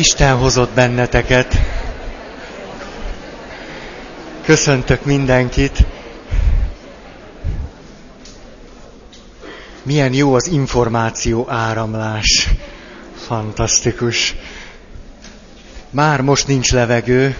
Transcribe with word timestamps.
Isten 0.00 0.36
hozott 0.36 0.70
benneteket. 0.70 1.60
Köszöntök 4.42 5.04
mindenkit. 5.04 5.86
Milyen 9.82 10.12
jó 10.12 10.34
az 10.34 10.46
információ 10.46 11.46
áramlás. 11.48 12.48
Fantasztikus. 13.16 14.34
Már 15.90 16.20
most 16.20 16.46
nincs 16.46 16.72
levegő, 16.72 17.36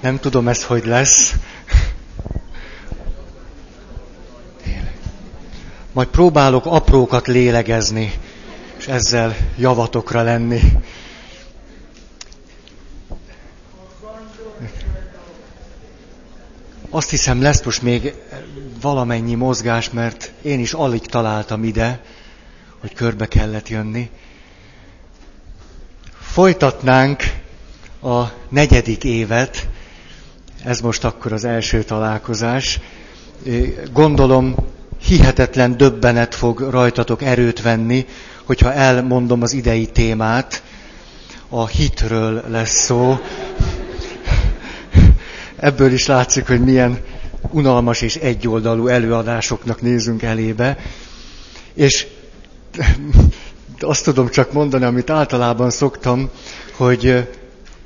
nem 0.00 0.18
tudom 0.18 0.48
ez 0.48 0.64
hogy 0.64 0.84
lesz. 0.86 1.34
Majd 5.92 6.08
próbálok 6.08 6.66
aprókat 6.66 7.26
lélegezni, 7.26 8.12
és 8.78 8.86
ezzel 8.86 9.36
javatokra 9.56 10.22
lenni. 10.22 10.60
Azt 16.94 17.10
hiszem 17.10 17.42
lesz 17.42 17.62
most 17.62 17.82
még 17.82 18.14
valamennyi 18.80 19.34
mozgás, 19.34 19.90
mert 19.90 20.32
én 20.42 20.60
is 20.60 20.72
alig 20.72 21.00
találtam 21.00 21.64
ide, 21.64 22.00
hogy 22.80 22.94
körbe 22.94 23.26
kellett 23.28 23.68
jönni. 23.68 24.10
Folytatnánk 26.20 27.22
a 28.02 28.22
negyedik 28.48 29.04
évet, 29.04 29.68
ez 30.64 30.80
most 30.80 31.04
akkor 31.04 31.32
az 31.32 31.44
első 31.44 31.82
találkozás. 31.82 32.80
Gondolom 33.92 34.54
hihetetlen 35.02 35.76
döbbenet 35.76 36.34
fog 36.34 36.60
rajtatok 36.60 37.22
erőt 37.22 37.62
venni, 37.62 38.06
hogyha 38.44 38.72
elmondom 38.72 39.42
az 39.42 39.52
idei 39.52 39.86
témát. 39.86 40.62
A 41.48 41.66
hitről 41.66 42.44
lesz 42.48 42.84
szó. 42.84 43.18
Ebből 45.62 45.92
is 45.92 46.06
látszik, 46.06 46.46
hogy 46.46 46.60
milyen 46.60 46.98
unalmas 47.50 48.00
és 48.00 48.16
egyoldalú 48.16 48.86
előadásoknak 48.86 49.80
nézünk 49.80 50.22
elébe. 50.22 50.78
És 51.74 52.06
azt 53.80 54.04
tudom 54.04 54.28
csak 54.28 54.52
mondani, 54.52 54.84
amit 54.84 55.10
általában 55.10 55.70
szoktam, 55.70 56.30
hogy 56.76 57.28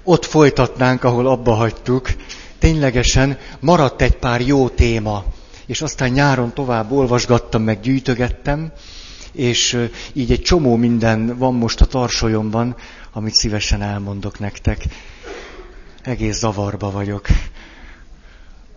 ott 0.05 0.24
folytatnánk, 0.24 1.05
ahol 1.05 1.27
abba 1.27 1.52
hagytuk. 1.52 2.10
Ténylegesen 2.58 3.38
maradt 3.60 4.02
egy 4.02 4.16
pár 4.16 4.40
jó 4.40 4.68
téma, 4.68 5.24
és 5.66 5.83
aztán 5.83 6.11
nyáron 6.11 6.55
tovább 6.55 6.92
olvasgattam, 6.92 7.62
meg 7.62 7.80
gyűjtögettem, 7.80 8.72
és 9.33 9.88
így 10.12 10.30
egy 10.30 10.42
csomó 10.42 10.77
minden 10.77 11.38
van 11.38 11.55
most 11.55 11.80
a 11.80 11.86
tarsolyomban, 11.86 12.77
amit 13.12 13.34
szívesen 13.34 13.83
elmondok 13.83 14.38
nektek. 14.38 14.84
Egész 16.02 16.38
zavarba 16.38 16.90
vagyok. 16.90 17.27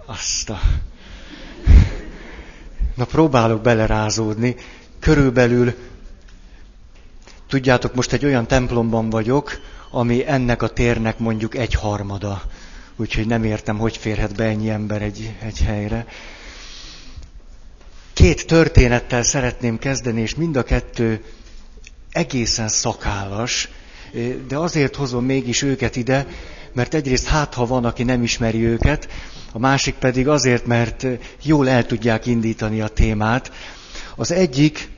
Azt 0.10 0.50
a... 0.50 0.60
Na 2.96 3.06
próbálok 3.06 3.62
belerázódni. 3.62 4.56
Körülbelül, 5.00 5.74
tudjátok, 7.48 7.96
most 7.96 8.14
egy 8.14 8.26
olyan 8.26 8.48
templomban 8.48 9.10
vagyok, 9.10 9.60
ami 9.92 10.28
ennek 10.28 10.62
a 10.62 10.68
térnek 10.68 11.20
mondjuk 11.20 11.56
egy 11.56 11.74
harmada. 11.74 12.42
Úgyhogy 12.96 13.28
nem 13.28 13.44
értem, 13.44 13.78
hogy 13.78 13.98
férhet 13.98 14.36
be 14.36 14.44
ennyi 14.44 14.70
ember 14.70 15.02
egy, 15.02 15.36
egy 15.42 15.60
helyre. 15.60 16.06
Két 18.14 18.48
történettel 18.48 19.24
szeretném 19.24 19.80
kezdeni, 19.80 20.22
és 20.22 20.36
mind 20.36 20.56
a 20.56 20.64
kettő 20.64 21.24
egészen 22.12 22.68
szakállas, 22.68 23.70
de 24.48 24.58
azért 24.58 24.96
hozom 24.96 25.26
mégis 25.26 25.62
őket 25.62 25.96
ide, 25.96 26.28
mert 26.73 26.94
egyrészt 26.94 27.28
hát, 27.28 27.53
ha 27.53 27.66
van, 27.66 27.86
aki 27.86 28.03
nem 28.03 28.23
ismeri 28.23 28.66
őket, 28.66 29.08
a 29.52 29.59
másik 29.59 29.95
pedig 29.95 30.28
azért, 30.28 30.66
mert 30.66 31.06
jól 31.44 31.70
el 31.70 31.86
tudják 31.86 32.25
indítani 32.25 32.81
a 32.81 32.88
témát. 32.88 33.52
Az 34.16 34.31
egyik 34.31 34.90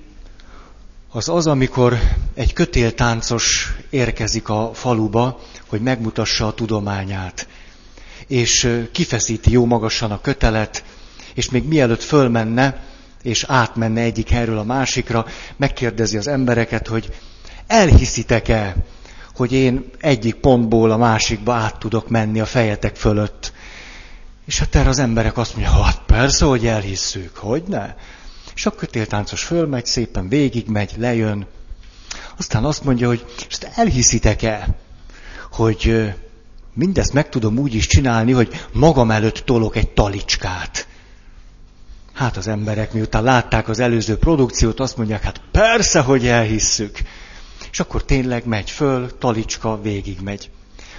az 1.14 1.30
az, 1.30 1.48
amikor 1.48 2.00
egy 2.34 2.54
kötéltáncos 2.54 3.74
érkezik 3.90 4.50
a 4.50 4.72
faluba, 4.74 5.40
hogy 5.68 5.82
megmutassa 5.82 6.48
a 6.48 6.54
tudományát. 6.54 7.48
És 8.28 8.80
kifeszíti 8.92 9.52
jó 9.52 9.66
magasan 9.66 10.12
a 10.12 10.22
kötelet, 10.22 10.84
és 11.34 11.50
még 11.50 11.64
mielőtt 11.64 12.04
fölmenne, 12.04 12.84
és 13.24 13.44
átmenne 13.48 14.02
egyik 14.02 14.30
helyről 14.30 14.58
a 14.58 14.64
másikra, 14.64 15.26
megkérdezi 15.58 16.18
az 16.18 16.28
embereket, 16.28 16.88
hogy 16.88 17.14
elhiszitek-e, 17.68 18.76
hogy 19.36 19.52
én 19.52 19.86
egyik 20.00 20.36
pontból 20.36 20.92
a 20.92 20.98
másikba 20.98 21.54
át 21.54 21.80
tudok 21.80 22.10
menni 22.10 22.40
a 22.40 22.46
fejetek 22.46 22.96
fölött. 22.96 23.54
És 24.46 24.60
hát 24.60 24.76
erre 24.76 24.90
az 24.90 25.00
emberek 25.00 25.38
azt 25.38 25.56
mondják, 25.56 25.76
hát 25.84 26.02
persze, 26.06 26.46
hogy 26.46 26.68
elhisszük, 26.68 27.36
hogy 27.36 27.64
ne. 27.68 27.96
És 28.56 28.66
a 28.66 28.72
kötéltáncos 28.72 29.44
fölmegy, 29.44 29.86
szépen 29.86 30.30
végigmegy, 30.30 30.94
lejön. 30.98 31.46
Aztán 32.38 32.64
azt 32.64 32.84
mondja, 32.84 33.08
hogy 33.08 33.26
ezt 33.50 33.72
elhiszitek-e, 33.76 34.68
hogy 35.52 36.14
mindezt 36.74 37.14
meg 37.14 37.30
tudom 37.30 37.58
úgy 37.58 37.74
is 37.74 37.88
csinálni, 37.88 38.32
hogy 38.32 38.66
magam 38.74 39.12
előtt 39.12 39.38
tolok 39.38 39.76
egy 39.76 39.90
talicskát. 39.90 40.88
Hát 42.14 42.38
az 42.38 42.48
emberek 42.48 42.94
miután 42.94 43.24
látták 43.24 43.68
az 43.70 43.80
előző 43.80 44.18
produkciót, 44.18 44.80
azt 44.80 44.98
mondják, 44.98 45.24
hát 45.24 45.42
persze, 45.52 46.00
hogy 46.00 46.28
elhisszük. 46.28 47.00
És 47.72 47.80
akkor 47.80 48.04
tényleg 48.04 48.46
megy 48.46 48.70
föl, 48.70 49.18
talicska 49.18 49.82
végig 49.82 50.20
megy. 50.24 50.50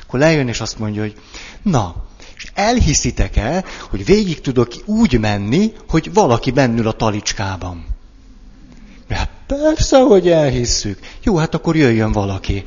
Akkor 0.06 0.18
lejön 0.18 0.48
és 0.48 0.60
azt 0.60 0.78
mondja, 0.78 1.02
hogy 1.02 1.14
na, 1.62 2.04
és 2.36 2.50
elhiszitek-e, 2.54 3.64
hogy 3.90 4.04
végig 4.04 4.40
tudok 4.40 4.72
úgy 4.84 5.20
menni, 5.20 5.72
hogy 5.88 6.12
valaki 6.12 6.50
bennül 6.50 6.88
a 6.88 6.92
talicskában? 6.92 7.86
Hát 9.08 9.30
persze, 9.46 9.98
hogy 9.98 10.28
elhisszük. 10.28 10.98
Jó, 11.22 11.36
hát 11.36 11.54
akkor 11.54 11.76
jöjjön 11.76 12.12
valaki. 12.12 12.64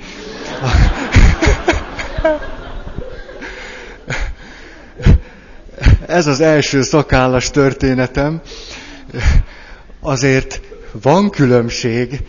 Ez 6.07 6.27
az 6.27 6.39
első 6.39 6.81
szakállas 6.81 7.49
történetem. 7.49 8.41
Azért 9.99 10.61
van 10.91 11.29
különbség 11.29 12.23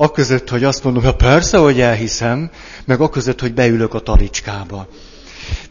aközött, 0.00 0.48
hogy 0.48 0.64
azt 0.64 0.84
mondom, 0.84 1.02
hogy 1.02 1.16
persze, 1.16 1.58
hogy 1.58 1.80
elhiszem, 1.80 2.50
meg 2.84 3.00
aközött, 3.00 3.40
hogy 3.40 3.54
beülök 3.54 3.94
a 3.94 4.00
talicskába. 4.00 4.88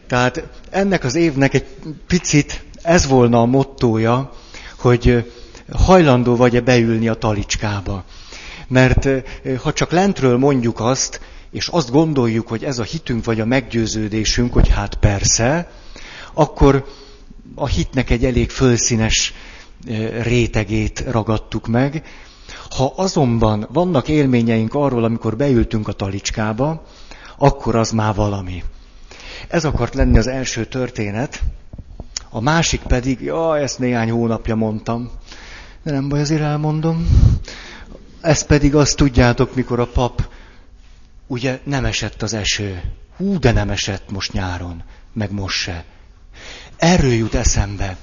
Tehát 0.08 0.44
ennek 0.70 1.04
az 1.04 1.16
évnek 1.16 1.54
egy 1.54 1.66
picit 2.08 2.64
ez 2.82 3.08
volna 3.08 3.42
a 3.42 3.46
mottója, 3.46 4.32
hogy 4.78 5.32
hajlandó 5.72 6.36
vagy-e 6.36 6.62
beülni 6.62 7.08
a 7.08 7.14
talicskába. 7.14 8.04
Mert 8.68 9.08
ha 9.62 9.74
csak 9.74 9.92
lentről 9.92 10.38
mondjuk 10.38 10.80
azt, 10.80 11.20
és 11.52 11.68
azt 11.68 11.92
gondoljuk, 11.92 12.48
hogy 12.48 12.64
ez 12.64 12.80
a 12.80 12.84
hitünk 12.84 13.26
vagy 13.26 13.40
a 13.40 13.46
meggyőződésünk, 13.46 14.54
hogy 14.54 14.70
hát 14.70 14.96
persze, 14.96 15.72
akkor 16.34 16.86
a 17.56 17.68
hitnek 17.68 18.10
egy 18.10 18.26
elég 18.26 18.50
fölszínes 18.50 19.34
rétegét 20.22 21.04
ragadtuk 21.08 21.68
meg. 21.68 22.04
Ha 22.76 22.94
azonban 22.96 23.68
vannak 23.72 24.08
élményeink 24.08 24.74
arról, 24.74 25.04
amikor 25.04 25.36
beültünk 25.36 25.88
a 25.88 25.92
talicskába, 25.92 26.84
akkor 27.38 27.76
az 27.76 27.92
már 27.92 28.16
valami. 28.16 28.64
Ez 29.48 29.66
akart 29.66 29.94
lenni 29.94 30.18
az 30.18 30.28
első 30.28 30.66
történet, 30.66 31.42
a 32.30 32.40
másik 32.40 32.82
pedig, 32.82 33.22
ja, 33.22 33.58
ezt 33.58 33.80
néhány 33.80 34.12
hónapja 34.12 34.56
mondtam, 34.56 35.12
de 35.84 35.92
nem 35.92 36.10
baj, 36.10 36.20
azért 36.20 36.42
elmondom. 36.42 37.08
Ez 38.22 38.46
pedig 38.46 38.76
azt 38.76 38.96
tudjátok, 38.96 39.56
mikor 39.56 39.80
a 39.80 39.88
pap, 39.88 40.30
ugye 41.28 41.60
nem 41.64 41.86
esett 41.86 42.22
az 42.22 42.34
eső. 42.34 42.82
Hú, 43.18 43.40
de 43.40 43.52
nem 43.52 43.70
esett 43.70 44.12
most 44.12 44.34
nyáron, 44.34 44.84
meg 45.14 45.32
most 45.32 45.58
se. 45.58 45.84
Erről 46.78 47.14
jut 47.14 47.34
eszembe. 47.34 47.98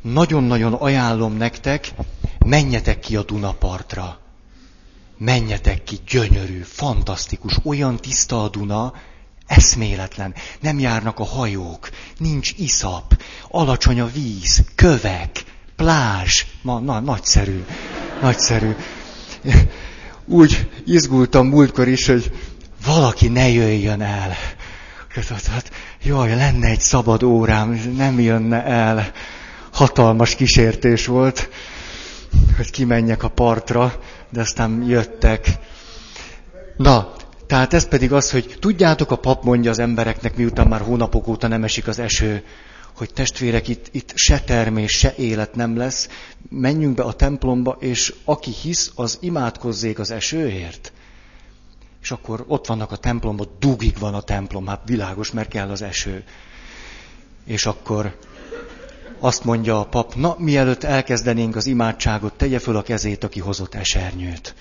Nagyon-nagyon 0.00 0.72
ajánlom 0.72 1.36
nektek, 1.36 1.88
menjetek 2.46 3.00
ki 3.00 3.16
a 3.16 3.22
Dunapartra. 3.22 4.18
Menjetek 5.18 5.84
ki, 5.84 5.98
gyönyörű, 6.08 6.60
fantasztikus, 6.60 7.58
olyan 7.64 7.96
tiszta 7.96 8.42
a 8.42 8.48
Duna, 8.48 8.92
eszméletlen. 9.46 10.34
Nem 10.60 10.78
járnak 10.78 11.18
a 11.18 11.24
hajók, 11.24 11.88
nincs 12.18 12.52
iszap, 12.56 13.22
alacsony 13.48 14.00
a 14.00 14.06
víz, 14.06 14.64
kövek, 14.74 15.44
plázs, 15.76 16.44
ma, 16.62 16.78
na, 16.78 17.00
nagyszerű, 17.00 17.64
nagyszerű. 18.20 18.70
Úgy 20.24 20.70
izgultam 20.86 21.46
múltkor 21.46 21.88
is, 21.88 22.06
hogy 22.06 22.32
valaki 22.84 23.28
ne 23.28 23.48
jöjjön 23.48 24.02
el. 24.02 24.36
Hát, 25.28 25.70
jaj, 26.02 26.34
lenne 26.34 26.68
egy 26.68 26.80
szabad 26.80 27.22
órám, 27.22 27.92
nem 27.96 28.20
jönne 28.20 28.64
el. 28.64 29.12
Hatalmas 29.72 30.34
kísértés 30.34 31.06
volt, 31.06 31.48
hogy 32.56 32.70
kimenjek 32.70 33.22
a 33.22 33.28
partra, 33.28 34.00
de 34.30 34.40
aztán 34.40 34.84
jöttek. 34.88 35.48
Na, 36.76 37.12
tehát 37.46 37.74
ez 37.74 37.88
pedig 37.88 38.12
az, 38.12 38.30
hogy 38.30 38.56
tudjátok, 38.60 39.10
a 39.10 39.16
pap 39.16 39.44
mondja 39.44 39.70
az 39.70 39.78
embereknek, 39.78 40.36
miután 40.36 40.66
már 40.66 40.80
hónapok 40.80 41.28
óta 41.28 41.48
nem 41.48 41.64
esik 41.64 41.88
az 41.88 41.98
eső, 41.98 42.44
hogy 42.96 43.12
testvérek, 43.12 43.68
itt, 43.68 43.88
itt 43.90 44.12
se 44.14 44.40
termés, 44.40 44.92
se 44.92 45.14
élet 45.16 45.54
nem 45.54 45.76
lesz, 45.76 46.08
menjünk 46.50 46.94
be 46.94 47.02
a 47.02 47.12
templomba, 47.12 47.76
és 47.80 48.14
aki 48.24 48.50
hisz, 48.50 48.92
az 48.94 49.18
imádkozzék 49.20 49.98
az 49.98 50.10
esőért. 50.10 50.92
És 52.02 52.10
akkor 52.10 52.44
ott 52.46 52.66
vannak 52.66 52.92
a 52.92 52.96
templomban, 52.96 53.48
dugig 53.58 53.98
van 53.98 54.14
a 54.14 54.20
templom, 54.20 54.66
hát 54.66 54.82
világos, 54.86 55.30
mert 55.30 55.48
kell 55.48 55.70
az 55.70 55.82
eső. 55.82 56.24
És 57.44 57.66
akkor 57.66 58.16
azt 59.20 59.44
mondja 59.44 59.80
a 59.80 59.84
pap, 59.84 60.14
na, 60.14 60.36
mielőtt 60.38 60.84
elkezdenénk 60.84 61.56
az 61.56 61.66
imádságot, 61.66 62.34
tegye 62.34 62.58
föl 62.58 62.76
a 62.76 62.82
kezét, 62.82 63.24
aki 63.24 63.40
hozott 63.40 63.74
esernyőt. 63.74 64.54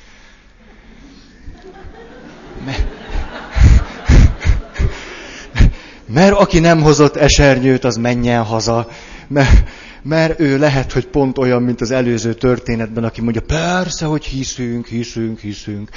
Mert 6.05 6.33
aki 6.33 6.59
nem 6.59 6.81
hozott 6.81 7.15
esernyőt, 7.15 7.83
az 7.83 7.95
menjen 7.95 8.43
haza. 8.43 8.87
Mert, 9.27 9.69
mert 10.01 10.39
ő 10.39 10.57
lehet, 10.57 10.91
hogy 10.91 11.07
pont 11.07 11.37
olyan, 11.37 11.63
mint 11.63 11.81
az 11.81 11.91
előző 11.91 12.33
történetben, 12.33 13.03
aki 13.03 13.21
mondja, 13.21 13.41
persze, 13.41 14.05
hogy 14.05 14.25
hiszünk, 14.25 14.87
hiszünk, 14.87 15.39
hiszünk. 15.39 15.89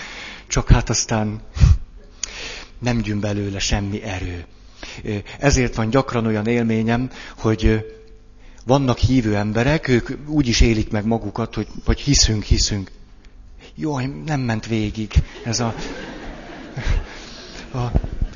Csak 0.47 0.69
hát 0.69 0.91
aztán 0.91 1.41
nem 2.79 3.01
gyűn 3.01 3.21
belőle 3.21 3.59
semmi 3.59 4.03
erő. 4.03 4.45
Ezért 5.39 5.75
van 5.75 5.91
gyakran 5.91 6.27
olyan 6.27 6.47
élményem, 6.47 7.11
hogy 7.37 7.85
vannak 8.69 8.99
hívő 8.99 9.37
emberek, 9.37 9.89
ők 9.89 10.09
úgy 10.27 10.49
is 10.49 10.61
élik 10.61 10.91
meg 10.91 11.07
magukat, 11.07 11.55
hogy, 11.55 11.67
hogy 11.85 12.01
hiszünk, 12.01 12.43
hiszünk. 12.43 12.91
Jaj, 13.77 14.11
nem 14.27 14.41
ment 14.41 14.67
végig 14.67 15.13
ez 15.45 15.61
a, 15.61 15.75
a 17.75 17.91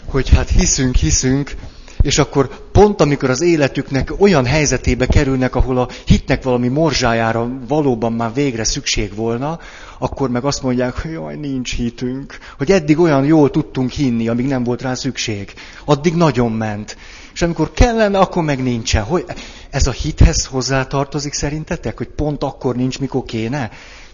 hogy 0.05 0.29
hát 0.29 0.49
hiszünk, 0.49 0.97
hiszünk, 0.97 1.55
és 2.03 2.19
akkor 2.19 2.71
pont 2.73 3.01
amikor 3.01 3.31
az 3.31 3.41
életüknek 3.41 4.13
olyan 4.19 4.45
helyzetébe 4.45 5.07
kerülnek, 5.07 5.55
ahol 5.55 5.79
a 5.79 5.89
hitnek 6.07 6.43
valami 6.43 6.69
morzsájára 6.69 7.51
valóban 7.69 8.13
már 8.13 8.35
végre 8.35 8.65
szükség 8.65 9.15
volna, 9.15 9.59
akkor 9.99 10.31
meg 10.31 10.45
azt 10.45 10.63
mondják, 10.63 10.99
hogy 10.99 11.11
jaj, 11.11 11.37
nincs 11.37 11.75
hitünk. 11.75 12.39
Hogy 12.59 12.71
eddig 12.71 12.99
olyan 12.99 13.25
jól 13.25 13.51
tudtunk 13.51 13.91
hinni, 13.91 14.29
amíg 14.29 14.47
nem 14.47 14.65
volt 14.65 14.83
rá 14.83 14.95
szükség. 14.95 15.53
Addig 15.85 16.15
nagyon 16.15 16.53
ment. 16.53 16.97
És 17.35 17.43
amikor 17.43 17.73
kellene, 17.73 18.19
akkor 18.19 18.43
meg 18.43 18.63
nincsen. 18.63 19.03
Hogy 19.03 19.25
ez 19.71 19.87
a 19.87 19.91
hithez 19.91 20.45
hozzátartozik 20.45 21.33
szerintetek, 21.33 21.97
hogy 21.97 22.09
pont 22.09 22.43
akkor 22.43 22.77
nincs, 22.77 22.99
mikor 22.99 23.25
kéne? 23.25 23.71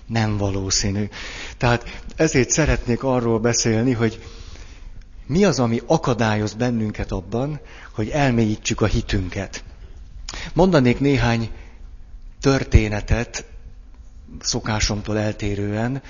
Nem 0.06 0.37
valószínű. 0.37 1.09
Tehát 1.56 2.03
ezért 2.17 2.50
szeretnék 2.50 3.03
arról 3.03 3.38
beszélni, 3.38 3.93
hogy 3.93 4.23
mi 5.26 5.44
az, 5.44 5.59
ami 5.59 5.81
akadályoz 5.87 6.55
bennünket 6.55 7.12
abban, 7.12 7.61
hogy 7.94 8.09
elmélyítsük 8.09 8.81
a 8.81 8.87
hitünket. 8.87 9.65
Mondanék 10.53 11.00
néhány 11.00 11.50
történetet, 12.41 13.44
szokásomtól 14.41 15.19
eltérően, 15.19 16.03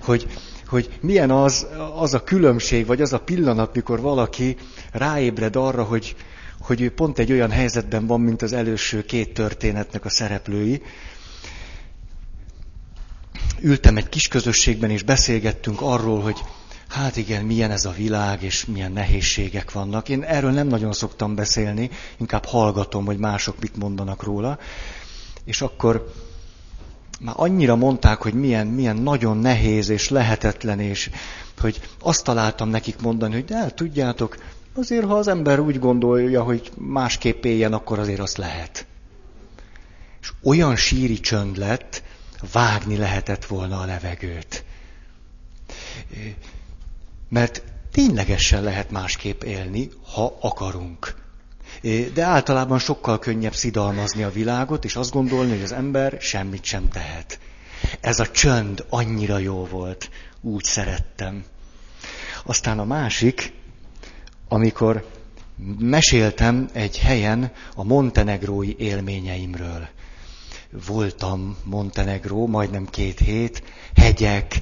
hogy, 0.00 0.26
hogy 0.68 0.98
milyen 1.00 1.30
az, 1.30 1.66
az 1.96 2.14
a 2.14 2.24
különbség, 2.24 2.86
vagy 2.86 3.00
az 3.00 3.12
a 3.12 3.20
pillanat, 3.20 3.74
mikor 3.74 4.00
valaki 4.00 4.56
ráébred 4.92 5.56
arra, 5.56 5.82
hogy, 5.82 6.16
hogy 6.60 6.80
ő 6.80 6.90
pont 6.90 7.18
egy 7.18 7.32
olyan 7.32 7.50
helyzetben 7.50 8.06
van, 8.06 8.20
mint 8.20 8.42
az 8.42 8.52
előső 8.52 9.04
két 9.04 9.34
történetnek 9.34 10.04
a 10.04 10.08
szereplői. 10.08 10.82
Ültem 13.60 13.96
egy 13.96 14.08
kis 14.08 14.28
közösségben, 14.28 14.90
és 14.90 15.02
beszélgettünk 15.02 15.80
arról, 15.80 16.20
hogy 16.20 16.40
hát 16.88 17.16
igen, 17.16 17.44
milyen 17.44 17.70
ez 17.70 17.84
a 17.84 17.90
világ, 17.90 18.42
és 18.42 18.64
milyen 18.64 18.92
nehézségek 18.92 19.72
vannak. 19.72 20.08
Én 20.08 20.22
erről 20.22 20.50
nem 20.50 20.66
nagyon 20.66 20.92
szoktam 20.92 21.34
beszélni, 21.34 21.90
inkább 22.16 22.44
hallgatom, 22.44 23.04
hogy 23.04 23.18
mások 23.18 23.60
mit 23.60 23.76
mondanak 23.76 24.22
róla. 24.22 24.58
És 25.44 25.60
akkor 25.60 26.12
már 27.20 27.34
annyira 27.38 27.76
mondták, 27.76 28.22
hogy 28.22 28.34
milyen, 28.34 28.66
milyen 28.66 28.96
nagyon 28.96 29.36
nehéz 29.36 29.88
és 29.88 30.08
lehetetlen, 30.08 30.80
és 30.80 31.10
hogy 31.60 31.80
azt 32.00 32.24
találtam 32.24 32.68
nekik 32.68 33.00
mondani, 33.00 33.34
hogy 33.34 33.44
de 33.44 33.70
tudjátok, 33.74 34.36
azért 34.76 35.04
ha 35.04 35.14
az 35.14 35.28
ember 35.28 35.58
úgy 35.58 35.78
gondolja, 35.78 36.42
hogy 36.42 36.70
másképp 36.74 37.44
éljen, 37.44 37.72
akkor 37.72 37.98
azért 37.98 38.20
azt 38.20 38.36
lehet. 38.36 38.86
És 40.20 40.32
olyan 40.42 40.76
síri 40.76 41.20
csönd 41.20 41.56
lett, 41.56 42.02
vágni 42.52 42.96
lehetett 42.96 43.44
volna 43.44 43.80
a 43.80 43.84
levegőt. 43.84 44.64
Mert 47.28 47.62
ténylegesen 47.92 48.62
lehet 48.62 48.90
másképp 48.90 49.42
élni, 49.42 49.90
ha 50.12 50.36
akarunk. 50.40 51.14
De 52.14 52.22
általában 52.22 52.78
sokkal 52.78 53.18
könnyebb 53.18 53.54
szidalmazni 53.54 54.22
a 54.22 54.30
világot, 54.30 54.84
és 54.84 54.96
azt 54.96 55.12
gondolni, 55.12 55.50
hogy 55.50 55.62
az 55.62 55.72
ember 55.72 56.16
semmit 56.20 56.64
sem 56.64 56.88
tehet. 56.88 57.38
Ez 58.00 58.18
a 58.18 58.30
csönd 58.30 58.84
annyira 58.88 59.38
jó 59.38 59.66
volt, 59.66 60.10
úgy 60.40 60.64
szerettem. 60.64 61.44
Aztán 62.44 62.78
a 62.78 62.84
másik, 62.84 63.52
amikor 64.48 65.06
meséltem 65.78 66.68
egy 66.72 66.98
helyen 66.98 67.52
a 67.74 67.84
montenegrói 67.84 68.74
élményeimről. 68.78 69.88
Voltam 70.86 71.56
Montenegró, 71.64 72.46
majdnem 72.46 72.86
két 72.86 73.18
hét, 73.18 73.62
hegyek, 73.96 74.60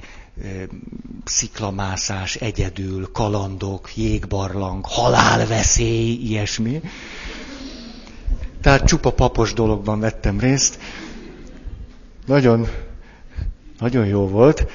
sziklamászás 1.23 2.35
egyedül, 2.35 3.11
kalandok, 3.11 3.95
jégbarlang, 3.95 4.85
halálveszély, 4.85 6.13
ilyesmi. 6.13 6.81
Tehát 8.61 8.85
csupa 8.85 9.11
papos 9.11 9.53
dologban 9.53 9.99
vettem 9.99 10.39
részt. 10.39 10.79
Nagyon, 12.25 12.67
nagyon 13.79 14.05
jó 14.05 14.27
volt. 14.27 14.67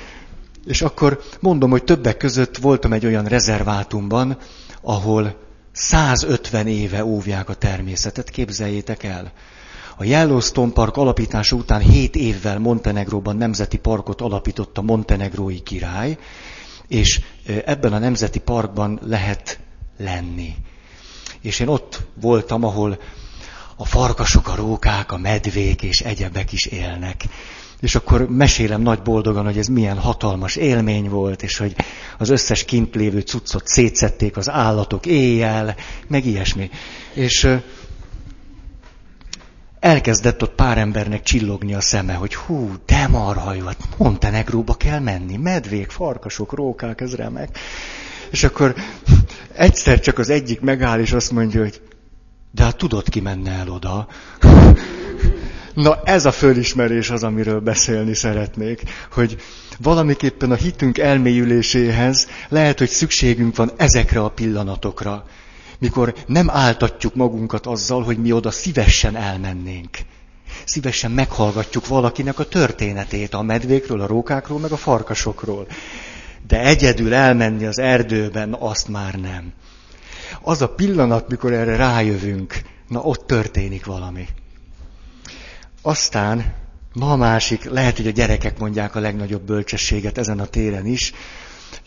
És 0.67 0.83
akkor 0.83 1.21
mondom, 1.41 1.71
hogy 1.71 1.85
többek 1.85 2.17
között 2.17 2.57
voltam 2.57 2.93
egy 2.93 3.07
olyan 3.07 3.25
rezervátumban, 3.25 4.39
ahol 4.81 5.37
150 5.73 6.67
éve 6.67 7.05
óvják 7.05 7.49
a 7.49 7.55
természetet, 7.55 8.31
képzeljétek 8.31 9.03
el. 9.03 9.33
A 9.97 10.05
Yellowstone 10.05 10.73
Park 10.73 10.97
alapítása 10.97 11.57
után 11.57 11.81
7 11.81 12.17
évvel 12.17 12.59
Montenegróban 12.59 13.37
nemzeti 13.37 13.79
parkot 13.79 14.21
alapított 14.21 14.79
a 14.79 14.83
montenegrói 14.83 15.61
király, 15.61 16.19
és 16.89 17.21
ebben 17.65 17.93
a 17.93 17.99
nemzeti 17.99 18.39
parkban 18.39 18.99
lehet 19.03 19.61
lenni. 19.99 20.55
És 21.41 21.61
én 21.61 21.69
ott 21.69 22.07
voltam, 22.21 22.65
ahol 22.65 22.99
a 23.77 23.85
farkasok, 23.85 24.49
a 24.49 24.55
rókák, 24.55 25.13
a 25.13 25.19
medvék 25.19 25.83
és 25.83 26.01
egyebek 26.01 26.53
is 26.53 26.67
élnek. 26.67 27.25
És 27.81 27.95
akkor 27.95 28.29
mesélem 28.29 28.83
nagy 28.83 29.03
boldogan, 29.03 29.45
hogy 29.45 29.59
ez 29.59 29.67
milyen 29.67 29.99
hatalmas 29.99 30.57
élmény 30.57 31.09
volt, 31.09 31.43
és 31.43 31.57
hogy 31.57 31.75
az 32.19 32.29
összes 32.29 32.65
kint 32.65 32.95
lévő 32.95 33.21
cuccot 33.21 33.67
szétszették 33.67 34.37
az 34.37 34.51
állatok 34.51 35.07
éjjel, 35.07 35.75
meg 36.09 36.27
ilyesmi. 36.27 36.71
És 37.13 37.49
elkezdett 39.81 40.43
ott 40.43 40.55
pár 40.55 40.79
embernek 40.79 41.23
csillogni 41.23 41.75
a 41.75 41.81
szeme, 41.81 42.13
hogy 42.13 42.35
hú, 42.35 42.71
de 42.87 43.07
marha 43.07 43.55
jó, 43.55 43.67
hát 43.67 43.89
Montenegróba 43.97 44.75
kell 44.75 44.99
menni, 44.99 45.37
medvék, 45.37 45.91
farkasok, 45.91 46.53
rókák, 46.53 47.01
ez 47.01 47.15
remek. 47.15 47.59
És 48.31 48.45
akkor 48.45 48.75
egyszer 49.53 50.01
csak 50.01 50.19
az 50.19 50.31
egyik 50.31 50.61
megáll, 50.61 51.01
és 51.01 51.13
azt 51.13 51.31
mondja, 51.31 51.61
hogy 51.61 51.81
de 52.53 52.63
hát 52.63 52.77
tudod, 52.77 53.09
ki 53.09 53.21
menne 53.21 53.51
el 53.51 53.69
oda. 53.69 54.09
Na 55.75 56.01
ez 56.05 56.25
a 56.25 56.33
fölismerés 56.33 57.11
az, 57.11 57.23
amiről 57.23 57.61
beszélni 57.61 58.15
szeretnék, 58.15 58.83
hogy 59.13 59.37
valamiképpen 59.79 60.51
a 60.51 60.55
hitünk 60.55 60.99
elmélyüléséhez 60.99 62.29
lehet, 62.49 62.79
hogy 62.79 62.89
szükségünk 62.89 63.57
van 63.57 63.71
ezekre 63.77 64.21
a 64.21 64.29
pillanatokra 64.29 65.25
mikor 65.81 66.15
nem 66.27 66.51
áltatjuk 66.51 67.15
magunkat 67.15 67.67
azzal, 67.67 68.03
hogy 68.03 68.19
mi 68.19 68.33
oda 68.33 68.51
szívesen 68.51 69.17
elmennénk. 69.17 69.99
Szívesen 70.65 71.11
meghallgatjuk 71.11 71.87
valakinek 71.87 72.39
a 72.39 72.49
történetét 72.49 73.35
a 73.35 73.43
medvékről, 73.43 74.01
a 74.01 74.07
rókákról, 74.07 74.59
meg 74.59 74.73
a 74.73 74.77
farkasokról. 74.77 75.67
De 76.47 76.61
egyedül 76.61 77.15
elmenni 77.15 77.65
az 77.65 77.79
erdőben, 77.79 78.57
azt 78.59 78.89
már 78.89 79.15
nem. 79.15 79.53
Az 80.43 80.63
a 80.63 80.69
pillanat, 80.69 81.29
mikor 81.29 81.53
erre 81.53 81.77
rájövünk, 81.77 82.61
na 82.89 83.01
ott 83.01 83.27
történik 83.27 83.87
valami. 83.87 84.27
Aztán, 85.83 86.55
ma 86.93 87.13
a 87.13 87.17
másik, 87.17 87.65
lehet, 87.65 87.97
hogy 87.97 88.07
a 88.07 88.11
gyerekek 88.11 88.59
mondják 88.59 88.95
a 88.95 89.01
legnagyobb 89.01 89.43
bölcsességet 89.43 90.19
ezen 90.19 90.39
a 90.39 90.47
téren 90.47 90.87
is. 90.87 91.13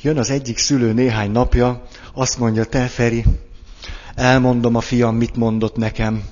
Jön 0.01 0.17
az 0.17 0.29
egyik 0.29 0.57
szülő 0.57 0.93
néhány 0.93 1.31
napja, 1.31 1.81
azt 2.13 2.39
mondja, 2.39 2.63
te 2.63 2.87
Feri, 2.87 3.23
elmondom 4.15 4.75
a 4.75 4.81
fiam, 4.81 5.15
mit 5.15 5.35
mondott 5.35 5.75
nekem. 5.75 6.23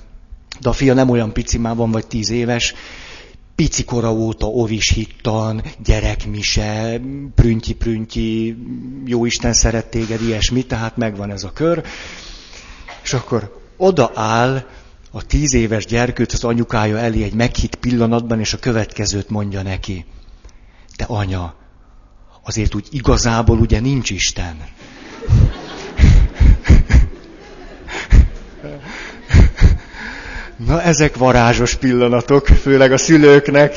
De 0.60 0.68
a 0.68 0.72
fia 0.72 0.94
nem 0.94 1.10
olyan 1.10 1.32
pici, 1.32 1.58
már 1.58 1.76
van 1.76 1.90
vagy 1.90 2.06
tíz 2.06 2.30
éves. 2.30 2.74
picikora 3.54 4.12
óta 4.12 4.46
ovis 4.46 4.88
hittan, 4.88 5.62
gyerekmise, 5.84 7.00
prüntyi-prüntyi, 7.34 8.56
Isten 9.04 9.52
szeret 9.52 9.86
téged, 9.86 10.22
ilyesmi, 10.22 10.62
tehát 10.62 10.96
megvan 10.96 11.30
ez 11.30 11.44
a 11.44 11.52
kör. 11.52 11.84
És 13.02 13.12
akkor 13.12 13.60
oda 13.76 14.10
áll 14.14 14.64
a 15.14 15.26
tíz 15.26 15.54
éves 15.54 15.86
gyerkőt 15.86 16.32
az 16.32 16.44
anyukája 16.44 16.98
elé 16.98 17.22
egy 17.22 17.34
meghitt 17.34 17.74
pillanatban, 17.74 18.40
és 18.40 18.52
a 18.52 18.58
következőt 18.58 19.30
mondja 19.30 19.62
neki. 19.62 20.04
Te 20.96 21.04
anya, 21.04 21.54
azért 22.44 22.74
úgy 22.74 22.86
igazából 22.90 23.58
ugye 23.58 23.80
nincs 23.80 24.10
Isten. 24.10 24.56
Na, 30.66 30.82
ezek 30.82 31.16
varázsos 31.16 31.74
pillanatok, 31.74 32.46
főleg 32.46 32.92
a 32.92 32.98
szülőknek. 32.98 33.76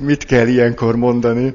Mit 0.00 0.24
kell 0.24 0.46
ilyenkor 0.46 0.96
mondani? 0.96 1.54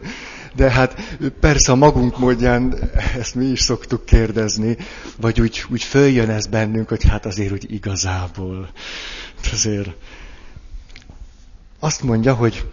De 0.55 0.72
hát 0.72 1.17
persze 1.39 1.72
a 1.72 1.75
magunk 1.75 2.17
módján 2.17 2.91
ezt 3.17 3.36
mi 3.36 3.46
is 3.46 3.62
szoktuk 3.62 4.05
kérdezni, 4.05 4.77
vagy 5.17 5.41
úgy, 5.41 5.65
úgy 5.70 5.84
följön 5.84 6.29
ez 6.29 6.48
bennünk, 6.48 6.89
hogy 6.89 7.03
hát 7.03 7.25
azért 7.25 7.51
úgy 7.51 7.72
igazából. 7.72 8.70
Azért 9.51 9.89
azt 11.79 12.01
mondja, 12.03 12.34
hogy 12.34 12.70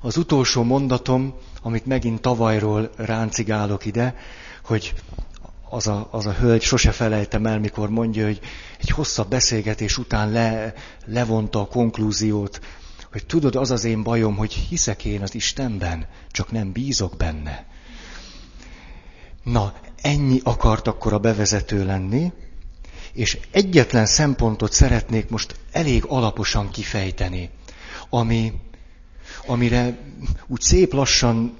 az 0.00 0.16
utolsó 0.16 0.62
mondatom, 0.62 1.34
amit 1.62 1.86
megint 1.86 2.20
tavalyról 2.20 2.90
ráncigálok 2.96 3.86
ide, 3.86 4.14
hogy 4.64 4.94
az 5.68 5.86
a, 5.86 6.08
az 6.10 6.26
a 6.26 6.32
hölgy, 6.32 6.62
sose 6.62 6.90
felejtem 6.90 7.46
el, 7.46 7.58
mikor 7.58 7.90
mondja, 7.90 8.24
hogy 8.24 8.40
egy 8.80 8.90
hosszabb 8.90 9.28
beszélgetés 9.28 9.98
után 9.98 10.30
le, 10.30 10.74
levonta 11.06 11.60
a 11.60 11.66
konklúziót, 11.66 12.60
hogy 13.12 13.26
tudod, 13.26 13.56
az 13.56 13.70
az 13.70 13.84
én 13.84 14.02
bajom, 14.02 14.36
hogy 14.36 14.52
hiszek 14.52 15.04
én 15.04 15.22
az 15.22 15.34
Istenben, 15.34 16.06
csak 16.30 16.50
nem 16.50 16.72
bízok 16.72 17.16
benne. 17.16 17.66
Na, 19.42 19.74
ennyi 20.02 20.40
akart 20.42 20.86
akkor 20.86 21.12
a 21.12 21.18
bevezető 21.18 21.84
lenni, 21.84 22.32
és 23.12 23.38
egyetlen 23.50 24.06
szempontot 24.06 24.72
szeretnék 24.72 25.28
most 25.28 25.54
elég 25.72 26.04
alaposan 26.04 26.70
kifejteni, 26.70 27.50
ami, 28.08 28.52
amire 29.46 29.98
úgy 30.46 30.60
szép 30.60 30.92
lassan 30.92 31.58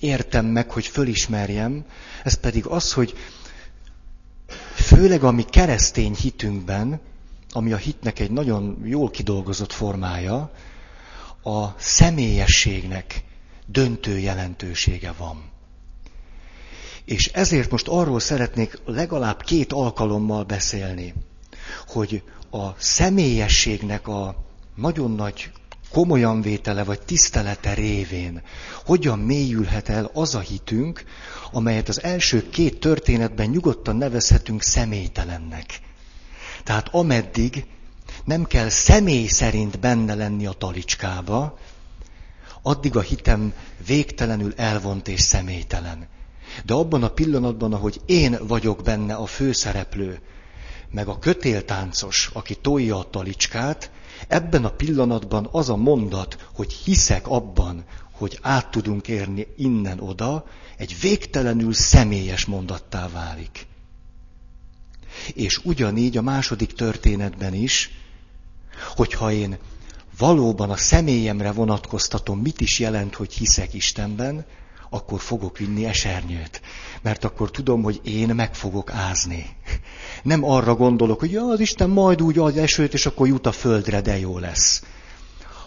értem 0.00 0.46
meg, 0.46 0.70
hogy 0.70 0.86
fölismerjem, 0.86 1.84
ez 2.22 2.34
pedig 2.34 2.66
az, 2.66 2.92
hogy 2.92 3.14
főleg 4.74 5.24
a 5.24 5.30
mi 5.30 5.42
keresztény 5.42 6.14
hitünkben, 6.14 7.00
ami 7.56 7.72
a 7.72 7.76
hitnek 7.76 8.18
egy 8.18 8.30
nagyon 8.30 8.80
jól 8.84 9.10
kidolgozott 9.10 9.72
formája, 9.72 10.50
a 11.42 11.66
személyességnek 11.78 13.24
döntő 13.66 14.18
jelentősége 14.18 15.14
van. 15.18 15.42
És 17.04 17.26
ezért 17.26 17.70
most 17.70 17.88
arról 17.88 18.20
szeretnék 18.20 18.78
legalább 18.84 19.42
két 19.42 19.72
alkalommal 19.72 20.44
beszélni, 20.44 21.14
hogy 21.86 22.22
a 22.50 22.66
személyességnek 22.78 24.08
a 24.08 24.44
nagyon 24.74 25.10
nagy 25.10 25.50
komolyan 25.92 26.40
vétele 26.40 26.84
vagy 26.84 27.00
tisztelete 27.00 27.74
révén 27.74 28.42
hogyan 28.84 29.18
mélyülhet 29.18 29.88
el 29.88 30.10
az 30.12 30.34
a 30.34 30.40
hitünk, 30.40 31.04
amelyet 31.52 31.88
az 31.88 32.02
első 32.02 32.48
két 32.48 32.80
történetben 32.80 33.48
nyugodtan 33.48 33.96
nevezhetünk 33.96 34.62
személytelennek. 34.62 35.80
Tehát 36.66 36.88
ameddig 36.88 37.66
nem 38.24 38.44
kell 38.44 38.68
személy 38.68 39.26
szerint 39.26 39.80
benne 39.80 40.14
lenni 40.14 40.46
a 40.46 40.52
talicskába, 40.52 41.58
addig 42.62 42.96
a 42.96 43.00
hitem 43.00 43.52
végtelenül 43.86 44.52
elvont 44.56 45.08
és 45.08 45.20
személytelen. 45.20 46.08
De 46.64 46.74
abban 46.74 47.02
a 47.02 47.08
pillanatban, 47.08 47.72
ahogy 47.72 48.00
én 48.06 48.38
vagyok 48.46 48.82
benne 48.82 49.14
a 49.14 49.26
főszereplő, 49.26 50.20
meg 50.90 51.08
a 51.08 51.18
kötéltáncos, 51.18 52.30
aki 52.32 52.54
tolja 52.54 52.98
a 52.98 53.10
talicskát, 53.10 53.90
ebben 54.28 54.64
a 54.64 54.70
pillanatban 54.70 55.48
az 55.52 55.68
a 55.68 55.76
mondat, 55.76 56.48
hogy 56.54 56.72
hiszek 56.72 57.28
abban, 57.28 57.84
hogy 58.12 58.38
át 58.42 58.70
tudunk 58.70 59.08
érni 59.08 59.46
innen 59.56 60.00
oda, 60.00 60.44
egy 60.76 60.96
végtelenül 61.00 61.72
személyes 61.72 62.44
mondattá 62.44 63.08
válik. 63.08 63.66
És 65.34 65.60
ugyanígy 65.64 66.16
a 66.16 66.22
második 66.22 66.72
történetben 66.72 67.54
is, 67.54 67.90
hogyha 68.96 69.32
én 69.32 69.58
valóban 70.18 70.70
a 70.70 70.76
személyemre 70.76 71.52
vonatkoztatom, 71.52 72.38
mit 72.38 72.60
is 72.60 72.78
jelent, 72.78 73.14
hogy 73.14 73.32
hiszek 73.32 73.74
Istenben, 73.74 74.44
akkor 74.90 75.20
fogok 75.20 75.58
vinni 75.58 75.84
esernyőt. 75.84 76.60
Mert 77.02 77.24
akkor 77.24 77.50
tudom, 77.50 77.82
hogy 77.82 78.00
én 78.04 78.34
meg 78.34 78.54
fogok 78.54 78.90
ázni. 78.92 79.46
Nem 80.22 80.44
arra 80.44 80.74
gondolok, 80.74 81.20
hogy 81.20 81.30
ja, 81.30 81.42
az 81.42 81.60
Isten 81.60 81.90
majd 81.90 82.22
úgy 82.22 82.38
ad 82.38 82.56
esőt, 82.56 82.94
és 82.94 83.06
akkor 83.06 83.26
jut 83.26 83.46
a 83.46 83.52
földre, 83.52 84.00
de 84.00 84.18
jó 84.18 84.38
lesz. 84.38 84.82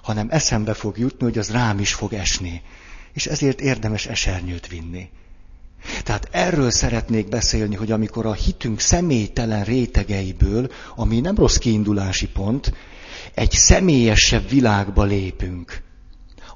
Hanem 0.01 0.27
eszembe 0.29 0.73
fog 0.73 0.97
jutni, 0.97 1.23
hogy 1.23 1.37
az 1.37 1.51
rám 1.51 1.79
is 1.79 1.93
fog 1.93 2.13
esni. 2.13 2.61
És 3.13 3.25
ezért 3.25 3.61
érdemes 3.61 4.05
esernyőt 4.05 4.67
vinni. 4.67 5.09
Tehát 6.03 6.27
erről 6.31 6.71
szeretnék 6.71 7.29
beszélni, 7.29 7.75
hogy 7.75 7.91
amikor 7.91 8.25
a 8.25 8.33
hitünk 8.33 8.79
személytelen 8.79 9.63
rétegeiből, 9.63 10.71
ami 10.95 11.19
nem 11.19 11.35
rossz 11.35 11.55
kiindulási 11.57 12.27
pont, 12.27 12.73
egy 13.33 13.51
személyesebb 13.51 14.49
világba 14.49 15.03
lépünk. 15.03 15.81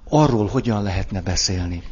Arról 0.09 0.47
hogyan 0.47 0.83
lehetne 0.83 1.21
beszélni. 1.21 1.83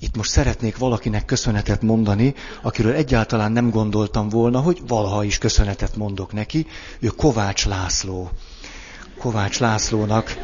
Itt 0.00 0.16
most 0.16 0.30
szeretnék 0.30 0.78
valakinek 0.78 1.24
köszönetet 1.24 1.82
mondani, 1.82 2.34
akiről 2.62 2.92
egyáltalán 2.92 3.52
nem 3.52 3.70
gondoltam 3.70 4.28
volna, 4.28 4.60
hogy 4.60 4.80
valaha 4.86 5.24
is 5.24 5.38
köszönetet 5.38 5.96
mondok 5.96 6.32
neki. 6.32 6.66
Ő 7.00 7.06
Kovács 7.06 7.66
László. 7.66 8.30
Kovács 9.18 9.58
Lászlónak 9.58 10.36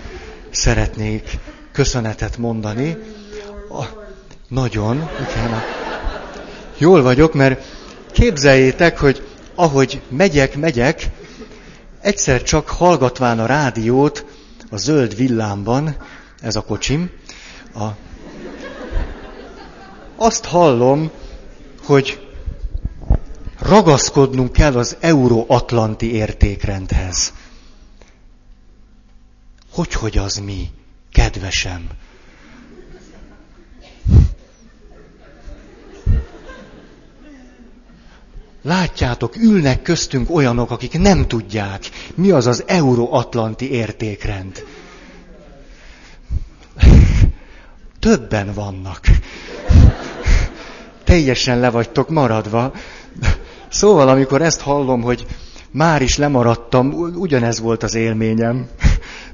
szeretnék 0.55 1.39
köszönetet 1.73 2.39
mondani. 2.39 2.97
A, 3.71 3.85
nagyon, 4.49 4.97
igen. 5.31 5.63
Jól 6.79 7.03
vagyok, 7.03 7.35
mert 7.35 7.65
képzeljétek, 8.13 8.99
hogy 8.99 9.27
ahogy 9.55 10.01
megyek, 10.09 10.57
megyek, 10.57 11.11
egyszer 12.01 12.43
csak 12.43 12.69
hallgatván 12.69 13.39
a 13.39 13.47
rádiót 13.47 14.25
a 14.71 14.77
zöld 14.77 15.17
villámban, 15.17 15.97
ez 16.41 16.57
a 16.57 16.61
kocsim, 16.63 17.11
a 17.75 17.85
azt 20.17 20.45
hallom, 20.45 21.11
hogy 21.85 22.29
ragaszkodnunk 23.59 24.53
kell 24.53 24.77
az 24.77 24.97
euróatlanti 25.01 26.13
értékrendhez. 26.15 27.33
Hogy, 29.75 29.93
hogy 29.93 30.19
az 30.19 30.37
mi, 30.37 30.69
kedvesem? 31.13 31.89
Látjátok, 38.63 39.37
ülnek 39.37 39.83
köztünk 39.83 40.31
olyanok, 40.31 40.71
akik 40.71 40.99
nem 40.99 41.27
tudják, 41.27 41.91
mi 42.15 42.31
az 42.31 42.47
az 42.47 42.65
euróatlanti 42.67 43.71
értékrend. 43.71 44.65
Többen 48.01 48.53
vannak 48.55 49.01
teljesen 51.05 51.59
le 51.59 51.71
maradva. 52.09 52.73
Szóval, 53.69 54.09
amikor 54.09 54.43
ezt 54.43 54.61
hallom, 54.61 55.03
hogy 55.03 55.27
már 55.71 56.03
is 56.03 56.17
lemaradtam, 56.17 56.93
ugyanez 57.15 57.61
volt 57.61 57.83
az 57.83 57.95
élményem. 57.95 58.69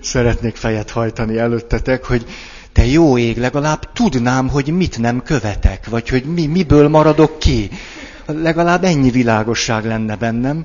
Szeretnék 0.01 0.57
fejet 0.57 0.91
hajtani 0.91 1.39
előttetek, 1.39 2.05
hogy 2.05 2.27
te 2.73 2.87
jó 2.87 3.19
ég, 3.19 3.39
legalább 3.39 3.93
tudnám, 3.93 4.49
hogy 4.49 4.69
mit 4.69 4.99
nem 4.99 5.23
követek, 5.23 5.89
vagy 5.89 6.09
hogy 6.09 6.25
mi, 6.25 6.47
miből 6.47 6.89
maradok 6.89 7.39
ki. 7.39 7.71
Legalább 8.27 8.85
ennyi 8.85 9.11
világosság 9.11 9.85
lenne 9.85 10.17
bennem. 10.17 10.65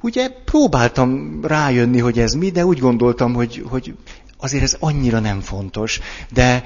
Ugye 0.00 0.28
próbáltam 0.44 1.40
rájönni, 1.42 1.98
hogy 1.98 2.18
ez 2.18 2.32
mi, 2.32 2.50
de 2.50 2.64
úgy 2.64 2.78
gondoltam, 2.78 3.34
hogy, 3.34 3.64
hogy 3.68 3.94
azért 4.38 4.62
ez 4.62 4.76
annyira 4.80 5.18
nem 5.18 5.40
fontos. 5.40 6.00
De 6.32 6.62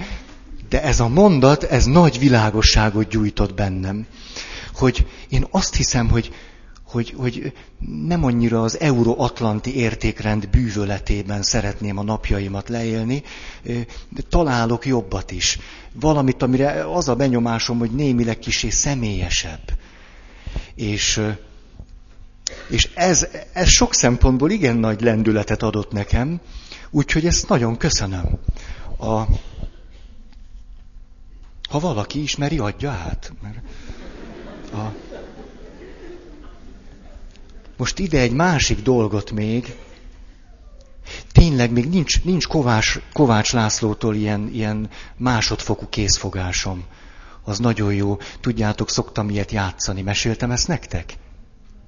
de 0.68 0.83
ez 0.83 1.00
a 1.00 1.09
mondat, 1.09 1.62
ez 1.62 1.85
nagy 1.85 2.18
világosságot 2.18 3.09
gyújtott 3.09 3.54
bennem. 3.54 4.07
Hogy 4.75 5.07
én 5.28 5.47
azt 5.50 5.75
hiszem, 5.75 6.09
hogy, 6.09 6.33
hogy, 6.88 7.14
hogy 7.16 7.52
nem 8.07 8.25
annyira 8.25 8.62
az 8.62 8.80
euróatlanti 8.80 9.76
értékrend 9.76 10.49
bűvöletében 10.49 11.42
szeretném 11.42 11.99
a 11.99 12.02
napjaimat 12.02 12.68
leélni, 12.68 13.23
de 14.09 14.23
találok 14.28 14.87
jobbat 14.87 15.30
is. 15.30 15.59
Valamit, 15.92 16.42
amire 16.42 16.92
az 16.95 17.09
a 17.09 17.14
benyomásom, 17.14 17.78
hogy 17.78 17.90
némileg 17.90 18.38
kisé 18.38 18.71
személyesebb. 18.71 19.73
És 20.75 21.21
És 22.68 22.90
ez, 22.95 23.26
ez 23.52 23.68
sok 23.68 23.95
szempontból 23.95 24.50
igen 24.50 24.76
nagy 24.76 25.00
lendületet 25.00 25.62
adott 25.62 25.92
nekem, 25.92 26.40
úgyhogy 26.90 27.26
ezt 27.26 27.49
nagyon 27.49 27.76
köszönöm. 27.76 28.38
A, 28.99 29.23
ha 31.68 31.78
valaki 31.80 32.23
ismeri, 32.23 32.59
adja 32.59 32.90
át. 32.90 33.33
Mert 33.42 33.57
a, 34.73 34.95
most 37.78 37.99
ide 37.99 38.20
egy 38.20 38.32
másik 38.32 38.82
dolgot 38.82 39.30
még. 39.30 39.75
Tényleg 41.32 41.70
még 41.70 41.88
nincs, 41.88 42.23
nincs 42.23 42.47
Kovács, 42.47 42.99
Kovács 43.12 43.52
Lászlótól 43.52 44.14
ilyen, 44.14 44.50
ilyen 44.52 44.88
másodfokú 45.16 45.87
készfogásom. 45.88 46.85
Az 47.44 47.58
nagyon 47.58 47.94
jó. 47.94 48.18
Tudjátok, 48.40 48.90
szoktam 48.90 49.30
ilyet 49.30 49.52
játszani. 49.52 50.02
Meséltem 50.02 50.50
ezt 50.50 50.68
nektek? 50.68 51.14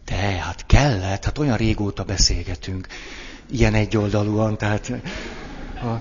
De, 0.04 0.16
hát 0.16 0.66
kellett, 0.66 1.24
hát 1.24 1.38
olyan 1.38 1.56
régóta 1.56 2.04
beszélgetünk. 2.04 2.86
Ilyen 3.50 3.74
egyoldalúan, 3.74 4.58
tehát... 4.58 4.92
A, 5.74 6.00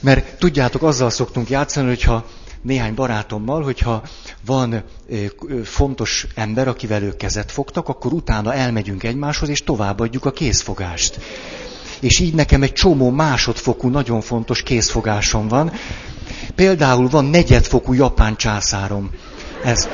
mert 0.00 0.38
tudjátok, 0.38 0.82
azzal 0.82 1.10
szoktunk 1.10 1.50
játszani, 1.50 1.88
hogyha 1.88 2.26
néhány 2.62 2.94
barátommal, 2.94 3.62
hogyha 3.62 4.02
van 4.46 4.82
fontos 5.64 6.26
ember, 6.34 6.68
akivel 6.68 7.02
ők 7.02 7.16
kezet 7.16 7.52
fogtak, 7.52 7.88
akkor 7.88 8.12
utána 8.12 8.54
elmegyünk 8.54 9.02
egymáshoz, 9.02 9.48
és 9.48 9.64
továbbadjuk 9.64 10.24
a 10.24 10.30
készfogást. 10.30 11.18
És 12.00 12.18
így 12.18 12.34
nekem 12.34 12.62
egy 12.62 12.72
csomó 12.72 13.10
másodfokú, 13.10 13.88
nagyon 13.88 14.20
fontos 14.20 14.62
készfogásom 14.62 15.48
van. 15.48 15.72
Például 16.54 17.08
van 17.08 17.24
negyedfokú 17.24 17.92
japán 17.92 18.36
császárom. 18.36 19.10
Ez, 19.64 19.88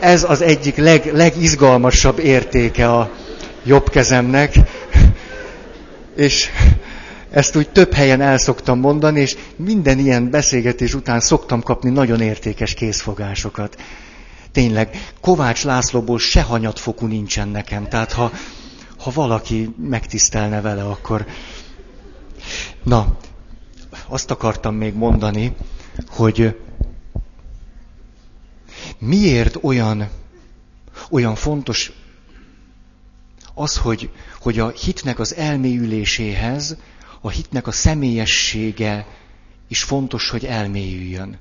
ez 0.00 0.24
az 0.24 0.40
egyik 0.40 0.76
leg, 0.76 1.14
legizgalmasabb 1.14 2.18
értéke 2.18 2.92
a 2.92 3.10
jobb 3.64 3.90
kezemnek. 3.90 4.54
És 6.16 6.50
ezt 7.32 7.56
úgy 7.56 7.70
több 7.70 7.92
helyen 7.92 8.20
el 8.20 8.38
szoktam 8.38 8.78
mondani, 8.78 9.20
és 9.20 9.36
minden 9.56 9.98
ilyen 9.98 10.30
beszélgetés 10.30 10.94
után 10.94 11.20
szoktam 11.20 11.62
kapni 11.62 11.90
nagyon 11.90 12.20
értékes 12.20 12.74
készfogásokat. 12.74 13.80
Tényleg, 14.52 15.12
Kovács 15.20 15.64
Lászlóból 15.64 16.18
se 16.18 16.42
hanyatfokú 16.42 17.06
nincsen 17.06 17.48
nekem. 17.48 17.88
Tehát 17.88 18.12
ha, 18.12 18.32
ha 18.98 19.10
valaki 19.10 19.74
megtisztelne 19.88 20.60
vele, 20.60 20.84
akkor... 20.84 21.26
Na, 22.82 23.16
azt 24.06 24.30
akartam 24.30 24.74
még 24.74 24.94
mondani, 24.94 25.54
hogy 26.08 26.60
miért 28.98 29.58
olyan, 29.60 30.08
olyan 31.10 31.34
fontos 31.34 31.92
az, 33.54 33.76
hogy, 33.76 34.10
hogy 34.40 34.58
a 34.58 34.68
hitnek 34.68 35.18
az 35.18 35.34
elmélyüléséhez 35.34 36.76
a 37.22 37.30
hitnek 37.30 37.66
a 37.66 37.72
személyessége 37.72 39.06
is 39.68 39.82
fontos, 39.82 40.30
hogy 40.30 40.44
elmélyüljön. 40.44 41.38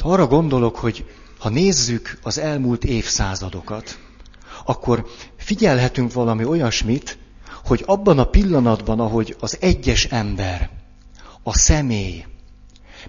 Arra 0.00 0.26
gondolok, 0.26 0.76
hogy 0.76 1.04
ha 1.38 1.48
nézzük 1.48 2.18
az 2.22 2.38
elmúlt 2.38 2.84
évszázadokat, 2.84 3.98
akkor 4.64 5.06
figyelhetünk 5.36 6.12
valami 6.12 6.44
olyasmit, 6.44 7.18
hogy 7.64 7.82
abban 7.86 8.18
a 8.18 8.24
pillanatban, 8.24 9.00
ahogy 9.00 9.36
az 9.40 9.56
egyes 9.60 10.04
ember, 10.04 10.70
a 11.42 11.58
személy 11.58 12.24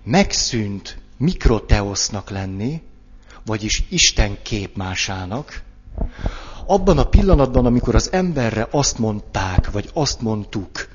megszűnt 0.03 0.97
mikroteosznak 1.17 2.29
lenni, 2.29 2.81
vagyis 3.45 3.83
Isten 3.89 4.37
képmásának, 4.41 5.61
abban 6.67 6.97
a 6.97 7.03
pillanatban, 7.03 7.65
amikor 7.65 7.95
az 7.95 8.11
emberre 8.11 8.67
azt 8.71 8.97
mondták, 8.97 9.71
vagy 9.71 9.89
azt 9.93 10.21
mondtuk, 10.21 10.87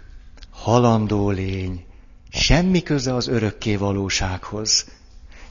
halandó 0.51 1.31
lény, 1.31 1.85
semmi 2.31 2.83
köze 2.83 3.15
az 3.15 3.29
örökké 3.29 3.77
valósághoz. 3.77 4.87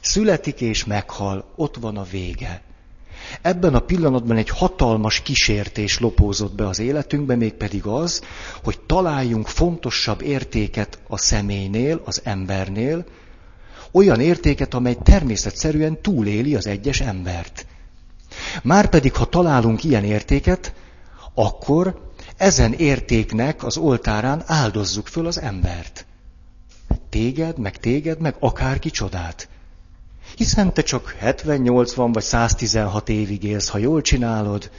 Születik 0.00 0.60
és 0.60 0.84
meghal, 0.84 1.44
ott 1.56 1.76
van 1.76 1.96
a 1.96 2.02
vége. 2.02 2.62
Ebben 3.42 3.74
a 3.74 3.80
pillanatban 3.80 4.36
egy 4.36 4.48
hatalmas 4.48 5.20
kísértés 5.20 5.98
lopózott 5.98 6.54
be 6.54 6.66
az 6.66 6.78
életünkbe, 6.78 7.36
mégpedig 7.36 7.86
az, 7.86 8.22
hogy 8.62 8.80
találjunk 8.80 9.46
fontosabb 9.46 10.22
értéket 10.22 10.98
a 11.08 11.18
személynél, 11.18 12.02
az 12.04 12.20
embernél, 12.24 13.04
olyan 13.92 14.20
értéket, 14.20 14.74
amely 14.74 14.96
természetszerűen 15.02 16.00
túléli 16.00 16.54
az 16.54 16.66
egyes 16.66 17.00
embert. 17.00 17.66
Márpedig, 18.62 19.14
ha 19.14 19.24
találunk 19.24 19.84
ilyen 19.84 20.04
értéket, 20.04 20.74
akkor 21.34 22.10
ezen 22.36 22.72
értéknek 22.72 23.64
az 23.64 23.76
oltárán 23.76 24.42
áldozzuk 24.46 25.06
föl 25.06 25.26
az 25.26 25.40
embert. 25.40 26.06
Téged, 27.08 27.58
meg 27.58 27.78
téged, 27.78 28.20
meg 28.20 28.36
akárki 28.38 28.90
csodát. 28.90 29.48
Hiszen 30.36 30.72
te 30.72 30.82
csak 30.82 31.16
70, 31.18 31.60
80 31.60 32.12
vagy 32.12 32.22
116 32.22 33.08
évig 33.08 33.42
élsz, 33.42 33.68
ha 33.68 33.78
jól 33.78 34.00
csinálod, 34.00 34.70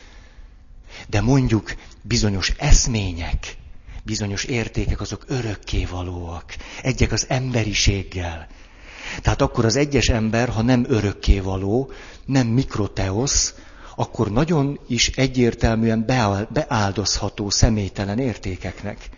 de 1.08 1.22
mondjuk 1.22 1.76
bizonyos 2.02 2.54
eszmények, 2.58 3.58
bizonyos 4.04 4.44
értékek 4.44 5.02
azok 5.02 5.26
örökkévalóak, 5.28 6.56
egyek 6.82 7.12
az 7.12 7.26
emberiséggel. 7.30 8.48
Tehát 9.22 9.42
akkor 9.42 9.66
az 9.66 9.76
egyes 9.76 10.08
ember, 10.08 10.50
ha 10.50 10.62
nem 10.62 10.86
örökkévaló, 10.88 11.92
nem 12.26 12.48
mikroteosz, 12.48 13.54
akkor 13.96 14.32
nagyon 14.32 14.80
is 14.88 15.08
egyértelműen 15.08 16.06
beáldozható 16.50 17.50
személytelen 17.50 18.20
értékeknek. 18.20 19.10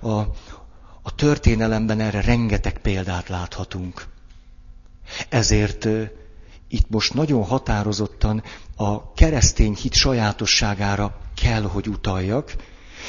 A, 0.00 0.18
a 1.02 1.14
történelemben 1.16 2.00
erre 2.00 2.20
rengeteg 2.20 2.78
példát 2.78 3.28
láthatunk. 3.28 4.06
Ezért 5.28 5.88
itt 6.68 6.90
most 6.90 7.14
nagyon 7.14 7.44
határozottan 7.44 8.42
a 8.76 9.12
keresztény 9.12 9.74
hit 9.74 9.94
sajátosságára 9.94 11.16
kell, 11.34 11.62
hogy 11.62 11.88
utaljak, 11.88 12.54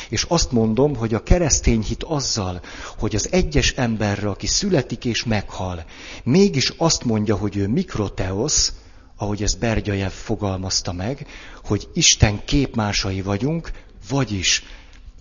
és 0.10 0.24
azt 0.24 0.52
mondom, 0.52 0.96
hogy 0.96 1.14
a 1.14 1.24
keresztény 1.24 1.82
hit 1.82 2.04
azzal, 2.04 2.62
hogy 2.98 3.16
az 3.16 3.28
egyes 3.32 3.72
emberre, 3.72 4.30
aki 4.30 4.48
születik 4.48 5.06
és 5.06 5.24
meghal, 5.24 5.86
mégis 6.24 6.74
azt 6.78 7.04
mondja, 7.04 7.36
hogy 7.36 7.58
ő 7.58 7.68
mikroteosz, 7.68 8.74
ahogy 9.18 9.44
ezt 9.44 9.60
Bergyajev 9.60 10.12
fogalmazta 10.12 10.94
meg, 10.94 11.28
hogy 11.64 11.90
Isten 11.94 12.46
képmásai 12.46 13.22
vagyunk, 13.22 13.72
vagyis 14.10 14.64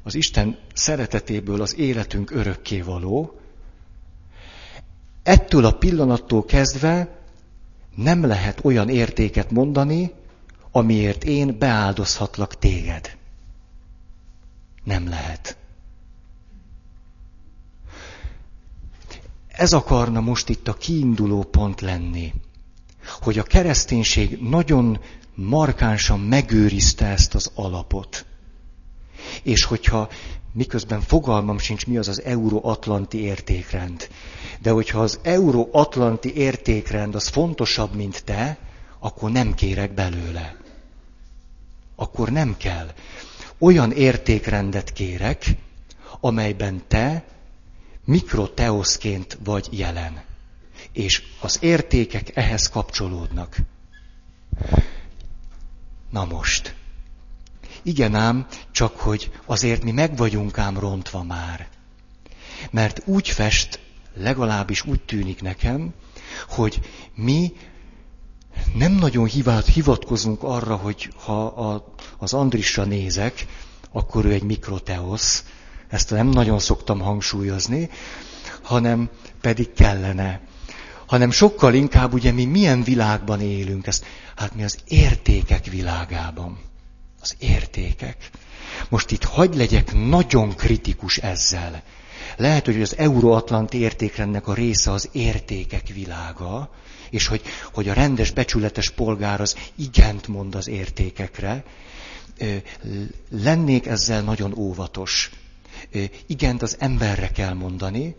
az 0.03 0.15
Isten 0.15 0.59
szeretetéből 0.75 1.63
az 1.63 1.79
életünk 1.79 2.31
örökké 2.31 2.81
való, 2.81 3.39
ettől 5.23 5.65
a 5.65 5.73
pillanattól 5.73 6.45
kezdve 6.45 7.19
nem 7.95 8.27
lehet 8.27 8.65
olyan 8.65 8.89
értéket 8.89 9.51
mondani, 9.51 10.13
amiért 10.71 11.25
én 11.25 11.59
beáldozhatlak 11.59 12.59
téged. 12.59 13.17
Nem 14.85 15.09
lehet. 15.09 15.57
Ez 19.49 19.73
akarna 19.73 20.21
most 20.21 20.49
itt 20.49 20.69
a 20.69 20.75
kiinduló 20.75 21.43
pont 21.43 21.81
lenni 21.81 22.33
hogy 23.07 23.39
a 23.39 23.43
kereszténység 23.43 24.39
nagyon 24.41 25.01
markánsan 25.35 26.21
megőrizte 26.21 27.07
ezt 27.07 27.35
az 27.35 27.51
alapot. 27.55 28.25
És 29.43 29.65
hogyha 29.65 30.09
miközben 30.53 31.01
fogalmam 31.01 31.59
sincs, 31.59 31.87
mi 31.87 31.97
az 31.97 32.09
az 32.09 32.23
euróatlanti 32.23 33.19
értékrend, 33.19 34.09
de 34.61 34.71
hogyha 34.71 35.01
az 35.01 35.19
euróatlanti 35.23 36.35
értékrend 36.35 37.15
az 37.15 37.29
fontosabb, 37.29 37.95
mint 37.95 38.25
te, 38.25 38.59
akkor 38.99 39.31
nem 39.31 39.55
kérek 39.55 39.95
belőle. 39.95 40.57
Akkor 41.97 42.29
nem 42.31 42.57
kell. 42.57 42.91
Olyan 43.65 43.93
értékrendet 43.93 44.93
kérek, 44.93 45.45
amelyben 46.21 46.83
te 46.89 47.25
mikroteoszként 48.05 49.39
vagy 49.45 49.69
jelen 49.71 50.23
és 50.93 51.23
az 51.41 51.59
értékek 51.61 52.37
ehhez 52.37 52.69
kapcsolódnak. 52.69 53.57
Na 56.11 56.25
most. 56.25 56.75
Igen 57.83 58.15
ám, 58.15 58.47
csak 58.71 58.97
hogy 58.97 59.33
azért 59.47 59.83
mi 59.83 59.91
meg 59.91 60.17
vagyunk 60.17 60.59
ám 60.59 60.79
rontva 60.79 61.23
már. 61.23 61.69
Mert 62.71 63.03
úgy 63.05 63.29
fest, 63.29 63.81
legalábbis 64.15 64.85
úgy 64.85 65.01
tűnik 65.01 65.43
nekem, 65.43 65.95
hogy 66.49 66.81
mi 67.15 67.53
nem 68.75 68.93
nagyon 68.93 69.27
hivatkozunk 69.73 70.43
arra, 70.43 70.77
hogy 70.77 71.09
ha 71.25 71.47
a, 71.47 71.95
az 72.19 72.33
Andrisra 72.33 72.85
nézek, 72.85 73.47
akkor 73.93 74.25
ő 74.25 74.33
egy 74.33 74.43
mikroteosz, 74.43 75.45
ezt 75.89 76.11
nem 76.11 76.27
nagyon 76.27 76.59
szoktam 76.59 77.01
hangsúlyozni, 77.01 77.91
hanem 78.63 79.09
pedig 79.41 79.73
kellene 79.73 80.41
hanem 81.07 81.31
sokkal 81.31 81.75
inkább 81.75 82.13
ugye 82.13 82.33
mi 82.33 82.45
milyen 82.45 82.83
világban 82.83 83.41
élünk 83.41 83.87
ezt. 83.87 84.05
Hát 84.37 84.55
mi 84.55 84.65
az 84.65 84.79
értékek 84.89 85.65
világában. 85.67 86.59
Az 87.21 87.35
értékek. 87.39 88.31
Most 88.89 89.11
itt 89.11 89.25
hagy 89.25 89.55
legyek 89.55 89.93
nagyon 90.07 90.55
kritikus 90.55 91.19
ezzel. 91.19 91.83
Lehet, 92.37 92.65
hogy 92.65 92.83
az 92.83 92.97
euróatlanti 92.97 93.79
értékrendnek 93.79 94.49
a 94.49 94.55
része 94.55 94.91
az 94.91 95.09
értékek 95.13 95.87
világa, 95.95 96.71
és 97.15 97.27
hogy, 97.27 97.43
hogy 97.73 97.89
a 97.89 97.93
rendes, 97.93 98.31
becsületes 98.31 98.91
polgár 98.91 99.41
az 99.41 99.57
igent 99.75 100.29
mond 100.29 100.55
az 100.55 100.69
értékekre. 100.69 101.65
Lennék 103.31 103.87
ezzel 103.87 104.23
nagyon 104.23 104.55
óvatos. 104.59 105.31
Igent 106.27 106.63
az 106.63 106.77
emberre 106.79 107.29
kell 107.31 107.53
mondani, 107.53 108.15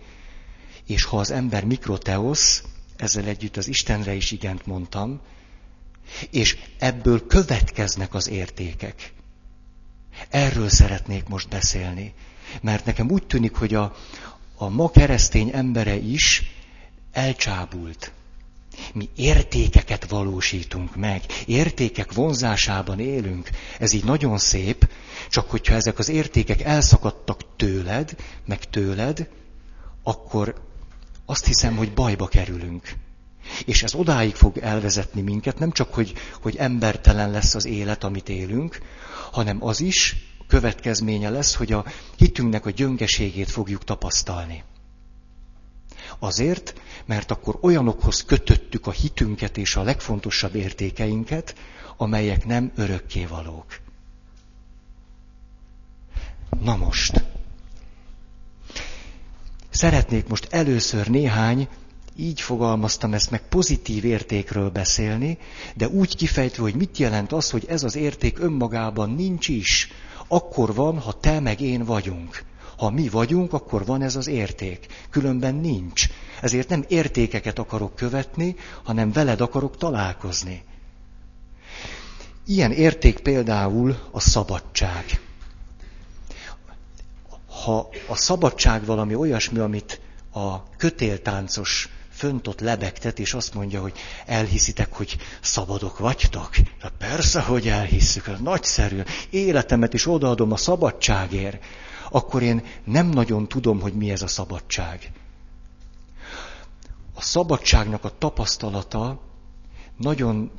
és 0.88 1.04
ha 1.04 1.18
az 1.18 1.32
ember 1.32 1.64
mikroteosz, 1.66 2.64
ezzel 2.98 3.26
együtt 3.26 3.58
az 3.58 3.68
Istenre 3.68 4.14
is 4.14 4.32
igent 4.32 4.66
mondtam, 4.66 5.22
és 6.30 6.58
ebből 6.80 7.28
következnek 7.28 8.14
az 8.14 8.30
értékek. 8.30 9.14
Erről 10.30 10.70
szeretnék 10.70 11.28
most 11.28 11.50
beszélni. 11.50 12.14
Mert 12.62 12.86
nekem 12.86 13.10
úgy 13.10 13.28
tűnik, 13.28 13.56
hogy 13.56 13.74
a, 13.74 13.96
a 14.56 14.70
ma 14.70 14.90
keresztény 14.90 15.50
embere 15.54 15.96
is 15.96 16.44
elcsábult. 17.12 18.12
Mi 18.94 19.10
értékeket 19.16 20.10
valósítunk 20.10 20.96
meg, 20.96 21.22
értékek 21.46 22.14
vonzásában 22.14 23.00
élünk. 23.00 23.50
Ez 23.80 23.94
így 23.94 24.04
nagyon 24.04 24.38
szép, 24.38 24.90
csak 25.30 25.50
hogyha 25.50 25.76
ezek 25.76 26.00
az 26.00 26.10
értékek 26.10 26.62
elszakadtak 26.62 27.56
tőled, 27.56 28.16
meg 28.46 28.70
tőled, 28.70 29.30
akkor 30.04 30.56
azt 31.26 31.46
hiszem, 31.46 31.76
hogy 31.76 31.94
bajba 31.94 32.28
kerülünk. 32.28 32.94
És 33.66 33.84
ez 33.84 33.94
odáig 33.94 34.36
fog 34.36 34.58
elvezetni 34.58 35.22
minket, 35.22 35.60
nem 35.60 35.72
csak, 35.72 35.94
hogy, 35.94 36.14
hogy 36.42 36.56
embertelen 36.56 37.32
lesz 37.32 37.56
az 37.56 37.66
élet, 37.66 38.04
amit 38.04 38.30
élünk, 38.30 38.80
hanem 39.32 39.64
az 39.64 39.82
is 39.82 40.16
következménye 40.48 41.30
lesz, 41.30 41.56
hogy 41.56 41.72
a 41.72 41.86
hitünknek 42.18 42.66
a 42.66 42.70
gyöngeségét 42.70 43.52
fogjuk 43.52 43.84
tapasztalni. 43.84 44.64
Azért, 46.20 46.74
mert 47.06 47.32
akkor 47.32 47.58
olyanokhoz 47.62 48.24
kötöttük 48.24 48.88
a 48.88 48.92
hitünket 48.92 49.58
és 49.58 49.76
a 49.76 49.84
legfontosabb 49.84 50.56
értékeinket, 50.56 51.56
amelyek 51.98 52.46
nem 52.46 52.72
örökkévalók. 52.76 53.80
Na 56.62 56.76
most. 56.76 57.24
Szeretnék 59.70 60.28
most 60.28 60.48
először 60.50 61.08
néhány, 61.08 61.68
így 62.16 62.42
fogalmaztam 62.42 63.14
ezt 63.14 63.32
meg, 63.32 63.48
pozitív 63.48 64.06
értékről 64.06 64.70
beszélni, 64.70 65.38
de 65.76 65.88
úgy 65.88 66.16
kifejtve, 66.16 66.62
hogy 66.62 66.76
mit 66.76 66.98
jelent 66.98 67.32
az, 67.32 67.50
hogy 67.50 67.66
ez 67.68 67.84
az 67.84 67.96
érték 67.96 68.40
önmagában 68.40 69.10
nincs 69.10 69.48
is. 69.48 69.92
Akkor 70.28 70.74
van, 70.74 71.00
ha 71.00 71.20
te 71.20 71.40
meg 71.40 71.62
én 71.62 71.84
vagyunk. 71.84 72.44
Ha 72.78 72.90
mi 72.90 73.10
vagyunk, 73.10 73.54
akkor 73.54 73.86
van 73.86 74.02
ez 74.02 74.16
az 74.16 74.28
érték. 74.28 74.86
Különben 75.10 75.56
nincs. 75.56 76.08
Ezért 76.42 76.70
nem 76.70 76.86
értékeket 76.88 77.60
akarok 77.60 77.96
követni, 77.96 78.56
hanem 78.84 79.12
veled 79.12 79.42
akarok 79.42 79.78
találkozni. 79.78 80.64
Ilyen 82.46 82.72
érték 82.72 83.20
például 83.20 83.98
a 84.12 84.20
szabadság. 84.20 85.06
Ha 87.64 87.90
a 88.08 88.16
szabadság 88.16 88.86
valami 88.86 89.16
olyasmi, 89.16 89.60
amit 89.60 90.02
a 90.34 90.76
kötéltáncos 90.78 91.90
fönt 92.12 92.48
ott 92.48 92.60
lebegtet, 92.60 93.20
és 93.20 93.34
azt 93.34 93.54
mondja, 93.54 93.82
hogy 93.82 93.94
elhiszitek, 94.26 94.94
hogy 94.94 95.18
szabadok 95.42 95.98
vagytok? 95.98 96.50
Hát 96.82 96.92
persze, 96.98 97.42
hogy 97.42 97.68
elhisszük, 97.68 98.40
nagyszerű. 98.40 99.02
Életemet 99.30 99.94
is 99.94 100.08
odaadom 100.08 100.52
a 100.52 100.58
szabadságért 100.58 101.64
akkor 102.12 102.44
én 102.44 102.64
nem 102.84 103.08
nagyon 103.08 103.48
tudom, 103.48 103.82
hogy 103.82 103.94
mi 103.94 104.12
ez 104.12 104.22
a 104.22 104.28
szabadság. 104.28 105.12
A 107.14 107.22
szabadságnak 107.22 108.04
a 108.04 108.18
tapasztalata 108.18 109.20
nagyon 109.98 110.52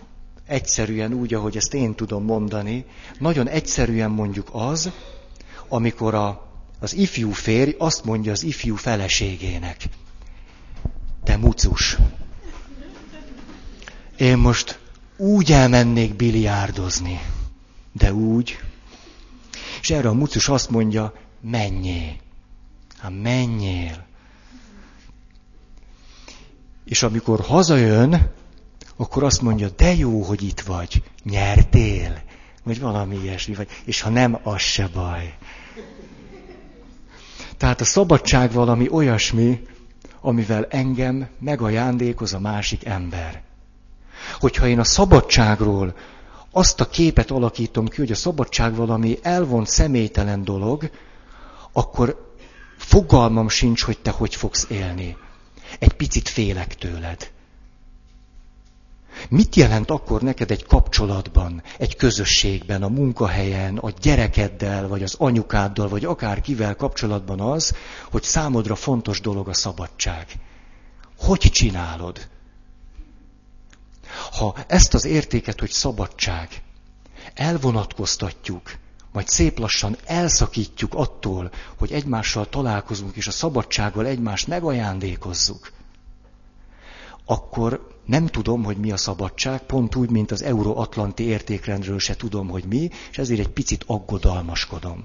egyszerűen 0.47 1.13
úgy, 1.13 1.35
ahogy 1.35 1.57
ezt 1.57 1.75
én 1.75 1.95
tudom 1.95 2.25
mondani, 2.25 2.85
nagyon 3.19 3.49
egyszerűen 3.49 4.11
mondjuk 4.11 4.49
az, 4.53 4.91
amikor 5.69 6.15
a, 6.15 6.47
az 6.81 6.95
ifjú 6.95 7.31
férj 7.31 7.75
azt 7.79 8.05
mondja 8.05 8.33
az 8.33 8.43
ifjú 8.43 8.75
feleségének, 8.75 9.85
te 11.25 11.37
mucus, 11.37 11.97
én 14.17 14.39
most 14.39 14.79
úgy 15.17 15.53
elmennék 15.53 16.15
biliárdozni, 16.15 17.21
de 17.93 18.13
úgy. 18.13 18.59
És 19.81 19.91
erre 19.91 20.09
a 20.09 20.13
mucus 20.13 20.49
azt 20.49 20.71
mondja, 20.71 21.13
menjél. 21.51 22.17
Hát 22.99 23.13
menjél. 23.23 24.07
És 26.85 27.03
amikor 27.03 27.41
hazajön, 27.41 28.31
akkor 28.97 29.23
azt 29.25 29.43
mondja, 29.43 29.69
de 29.77 29.95
jó, 29.95 30.23
hogy 30.23 30.43
itt 30.43 30.61
vagy, 30.61 31.03
nyertél, 31.23 32.23
vagy 32.63 32.81
valami 32.81 33.17
ilyesmi, 33.17 33.55
vagy, 33.55 33.69
és 33.85 34.01
ha 34.01 34.11
nem, 34.11 34.39
az 34.43 34.61
se 34.61 34.89
baj. 34.89 35.35
Tehát 37.57 37.81
a 37.81 37.85
szabadság 37.85 38.53
valami 38.53 38.89
olyasmi, 38.89 39.67
amivel 40.21 40.65
engem 40.65 41.29
megajándékoz 41.39 42.33
a 42.33 42.41
másik 42.41 42.85
ember. 42.85 43.43
Hogyha 44.39 44.67
én 44.67 44.79
a 44.79 44.85
szabadságról 44.85 45.97
azt 46.51 46.81
a 46.81 46.89
képet 46.89 47.31
alakítom 47.31 47.89
ki, 47.89 47.97
hogy 47.97 48.11
a 48.11 48.15
szabadság 48.15 48.75
valami 48.75 49.19
elvont 49.23 49.67
személytelen 49.67 50.45
dolog, 50.45 50.91
akkor 51.77 52.35
fogalmam 52.77 53.49
sincs, 53.49 53.83
hogy 53.83 53.99
te 53.99 54.11
hogy 54.11 54.35
fogsz 54.35 54.67
élni. 54.69 55.17
Egy 55.79 55.93
picit 55.93 56.29
félek 56.29 56.75
tőled. 56.75 57.31
Mit 59.29 59.57
jelent 59.57 59.91
akkor 59.91 60.23
neked 60.23 60.51
egy 60.51 60.65
kapcsolatban, 60.65 61.63
egy 61.79 61.97
közösségben, 61.97 62.83
a 62.83 62.89
munkahelyen, 62.89 63.77
a 63.79 63.91
gyerekeddel, 64.01 64.89
vagy 64.89 65.03
az 65.03 65.15
anyukáddal, 65.19 65.89
vagy 65.89 66.05
akár 66.05 66.41
kivel 66.41 66.77
kapcsolatban 66.77 67.41
az, 67.41 67.75
hogy 68.11 68.23
számodra 68.23 68.75
fontos 68.75 69.21
dolog 69.21 69.49
a 69.49 69.55
szabadság? 69.55 70.27
Hogy 71.19 71.39
csinálod? 71.41 72.29
Ha 74.39 74.55
ezt 74.67 74.95
az 74.95 75.05
értéket, 75.05 75.61
hogy 75.61 75.71
szabadság, 75.71 76.49
elvonatkoztatjuk, 77.35 78.71
majd 79.17 79.29
szép 79.29 79.59
lassan 79.59 79.97
elszakítjuk 80.05 80.95
attól, 80.95 81.51
hogy 81.79 81.93
egymással 81.93 82.49
találkozunk, 82.49 83.17
és 83.17 83.27
a 83.27 83.31
szabadsággal 83.31 84.07
egymást 84.07 84.47
megajándékozzuk, 84.47 85.73
akkor 87.25 87.89
nem 88.05 88.27
tudom, 88.27 88.65
hogy 88.65 88.77
mi 88.77 88.93
a 88.93 88.97
szabadság, 88.97 89.61
pont 89.63 89.95
úgy, 89.95 90.11
mint 90.11 90.31
az 90.31 90.43
euróatlanti 90.43 91.23
értékrendről 91.23 91.99
se 91.99 92.17
tudom, 92.17 92.49
hogy 92.49 92.65
mi, 92.65 92.91
és 93.11 93.19
ezért 93.19 93.41
egy 93.41 93.49
picit 93.49 93.85
aggodalmaskodom. 93.87 95.05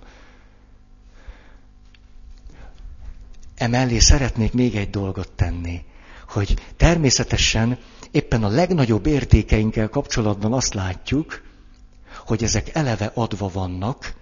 Emellé 3.55 3.99
szeretnék 3.99 4.53
még 4.53 4.75
egy 4.75 4.89
dolgot 4.89 5.31
tenni, 5.31 5.83
hogy 6.27 6.53
természetesen 6.77 7.77
éppen 8.11 8.43
a 8.43 8.47
legnagyobb 8.49 9.05
értékeinkkel 9.05 9.89
kapcsolatban 9.89 10.53
azt 10.53 10.73
látjuk, 10.73 11.49
hogy 12.31 12.43
ezek 12.43 12.75
eleve 12.75 13.11
adva 13.13 13.47
vannak, 13.47 14.13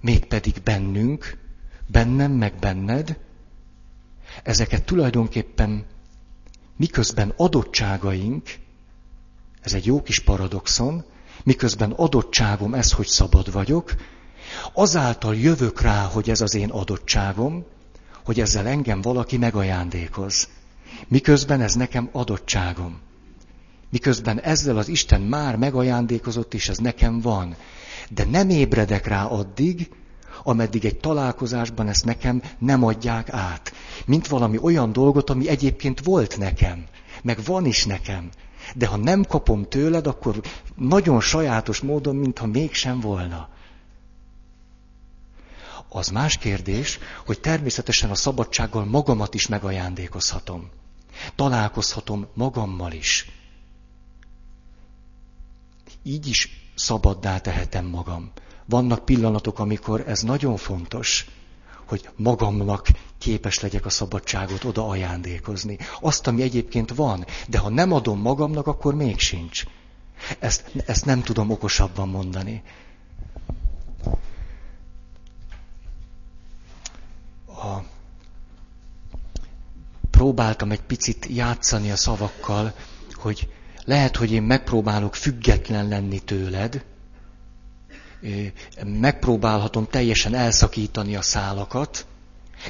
mégpedig 0.00 0.54
bennünk, 0.64 1.38
bennem 1.86 2.32
meg 2.32 2.54
benned, 2.58 3.18
ezeket 4.42 4.84
tulajdonképpen 4.84 5.86
miközben 6.76 7.32
adottságaink, 7.36 8.58
ez 9.60 9.72
egy 9.74 9.86
jó 9.86 10.02
kis 10.02 10.18
paradoxon, 10.18 11.04
miközben 11.44 11.90
adottságom 11.90 12.74
ez, 12.74 12.92
hogy 12.92 13.06
szabad 13.06 13.52
vagyok, 13.52 13.94
azáltal 14.72 15.36
jövök 15.36 15.80
rá, 15.80 16.04
hogy 16.04 16.30
ez 16.30 16.40
az 16.40 16.54
én 16.54 16.70
adottságom, 16.70 17.64
hogy 18.24 18.40
ezzel 18.40 18.66
engem 18.66 19.00
valaki 19.00 19.36
megajándékoz. 19.36 20.48
Miközben 21.08 21.60
ez 21.60 21.74
nekem 21.74 22.08
adottságom. 22.12 23.00
Miközben 23.90 24.40
ezzel 24.40 24.76
az 24.76 24.88
Isten 24.88 25.20
már 25.20 25.56
megajándékozott, 25.56 26.54
és 26.54 26.68
ez 26.68 26.78
nekem 26.78 27.20
van. 27.20 27.56
De 28.10 28.24
nem 28.24 28.50
ébredek 28.50 29.06
rá 29.06 29.24
addig, 29.24 29.90
ameddig 30.42 30.84
egy 30.84 30.96
találkozásban 30.96 31.88
ezt 31.88 32.04
nekem 32.04 32.42
nem 32.58 32.84
adják 32.84 33.32
át. 33.32 33.72
Mint 34.06 34.28
valami 34.28 34.58
olyan 34.62 34.92
dolgot, 34.92 35.30
ami 35.30 35.48
egyébként 35.48 36.00
volt 36.00 36.38
nekem, 36.38 36.84
meg 37.22 37.38
van 37.44 37.66
is 37.66 37.84
nekem. 37.84 38.28
De 38.74 38.86
ha 38.86 38.96
nem 38.96 39.24
kapom 39.24 39.68
tőled, 39.68 40.06
akkor 40.06 40.40
nagyon 40.76 41.20
sajátos 41.20 41.80
módon, 41.80 42.16
mintha 42.16 42.46
mégsem 42.46 43.00
volna. 43.00 43.48
Az 45.88 46.08
más 46.08 46.38
kérdés, 46.38 46.98
hogy 47.26 47.40
természetesen 47.40 48.10
a 48.10 48.14
szabadsággal 48.14 48.84
magamat 48.84 49.34
is 49.34 49.46
megajándékozhatom. 49.46 50.70
Találkozhatom 51.34 52.26
magammal 52.34 52.92
is. 52.92 53.33
Így 56.06 56.26
is 56.26 56.70
szabaddá 56.74 57.38
tehetem 57.38 57.86
magam. 57.86 58.30
Vannak 58.64 59.04
pillanatok, 59.04 59.58
amikor 59.58 60.04
ez 60.08 60.20
nagyon 60.22 60.56
fontos, 60.56 61.26
hogy 61.84 62.08
magamnak 62.16 62.88
képes 63.18 63.60
legyek 63.60 63.86
a 63.86 63.90
szabadságot 63.90 64.64
oda 64.64 64.88
ajándékozni. 64.88 65.78
Azt, 66.00 66.26
ami 66.26 66.42
egyébként 66.42 66.94
van, 66.94 67.24
de 67.48 67.58
ha 67.58 67.68
nem 67.68 67.92
adom 67.92 68.20
magamnak, 68.20 68.66
akkor 68.66 68.94
még 68.94 69.18
sincs. 69.18 69.64
Ezt, 70.38 70.72
ezt 70.86 71.04
nem 71.04 71.22
tudom 71.22 71.50
okosabban 71.50 72.08
mondani. 72.08 72.62
A... 77.46 77.82
Próbáltam 80.10 80.70
egy 80.70 80.82
picit 80.82 81.26
játszani 81.30 81.90
a 81.90 81.96
szavakkal, 81.96 82.74
hogy 83.12 83.48
lehet, 83.84 84.16
hogy 84.16 84.32
én 84.32 84.42
megpróbálok 84.42 85.14
független 85.14 85.88
lenni 85.88 86.18
tőled, 86.18 86.84
megpróbálhatom 88.84 89.86
teljesen 89.90 90.34
elszakítani 90.34 91.16
a 91.16 91.22
szálakat, 91.22 92.06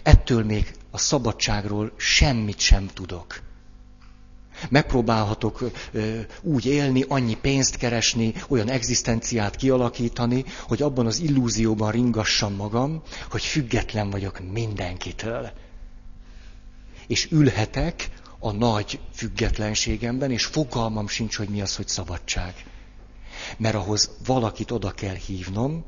ettől 0.03 0.45
még 0.45 0.75
a 0.91 0.99
szabadságról 0.99 1.93
semmit 1.97 2.59
sem 2.59 2.87
tudok. 2.95 3.43
Megpróbálhatok 4.69 5.71
úgy 6.43 6.67
élni, 6.67 7.05
annyi 7.09 7.37
pénzt 7.37 7.77
keresni, 7.77 8.33
olyan 8.49 8.69
egzisztenciát 8.69 9.57
kialakítani, 9.57 10.45
hogy 10.63 10.83
abban 10.83 11.07
az 11.07 11.19
illúzióban 11.21 11.91
ringassam 11.91 12.55
magam, 12.55 13.03
hogy 13.31 13.43
független 13.43 14.11
vagyok 14.11 14.41
mindenkitől. 14.53 15.51
És 17.07 17.29
ülhetek 17.31 18.09
a 18.45 18.53
nagy 18.53 19.01
függetlenségemben, 19.13 20.31
és 20.31 20.45
fogalmam 20.45 21.09
sincs, 21.09 21.37
hogy 21.37 21.49
mi 21.49 21.61
az, 21.61 21.77
hogy 21.77 21.89
szabadság. 21.89 22.55
Mert 23.57 23.75
ahhoz 23.75 24.11
valakit 24.27 24.71
oda 24.71 24.91
kell 24.91 25.15
hívnom, 25.15 25.85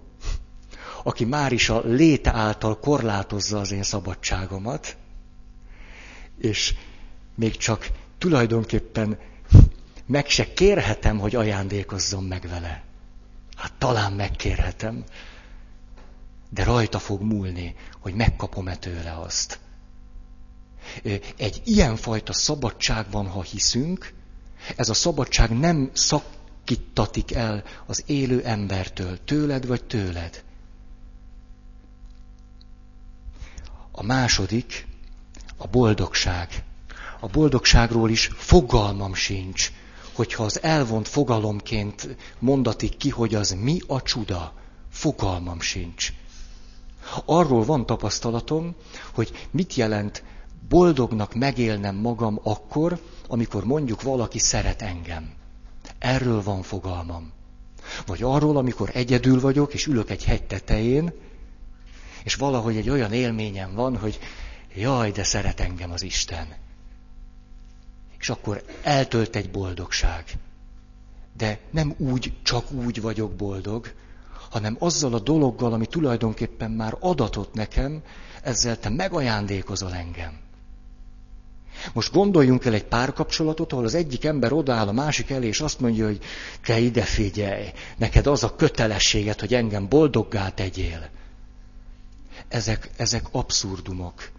aki 1.03 1.25
már 1.25 1.53
is 1.53 1.69
a 1.69 1.81
léte 1.85 2.33
által 2.33 2.79
korlátozza 2.79 3.59
az 3.59 3.71
én 3.73 3.83
szabadságomat, 3.83 4.97
és 6.39 6.75
még 7.35 7.57
csak 7.57 7.91
tulajdonképpen 8.19 9.19
meg 10.07 10.29
se 10.29 10.53
kérhetem, 10.53 11.19
hogy 11.19 11.35
ajándékozzon 11.35 12.25
meg 12.25 12.49
vele. 12.49 12.85
Hát 13.57 13.73
talán 13.79 14.13
megkérhetem, 14.13 15.05
de 16.51 16.65
rajta 16.65 16.99
fog 16.99 17.23
múlni, 17.23 17.75
hogy 18.01 18.15
megkapom-e 18.15 18.77
tőle 18.77 19.13
azt. 19.19 19.59
Egy 21.37 21.63
ilyenfajta 21.65 22.33
szabadság 22.33 23.07
van, 23.11 23.27
ha 23.27 23.43
hiszünk, 23.43 24.13
ez 24.77 24.89
a 24.89 24.95
szabadság 24.95 25.59
nem 25.59 25.91
szakítatik 25.93 27.33
el 27.33 27.65
az 27.87 28.03
élő 28.07 28.43
embertől, 28.45 29.25
tőled 29.25 29.67
vagy 29.67 29.85
tőled. 29.85 30.45
A 33.93 34.03
második, 34.03 34.87
a 35.57 35.67
boldogság. 35.67 36.65
A 37.21 37.27
boldogságról 37.27 38.11
is 38.11 38.31
fogalmam 38.35 39.15
sincs, 39.15 39.73
hogyha 40.13 40.45
az 40.45 40.63
elvont 40.63 41.09
fogalomként 41.09 42.17
mondatik 42.39 42.97
ki, 42.97 43.11
hogy 43.11 43.35
az 43.35 43.51
mi 43.51 43.79
a 43.87 44.03
csuda, 44.03 44.53
fogalmam 44.91 45.61
sincs. 45.61 46.13
Arról 47.25 47.65
van 47.65 47.87
tapasztalatom, 47.87 48.75
hogy 49.15 49.47
mit 49.51 49.75
jelent 49.75 50.23
boldognak 50.69 51.35
megélnem 51.35 51.97
magam 51.97 52.41
akkor, 52.43 53.01
amikor 53.29 53.65
mondjuk 53.65 54.03
valaki 54.03 54.39
szeret 54.39 54.83
engem. 54.83 55.31
Erről 55.99 56.43
van 56.43 56.63
fogalmam. 56.63 57.33
Vagy 58.07 58.23
arról, 58.23 58.57
amikor 58.57 58.91
egyedül 58.93 59.41
vagyok, 59.41 59.75
és 59.75 59.87
ülök 59.87 60.11
egy 60.11 60.25
hegy 60.25 60.43
tetején, 60.43 61.13
és 62.25 62.35
valahogy 62.35 62.77
egy 62.77 62.91
olyan 62.91 63.13
élményem 63.13 63.75
van, 63.75 63.97
hogy 63.97 64.19
jaj, 64.75 65.11
de 65.11 65.23
szeret 65.23 65.61
engem 65.61 65.91
az 65.91 66.03
Isten. 66.03 66.47
És 68.19 68.29
akkor 68.29 68.65
eltölt 68.83 69.37
egy 69.37 69.51
boldogság. 69.51 70.25
De 71.37 71.61
nem 71.71 71.95
úgy, 71.99 72.33
csak 72.43 72.73
úgy 72.73 73.01
vagyok 73.01 73.35
boldog, 73.35 73.93
hanem 74.51 74.77
azzal 74.79 75.15
a 75.15 75.21
dologgal, 75.21 75.73
ami 75.73 75.87
tulajdonképpen 75.87 76.71
már 76.71 76.97
adatott 77.01 77.55
nekem, 77.55 78.03
ezzel 78.43 78.79
te 78.79 78.89
megajándékozol 78.89 79.95
engem. 79.95 80.45
Most 81.93 82.13
gondoljunk 82.13 82.65
el 82.65 82.75
egy 82.75 82.85
párkapcsolatot, 82.85 83.73
ahol 83.73 83.85
az 83.85 83.95
egyik 83.95 84.25
ember 84.25 84.53
odaáll 84.53 84.89
a 84.89 84.93
másik 84.93 85.31
elé, 85.31 85.47
és 85.47 85.61
azt 85.61 85.81
mondja, 85.81 86.05
hogy 86.05 86.21
te 86.63 86.79
ide 86.79 87.03
figyelj, 87.03 87.67
neked 87.97 88.27
az 88.27 88.45
a 88.45 88.55
kötelességed, 88.57 89.41
hogy 89.41 89.55
engem 89.55 89.89
boldoggá 89.89 90.49
tegyél. 90.49 91.11
Ezek, 92.49 92.91
ezek 92.97 93.25
abszurdumok. 93.31 94.31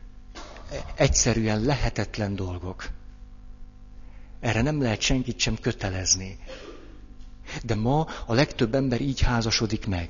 Egyszerűen 0.95 1.62
lehetetlen 1.62 2.36
dolgok. 2.36 2.89
Erre 4.39 4.62
nem 4.62 4.82
lehet 4.82 5.02
senkit 5.02 5.39
sem 5.39 5.58
kötelezni. 5.62 6.38
De 7.63 7.76
ma 7.76 8.08
a 8.26 8.34
legtöbb 8.34 8.76
ember 8.76 9.02
így 9.02 9.21
házasodik 9.21 9.88
meg. 9.88 10.08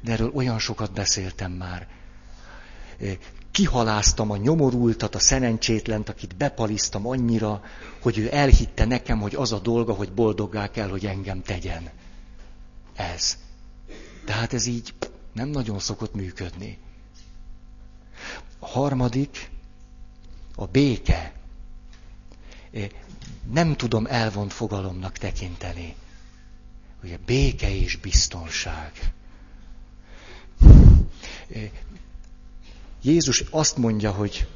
De 0.00 0.12
erről 0.12 0.30
olyan 0.34 0.58
sokat 0.58 0.92
beszéltem 0.92 1.52
már 1.52 1.88
kihaláztam 3.50 4.30
a 4.30 4.36
nyomorultat, 4.36 5.14
a 5.14 5.18
szerencsétlent, 5.18 6.08
akit 6.08 6.36
bepalisztam 6.36 7.06
annyira, 7.06 7.62
hogy 8.02 8.18
ő 8.18 8.28
elhitte 8.32 8.84
nekem, 8.84 9.20
hogy 9.20 9.34
az 9.34 9.52
a 9.52 9.58
dolga, 9.58 9.92
hogy 9.92 10.12
boldoggá 10.12 10.70
kell, 10.70 10.88
hogy 10.88 11.06
engem 11.06 11.42
tegyen. 11.42 11.90
Ez. 12.94 13.38
Tehát 14.24 14.52
ez 14.52 14.66
így 14.66 14.94
nem 15.32 15.48
nagyon 15.48 15.78
szokott 15.78 16.14
működni. 16.14 16.78
A 18.58 18.66
harmadik, 18.66 19.50
a 20.54 20.66
béke. 20.66 21.32
Nem 23.52 23.76
tudom 23.76 24.06
elvont 24.06 24.52
fogalomnak 24.52 25.18
tekinteni. 25.18 25.94
Ugye 27.02 27.18
béke 27.26 27.74
és 27.74 27.96
biztonság. 27.96 28.92
Jézus 33.06 33.44
azt 33.50 33.76
mondja, 33.76 34.10
hogy 34.10 34.46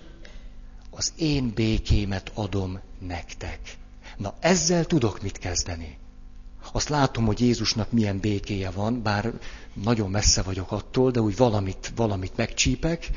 az 0.90 1.12
én 1.16 1.52
békémet 1.54 2.30
adom 2.34 2.80
nektek. 2.98 3.76
Na 4.16 4.34
ezzel 4.40 4.84
tudok 4.84 5.22
mit 5.22 5.38
kezdeni. 5.38 5.98
Azt 6.72 6.88
látom, 6.88 7.26
hogy 7.26 7.40
Jézusnak 7.40 7.92
milyen 7.92 8.18
békéje 8.18 8.70
van, 8.70 9.02
bár 9.02 9.32
nagyon 9.74 10.10
messze 10.10 10.42
vagyok 10.42 10.72
attól, 10.72 11.10
de 11.10 11.20
úgy 11.20 11.36
valamit, 11.36 11.92
valamit 11.96 12.36
megcsípek, 12.36 13.10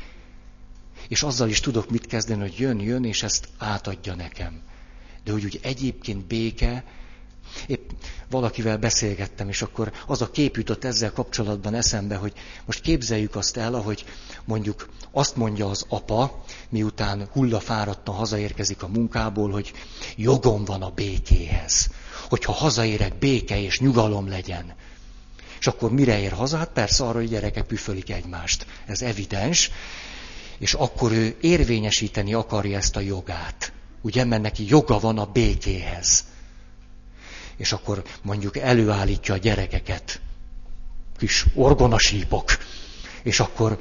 és 1.08 1.22
azzal 1.22 1.48
is 1.48 1.60
tudok 1.60 1.90
mit 1.90 2.06
kezdeni, 2.06 2.40
hogy 2.40 2.58
jön, 2.58 2.80
jön, 2.80 3.04
és 3.04 3.22
ezt 3.22 3.48
átadja 3.58 4.14
nekem. 4.14 4.62
De 5.24 5.32
hogy 5.32 5.44
úgy 5.44 5.60
egyébként 5.62 6.26
béke, 6.26 6.84
Épp 7.66 7.90
valakivel 8.30 8.78
beszélgettem, 8.78 9.48
és 9.48 9.62
akkor 9.62 9.92
az 10.06 10.22
a 10.22 10.30
kép 10.30 10.56
jutott 10.56 10.84
ezzel 10.84 11.12
kapcsolatban 11.12 11.74
eszembe, 11.74 12.16
hogy 12.16 12.32
most 12.66 12.80
képzeljük 12.80 13.36
azt 13.36 13.56
el, 13.56 13.74
ahogy 13.74 14.04
mondjuk 14.44 14.88
azt 15.12 15.36
mondja 15.36 15.70
az 15.70 15.84
apa, 15.88 16.44
miután 16.68 17.28
hullafáradtan 17.32 18.14
hazaérkezik 18.14 18.82
a 18.82 18.88
munkából, 18.88 19.50
hogy 19.50 19.72
jogom 20.16 20.64
van 20.64 20.82
a 20.82 20.90
békéhez. 20.90 21.90
Hogyha 22.28 22.52
hazaérek, 22.52 23.18
béke 23.18 23.60
és 23.60 23.80
nyugalom 23.80 24.28
legyen. 24.28 24.74
És 25.58 25.66
akkor 25.66 25.92
mire 25.92 26.20
ér 26.20 26.32
haza? 26.32 26.56
Hát 26.56 26.72
persze 26.72 27.04
arra, 27.04 27.18
hogy 27.18 27.28
gyerekek 27.28 27.66
püfölik 27.66 28.10
egymást. 28.10 28.66
Ez 28.86 29.02
evidens. 29.02 29.70
És 30.58 30.74
akkor 30.74 31.12
ő 31.12 31.36
érvényesíteni 31.40 32.34
akarja 32.34 32.76
ezt 32.76 32.96
a 32.96 33.00
jogát. 33.00 33.72
Ugye, 34.02 34.24
mert 34.24 34.42
neki 34.42 34.64
joga 34.68 34.98
van 34.98 35.18
a 35.18 35.26
békéhez 35.26 36.24
és 37.56 37.72
akkor 37.72 38.02
mondjuk 38.22 38.56
előállítja 38.56 39.34
a 39.34 39.38
gyerekeket, 39.38 40.20
kis 41.18 41.44
orgonasípok, 41.54 42.56
és 43.22 43.40
akkor 43.40 43.78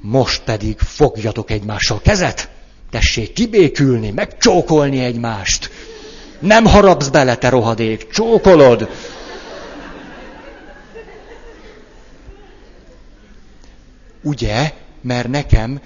most 0.00 0.42
pedig 0.42 0.78
fogjatok 0.78 1.50
egymással 1.50 2.00
kezet, 2.00 2.48
tessék 2.90 3.32
kibékülni, 3.32 4.10
megcsókolni 4.10 5.04
egymást. 5.04 5.70
Nem 6.38 6.64
harapsz 6.64 7.08
bele, 7.08 7.36
te 7.36 7.48
rohadék, 7.48 8.10
csókolod. 8.10 8.88
Ugye, 14.22 14.72
mert 15.00 15.28
nekem 15.28 15.80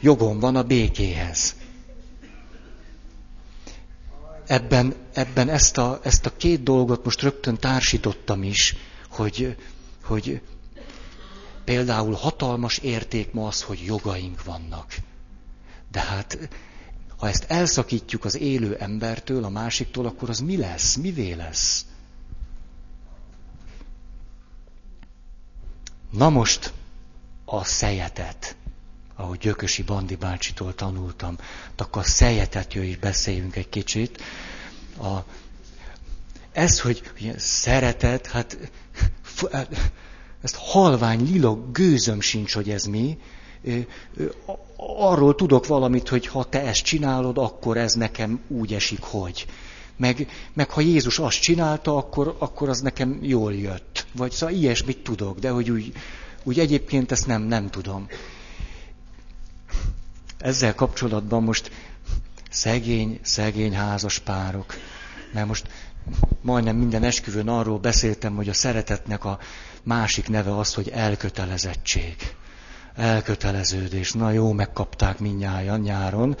jogom 0.00 0.40
van 0.40 0.56
a 0.56 0.62
békéhez. 0.62 1.54
Ebben, 4.46 4.94
ebben 5.20 5.48
ezt, 5.48 5.78
a, 5.78 6.00
ezt 6.02 6.26
a 6.26 6.36
két 6.36 6.62
dolgot 6.62 7.04
most 7.04 7.22
rögtön 7.22 7.56
társítottam 7.56 8.42
is, 8.42 8.76
hogy, 9.08 9.56
hogy 10.04 10.40
például 11.64 12.14
hatalmas 12.14 12.78
érték 12.78 13.32
ma 13.32 13.46
az, 13.46 13.62
hogy 13.62 13.82
jogaink 13.84 14.44
vannak. 14.44 14.94
De 15.90 16.00
hát 16.00 16.38
Ha 17.20 17.28
ezt 17.28 17.44
elszakítjuk 17.48 18.24
az 18.24 18.36
élő 18.36 18.76
embertől, 18.76 19.44
a 19.44 19.48
másiktól, 19.48 20.06
akkor 20.06 20.30
az 20.30 20.38
mi 20.38 20.56
lesz? 20.56 20.94
Mivé 20.96 21.32
lesz? 21.32 21.84
Na 26.10 26.28
most 26.28 26.72
a 27.44 27.64
szejetet, 27.64 28.56
ahogy 29.14 29.38
Gyökösi 29.38 29.82
Bandi 29.82 30.16
bácsitól 30.16 30.74
tanultam, 30.74 31.36
akkor 31.76 32.02
a 32.02 32.04
szejetetről 32.04 32.84
is 32.84 32.96
beszéljünk 32.96 33.56
egy 33.56 33.68
kicsit. 33.68 34.22
A, 34.98 35.24
ez, 36.52 36.80
hogy, 36.80 37.02
szeretet, 37.36 38.26
hát 38.26 38.56
ezt 40.42 40.56
halvány 40.56 41.32
lila 41.32 41.70
gőzöm 41.72 42.20
sincs, 42.20 42.54
hogy 42.54 42.70
ez 42.70 42.84
mi. 42.84 43.18
Arról 44.76 45.34
tudok 45.34 45.66
valamit, 45.66 46.08
hogy 46.08 46.26
ha 46.26 46.44
te 46.44 46.62
ezt 46.62 46.82
csinálod, 46.82 47.38
akkor 47.38 47.76
ez 47.76 47.92
nekem 47.92 48.40
úgy 48.48 48.74
esik, 48.74 49.02
hogy. 49.02 49.46
Meg, 49.96 50.28
meg 50.52 50.70
ha 50.70 50.80
Jézus 50.80 51.18
azt 51.18 51.40
csinálta, 51.40 51.96
akkor, 51.96 52.36
akkor 52.38 52.68
az 52.68 52.80
nekem 52.80 53.18
jól 53.22 53.54
jött. 53.54 54.06
Vagy 54.12 54.32
szóval 54.32 54.54
ilyesmit 54.54 55.02
tudok, 55.02 55.38
de 55.38 55.50
hogy 55.50 55.70
úgy, 55.70 55.92
úgy 56.42 56.58
egyébként 56.58 57.12
ezt 57.12 57.26
nem, 57.26 57.42
nem 57.42 57.70
tudom. 57.70 58.06
Ezzel 60.38 60.74
kapcsolatban 60.74 61.42
most 61.42 61.70
szegény, 62.50 63.18
szegény 63.22 63.74
házas 63.74 64.18
párok. 64.18 64.74
Mert 65.32 65.46
most 65.46 65.68
majdnem 66.40 66.76
minden 66.76 67.02
esküvőn 67.02 67.48
arról 67.48 67.78
beszéltem, 67.78 68.36
hogy 68.36 68.48
a 68.48 68.52
szeretetnek 68.52 69.24
a 69.24 69.38
másik 69.82 70.28
neve 70.28 70.56
az, 70.56 70.74
hogy 70.74 70.88
elkötelezettség. 70.88 72.16
Elköteleződés. 72.94 74.12
Na 74.12 74.30
jó, 74.30 74.52
megkapták 74.52 75.18
minnyáján 75.18 75.80
nyáron. 75.80 76.36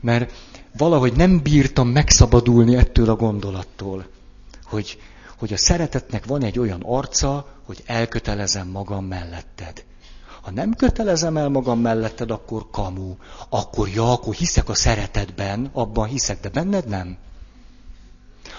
Mert 0.00 0.32
valahogy 0.76 1.12
nem 1.16 1.42
bírtam 1.42 1.88
megszabadulni 1.88 2.76
ettől 2.76 3.10
a 3.10 3.16
gondolattól, 3.16 4.06
hogy, 4.64 4.98
hogy 5.38 5.52
a 5.52 5.58
szeretetnek 5.58 6.26
van 6.26 6.42
egy 6.42 6.58
olyan 6.58 6.82
arca, 6.82 7.60
hogy 7.64 7.82
elkötelezem 7.86 8.68
magam 8.68 9.04
melletted. 9.04 9.84
Ha 10.42 10.50
nem 10.50 10.74
kötelezem 10.74 11.36
el 11.36 11.48
magam 11.48 11.80
melletted, 11.80 12.30
akkor 12.30 12.66
kamu. 12.70 13.14
Akkor 13.48 13.88
ja, 13.88 14.12
akkor 14.12 14.34
hiszek 14.34 14.68
a 14.68 14.74
szeretetben, 14.74 15.70
abban 15.72 16.08
hiszek, 16.08 16.40
de 16.40 16.48
benned 16.48 16.88
nem. 16.88 17.16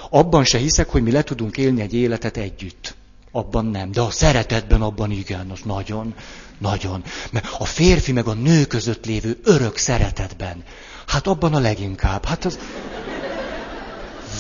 Abban 0.10 0.44
se 0.44 0.58
hiszek, 0.58 0.90
hogy 0.90 1.04
mi 1.04 1.12
le 1.12 1.24
tudunk 1.24 1.58
élni 1.58 1.82
egy 1.82 1.94
életet 1.94 2.38
együtt. 2.38 2.96
Abban 3.32 3.66
nem. 3.66 3.92
De 3.92 4.02
a 4.02 4.12
szeretetben 4.12 4.82
abban 4.82 5.12
igen, 5.12 5.50
az 5.50 5.60
nagyon, 5.64 6.16
nagyon. 6.58 7.04
Mert 7.32 7.46
a 7.60 7.66
férfi 7.66 8.12
meg 8.12 8.28
a 8.28 8.34
nő 8.34 8.66
között 8.66 9.06
lévő 9.06 9.40
örök 9.44 9.78
szeretetben. 9.78 10.64
Hát 11.08 11.28
abban 11.28 11.54
a 11.54 11.60
leginkább. 11.60 12.26
Hát 12.26 12.46
az 12.46 12.60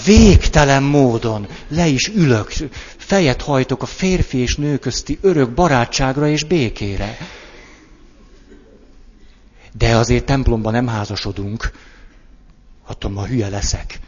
végtelen 0.06 0.84
módon 0.84 1.47
le 1.67 1.88
is 1.88 2.08
ülök, 2.08 2.54
fejet 2.97 3.41
hajtok 3.41 3.82
a 3.82 3.86
férfi 3.86 4.38
és 4.38 4.56
nő 4.56 4.77
közti 4.77 5.17
örök 5.21 5.54
barátságra 5.54 6.27
és 6.27 6.43
békére. 6.43 7.17
De 9.73 9.95
azért 9.95 10.25
templomban 10.25 10.73
nem 10.73 10.88
házasodunk. 10.88 11.71
Hát 12.88 13.10
ma 13.10 13.25
hülye 13.25 13.49
leszek. 13.49 13.99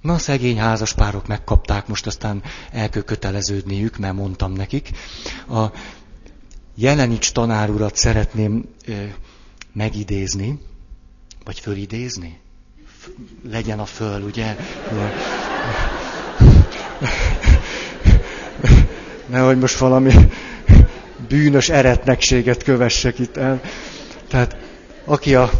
Na, 0.00 0.18
szegény 0.18 0.58
házaspárok 0.58 1.26
megkapták, 1.26 1.86
most 1.86 2.06
aztán 2.06 2.42
el 2.72 2.88
kell 2.88 3.02
köteleződniük, 3.02 3.96
mert 3.96 4.14
mondtam 4.14 4.52
nekik. 4.52 4.90
A 5.48 5.64
Jelenics 6.74 7.32
tanárurat 7.32 7.96
szeretném 7.96 8.64
ö, 8.86 9.04
megidézni, 9.72 10.58
vagy 11.44 11.60
fölidézni. 11.60 12.40
Legyen 13.50 13.78
a 13.78 13.84
föl, 13.84 14.22
ugye? 14.22 14.56
Nehogy 19.26 19.58
most 19.58 19.78
valami 19.78 20.12
bűnös 21.28 21.68
eretnekséget 21.68 22.62
kövessek 22.62 23.18
itt 23.18 23.36
el. 23.36 23.60
Tehát 24.28 24.56
aki 25.04 25.34
a 25.34 25.50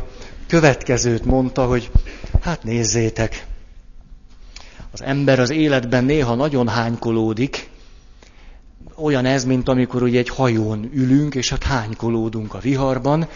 következőt 0.47 1.25
mondta, 1.25 1.65
hogy 1.67 1.91
hát 2.43 2.63
nézzétek, 2.63 3.47
az 4.93 5.03
ember 5.03 5.41
az 5.41 5.51
életben 5.51 6.05
néha 6.05 6.35
nagyon 6.35 6.69
hánykolódik, 6.69 7.69
olyan 8.95 9.25
ez, 9.25 9.45
mint 9.45 9.69
amikor 9.69 10.03
ugye 10.03 10.19
egy 10.19 10.29
hajón 10.29 10.91
ülünk, 10.93 11.35
és 11.35 11.51
hát 11.51 11.63
hánykolódunk 11.63 12.55
a 12.55 12.59
viharban. 12.59 13.29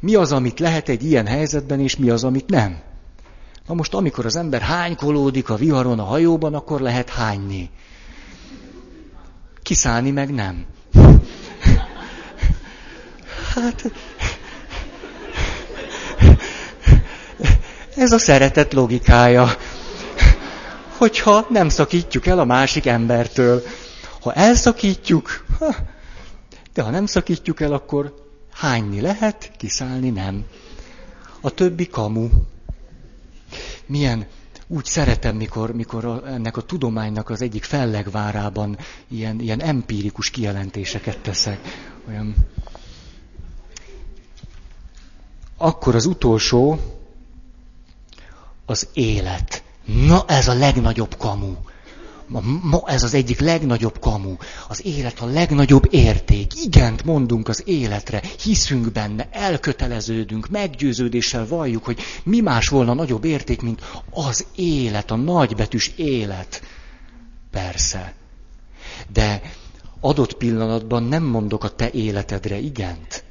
Mi 0.00 0.14
az, 0.14 0.32
amit 0.32 0.60
lehet 0.60 0.88
egy 0.88 1.04
ilyen 1.04 1.26
helyzetben, 1.26 1.80
és 1.80 1.96
mi 1.96 2.10
az, 2.10 2.24
amit 2.24 2.48
nem? 2.48 2.80
Na 3.70 3.76
most, 3.76 3.94
amikor 3.94 4.26
az 4.26 4.36
ember 4.36 4.60
hánykolódik 4.60 5.50
a 5.50 5.54
viharon 5.54 5.98
a 5.98 6.04
hajóban, 6.04 6.54
akkor 6.54 6.80
lehet 6.80 7.08
hányni. 7.08 7.70
Kiszállni 9.62 10.10
meg 10.10 10.34
nem. 10.34 10.66
Hát... 13.54 13.92
Ez 17.96 18.12
a 18.12 18.18
szeretet 18.18 18.72
logikája 18.72 19.48
hogyha 20.96 21.46
nem 21.48 21.68
szakítjuk 21.68 22.26
el 22.26 22.38
a 22.38 22.44
másik 22.44 22.86
embertől. 22.86 23.62
Ha 24.20 24.32
elszakítjuk, 24.32 25.44
de 26.74 26.82
ha 26.82 26.90
nem 26.90 27.06
szakítjuk 27.06 27.60
el, 27.60 27.72
akkor 27.72 28.14
hányni 28.52 29.00
lehet, 29.00 29.50
kiszállni 29.58 30.10
nem. 30.10 30.44
A 31.40 31.50
többi 31.50 31.86
kamu. 31.86 32.28
Milyen 33.90 34.26
úgy 34.66 34.84
szeretem, 34.84 35.36
mikor, 35.36 35.72
mikor 35.72 36.22
ennek 36.26 36.56
a 36.56 36.62
tudománynak 36.62 37.30
az 37.30 37.42
egyik 37.42 37.64
fellegvárában 37.64 38.78
ilyen, 39.08 39.40
ilyen 39.40 39.60
empirikus 39.60 40.30
kijelentéseket 40.30 41.18
teszek. 41.18 41.60
Olyan... 42.08 42.34
Akkor 45.56 45.94
az 45.94 46.06
utolsó 46.06 46.78
az 48.66 48.88
élet. 48.92 49.62
Na 49.84 50.24
ez 50.26 50.48
a 50.48 50.54
legnagyobb 50.54 51.16
kamu. 51.16 51.54
Ma 52.62 52.82
ez 52.86 53.02
az 53.02 53.14
egyik 53.14 53.40
legnagyobb 53.40 53.98
kamu. 53.98 54.36
Az 54.68 54.86
élet 54.86 55.20
a 55.20 55.26
legnagyobb 55.26 55.86
érték. 55.90 56.64
Igent 56.64 57.04
mondunk 57.04 57.48
az 57.48 57.62
életre, 57.66 58.22
hiszünk 58.42 58.92
benne, 58.92 59.28
elköteleződünk, 59.30 60.48
meggyőződéssel 60.48 61.46
valljuk, 61.46 61.84
hogy 61.84 61.98
mi 62.22 62.40
más 62.40 62.68
volna 62.68 62.94
nagyobb 62.94 63.24
érték, 63.24 63.62
mint 63.62 63.82
az 64.10 64.46
élet, 64.54 65.10
a 65.10 65.16
nagybetűs 65.16 65.92
élet. 65.96 66.62
Persze. 67.50 68.14
De 69.12 69.40
adott 70.00 70.34
pillanatban 70.34 71.02
nem 71.02 71.22
mondok 71.22 71.64
a 71.64 71.74
te 71.74 71.90
életedre 71.90 72.58
igent. 72.58 73.24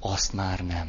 Azt 0.00 0.32
már 0.32 0.60
nem. 0.60 0.88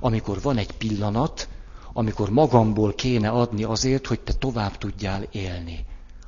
Amikor 0.00 0.40
van 0.40 0.56
egy 0.56 0.72
pillanat, 0.72 1.48
amikor 1.92 2.30
magamból 2.30 2.94
kéne 2.94 3.28
adni 3.28 3.62
azért, 3.62 4.06
hogy 4.06 4.20
te 4.20 4.32
tovább 4.32 4.78
tudjál 4.78 5.22
élni, 5.30 5.84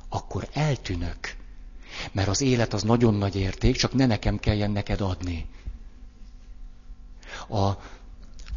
akkor 0.09 0.47
eltűnök. 0.53 1.35
Mert 2.11 2.27
az 2.27 2.41
élet 2.41 2.73
az 2.73 2.83
nagyon 2.83 3.13
nagy 3.13 3.35
érték, 3.35 3.75
csak 3.75 3.93
ne 3.93 4.05
nekem 4.05 4.37
kelljen 4.39 4.71
neked 4.71 5.01
adni. 5.01 5.45
A, 7.49 7.69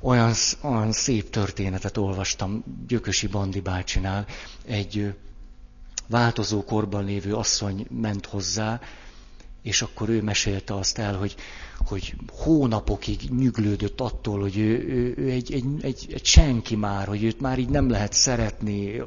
olyan, 0.01 0.33
olyan 0.63 0.93
szép 0.93 1.31
történetet 1.31 1.97
olvastam 1.97 2.65
Gyökösi 2.87 3.27
Bandi 3.27 3.61
bácsinál. 3.61 4.27
Egy 4.67 5.15
változó 6.09 6.65
korban 6.65 7.05
lévő 7.05 7.35
asszony 7.35 7.87
ment 7.91 8.27
hozzá, 8.27 8.81
és 9.63 9.83
akkor 9.83 10.09
ő 10.09 10.23
mesélte 10.23 10.75
azt 10.75 10.99
el, 10.99 11.17
hogy, 11.17 11.35
hogy 11.87 12.15
hónapokig 12.29 13.21
nyüglődött 13.31 14.01
attól, 14.01 14.41
hogy 14.41 14.59
ő, 14.59 14.89
ő, 14.89 15.15
ő 15.17 15.31
egy, 15.31 15.53
egy, 15.53 15.65
egy, 15.81 16.07
egy 16.13 16.25
senki 16.25 16.77
már, 16.77 17.07
hogy 17.07 17.25
őt 17.25 17.41
már 17.41 17.59
így 17.59 17.69
nem 17.69 17.91
lehet 17.91 18.13
szeretni. 18.13 19.03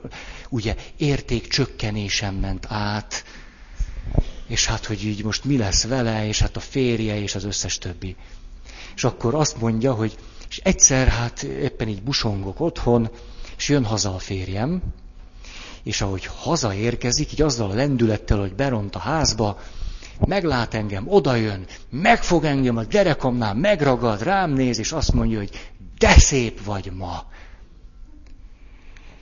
Ugye 0.50 0.76
értékcsökkenésen 0.98 2.34
ment 2.34 2.66
át, 2.70 3.24
és 4.48 4.66
hát, 4.66 4.86
hogy 4.86 5.06
így 5.06 5.24
most 5.24 5.44
mi 5.44 5.58
lesz 5.58 5.84
vele, 5.88 6.28
és 6.28 6.40
hát 6.40 6.56
a 6.56 6.60
férje, 6.60 7.22
és 7.22 7.36
az 7.36 7.44
összes 7.44 7.78
többi. 7.78 8.16
És 8.96 9.04
akkor 9.04 9.36
azt 9.36 9.62
mondja, 9.62 9.94
hogy 9.94 10.18
és 10.50 10.62
egyszer 10.64 11.08
hát 11.08 11.44
éppen 11.44 11.88
így 11.88 12.04
busongok 12.04 12.60
otthon, 12.60 13.10
és 13.58 13.70
jön 13.70 13.86
haza 13.86 14.16
a 14.16 14.20
férjem, 14.20 14.82
és 15.84 16.02
ahogy 16.02 16.26
hazaérkezik, 16.26 17.32
így 17.32 17.42
azzal 17.42 17.72
a 17.72 17.76
lendülettel, 17.76 18.40
hogy 18.40 18.56
beront 18.56 18.96
a 18.96 19.00
házba, 19.00 19.60
meglát 20.20 20.74
engem, 20.74 21.08
odajön, 21.08 21.66
megfog 21.90 22.44
engem 22.44 22.78
a 22.78 22.84
gyerekomnál, 22.84 23.54
megragad, 23.54 24.22
rám 24.22 24.52
néz, 24.52 24.80
és 24.80 24.92
azt 24.92 25.14
mondja, 25.14 25.38
hogy 25.38 25.72
de 25.98 26.20
szép 26.20 26.64
vagy 26.64 26.92
ma. 26.98 27.24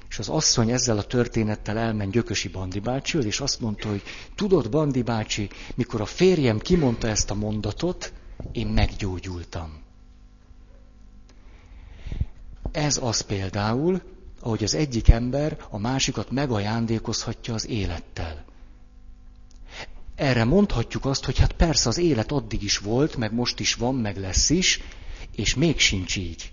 És 0.10 0.20
az 0.20 0.30
asszony 0.30 0.72
ezzel 0.72 0.98
a 0.98 1.04
történettel 1.04 1.78
elment 1.78 2.12
Gyökösi 2.12 2.48
Bandi 2.48 2.80
bácsihoz, 2.80 3.26
és 3.26 3.40
azt 3.40 3.60
mondta, 3.60 3.90
hogy 3.90 4.02
tudod, 4.36 4.70
Bandi 4.70 5.02
bácsi, 5.02 5.50
mikor 5.76 6.02
a 6.02 6.06
férjem 6.06 6.60
kimondta 6.60 7.08
ezt 7.08 7.32
a 7.32 7.36
mondatot, 7.36 8.14
én 8.52 8.68
meggyógyultam. 8.68 9.84
ez 12.74 13.00
az 13.02 13.22
például, 13.22 14.02
ahogy 14.40 14.64
az 14.64 14.76
egyik 14.76 15.10
ember 15.10 15.58
a 15.70 15.78
másikat 15.78 16.32
megajándékozhatja 16.32 17.54
az 17.54 17.68
élettel. 17.68 18.46
Erre 20.16 20.44
mondhatjuk 20.44 21.06
azt, 21.06 21.26
hogy 21.26 21.38
hát 21.40 21.52
persze 21.54 21.90
az 21.90 21.98
élet 21.98 22.32
addig 22.32 22.64
is 22.64 22.78
volt, 22.78 23.16
meg 23.16 23.34
most 23.34 23.60
is 23.60 23.74
van, 23.74 23.96
meg 23.96 24.18
lesz 24.18 24.50
is, 24.50 24.80
és 25.36 25.56
még 25.56 25.80
sincs 25.80 26.16
így. 26.16 26.52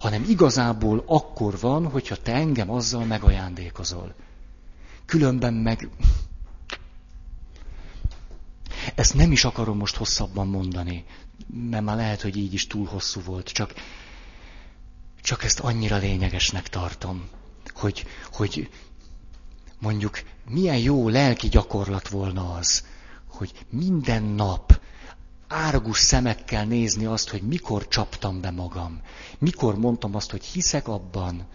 Hanem 0.00 0.24
igazából 0.28 1.02
akkor 1.06 1.58
van, 1.60 1.86
hogyha 1.90 2.16
te 2.16 2.32
engem 2.32 2.70
azzal 2.70 3.04
megajándékozol. 3.04 4.14
Különben 5.04 5.54
meg... 5.54 5.88
Ezt 8.94 9.14
nem 9.14 9.32
is 9.32 9.44
akarom 9.44 9.76
most 9.76 9.96
hosszabban 9.96 10.46
mondani, 10.46 11.04
mert 11.70 11.84
már 11.84 11.96
lehet, 11.96 12.20
hogy 12.22 12.36
így 12.36 12.52
is 12.54 12.66
túl 12.66 12.86
hosszú 12.86 13.20
volt, 13.20 13.48
csak, 13.48 13.72
csak 15.22 15.44
ezt 15.44 15.60
annyira 15.60 15.96
lényegesnek 15.96 16.68
tartom, 16.68 17.28
hogy, 17.74 18.06
hogy 18.32 18.68
mondjuk 19.78 20.22
milyen 20.48 20.78
jó 20.78 21.08
lelki 21.08 21.48
gyakorlat 21.48 22.08
volna 22.08 22.54
az, 22.54 22.84
hogy 23.28 23.52
minden 23.70 24.22
nap 24.22 24.80
árgus 25.48 25.98
szemekkel 25.98 26.64
nézni 26.64 27.04
azt, 27.04 27.28
hogy 27.28 27.42
mikor 27.42 27.88
csaptam 27.88 28.40
be 28.40 28.50
magam, 28.50 29.00
mikor 29.38 29.78
mondtam 29.78 30.14
azt, 30.14 30.30
hogy 30.30 30.44
hiszek 30.44 30.88
abban, 30.88 31.46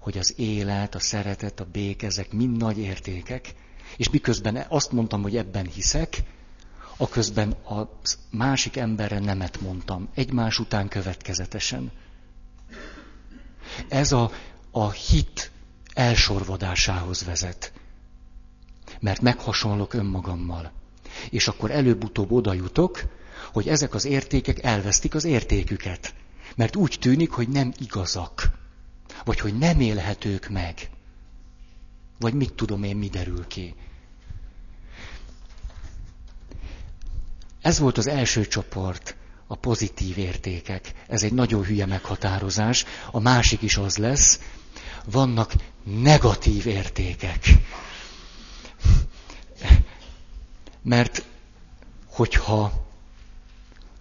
hogy 0.00 0.18
az 0.18 0.34
élet, 0.36 0.94
a 0.94 1.00
szeretet, 1.00 1.60
a 1.60 1.66
béke, 1.72 2.06
ezek 2.06 2.32
mind 2.32 2.56
nagy 2.56 2.78
értékek, 2.78 3.54
és 3.96 4.10
miközben 4.10 4.64
azt 4.68 4.92
mondtam, 4.92 5.22
hogy 5.22 5.36
ebben 5.36 5.66
hiszek, 5.66 6.22
aközben 6.96 7.50
a 7.50 7.88
másik 8.30 8.76
emberre 8.76 9.18
nemet 9.18 9.60
mondtam, 9.60 10.08
egymás 10.14 10.58
után 10.58 10.88
következetesen. 10.88 11.90
Ez 13.88 14.12
a, 14.12 14.30
a 14.70 14.90
hit 14.90 15.50
elsorvadásához 15.94 17.24
vezet. 17.24 17.72
Mert 19.00 19.20
meghasonlok 19.20 19.94
önmagammal. 19.94 20.72
És 21.30 21.48
akkor 21.48 21.70
előbb-utóbb 21.70 22.32
oda 22.32 22.52
jutok, 22.52 23.02
hogy 23.52 23.68
ezek 23.68 23.94
az 23.94 24.04
értékek 24.04 24.62
elvesztik 24.62 25.14
az 25.14 25.24
értéküket. 25.24 26.14
Mert 26.56 26.76
úgy 26.76 26.96
tűnik, 27.00 27.30
hogy 27.30 27.48
nem 27.48 27.72
igazak. 27.78 28.50
Vagy 29.24 29.40
hogy 29.40 29.58
nem 29.58 29.80
élhetők 29.80 30.48
meg. 30.48 30.90
Vagy 32.18 32.34
mit 32.34 32.52
tudom 32.52 32.82
én, 32.82 32.96
mi 32.96 33.08
derül 33.08 33.46
ki. 33.46 33.74
Ez 37.60 37.78
volt 37.78 37.98
az 37.98 38.06
első 38.06 38.46
csoport, 38.46 39.16
a 39.46 39.54
pozitív 39.54 40.18
értékek. 40.18 40.92
Ez 41.08 41.22
egy 41.22 41.32
nagyon 41.32 41.64
hülye 41.64 41.86
meghatározás. 41.86 42.84
A 43.10 43.20
másik 43.20 43.62
is 43.62 43.76
az 43.76 43.96
lesz, 43.96 44.40
vannak 45.04 45.52
negatív 45.82 46.66
értékek. 46.66 47.44
Mert 50.82 51.24
hogyha 52.06 52.88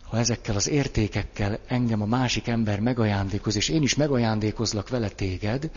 ha 0.10 0.18
ezekkel 0.18 0.56
az 0.56 0.70
értékekkel 0.70 1.60
engem 1.68 2.02
a 2.02 2.06
másik 2.06 2.47
ember 2.47 2.80
megajándékoz, 2.80 3.56
és 3.56 3.70
én 3.70 3.82
is 3.82 3.95
megajándékozlak 3.95 4.89
vele 4.89 5.10
téged, 5.10 5.70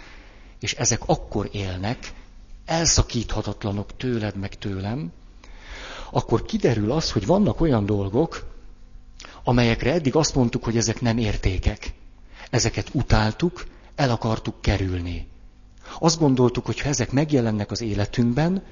és 0.60 0.74
ezek 0.74 1.00
akkor 1.06 1.48
élnek, 1.52 2.12
elszakíthatatlanok 2.66 3.96
tőled 3.96 4.36
meg 4.36 4.54
tőlem, 4.54 5.12
akkor 6.10 6.42
kiderül 6.42 6.92
az, 6.92 7.12
hogy 7.12 7.26
vannak 7.26 7.60
olyan 7.60 7.86
dolgok, 7.86 8.46
amelyekre 9.44 9.92
eddig 9.92 10.16
azt 10.16 10.34
mondtuk, 10.34 10.64
hogy 10.64 10.76
ezek 10.76 11.00
nem 11.00 11.18
értékek. 11.18 11.92
Ezeket 12.50 12.88
utáltuk, 12.92 13.66
el 13.94 14.10
akartuk 14.10 14.60
kerülni. 14.60 15.28
Azt 15.98 16.18
gondoltuk, 16.18 16.66
hogy 16.66 16.80
ha 16.80 16.88
ezek 16.88 17.10
megjelennek 17.10 17.70
az 17.70 17.80
életünkben, 17.80 18.62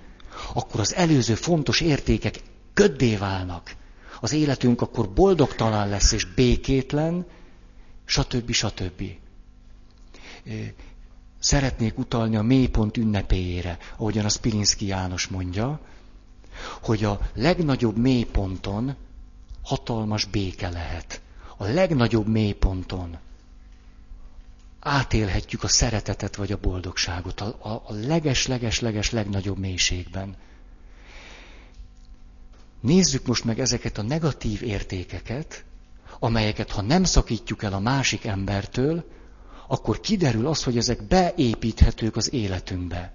akkor 0.54 0.80
az 0.80 0.94
előző 0.94 1.34
fontos 1.34 1.80
értékek 1.80 2.42
köddé 2.74 3.16
válnak. 3.16 3.76
Az 4.20 4.32
életünk 4.32 4.80
akkor 4.80 5.10
boldogtalan 5.10 5.88
lesz 5.88 6.12
és 6.12 6.24
békétlen, 6.24 7.26
stb. 8.04 8.52
stb. 8.52 9.02
Szeretnék 11.38 11.98
utalni 11.98 12.36
a 12.36 12.42
mélypont 12.42 12.96
ünnepéjére, 12.96 13.78
ahogyan 13.96 14.24
a 14.24 14.28
Spilinszki 14.28 14.86
János 14.86 15.26
mondja, 15.26 15.80
hogy 16.82 17.04
a 17.04 17.20
legnagyobb 17.34 17.96
mélyponton 17.96 18.96
hatalmas 19.62 20.24
béke 20.24 20.68
lehet. 20.68 21.20
A 21.56 21.64
legnagyobb 21.64 22.26
mélyponton 22.26 23.18
átélhetjük 24.80 25.62
a 25.62 25.68
szeretetet 25.68 26.36
vagy 26.36 26.52
a 26.52 26.58
boldogságot 26.60 27.40
a, 27.40 27.56
a, 27.58 27.68
a 27.68 27.92
leges-leges-leges 27.92 29.10
legnagyobb 29.10 29.58
mélységben. 29.58 30.36
Nézzük 32.80 33.26
most 33.26 33.44
meg 33.44 33.60
ezeket 33.60 33.98
a 33.98 34.02
negatív 34.02 34.62
értékeket, 34.62 35.64
amelyeket 36.18 36.70
ha 36.70 36.82
nem 36.82 37.04
szakítjuk 37.04 37.62
el 37.62 37.72
a 37.72 37.78
másik 37.78 38.24
embertől, 38.24 39.04
akkor 39.66 40.00
kiderül 40.00 40.46
az, 40.46 40.62
hogy 40.62 40.76
ezek 40.76 41.02
beépíthetők 41.02 42.16
az 42.16 42.32
életünkbe. 42.32 43.12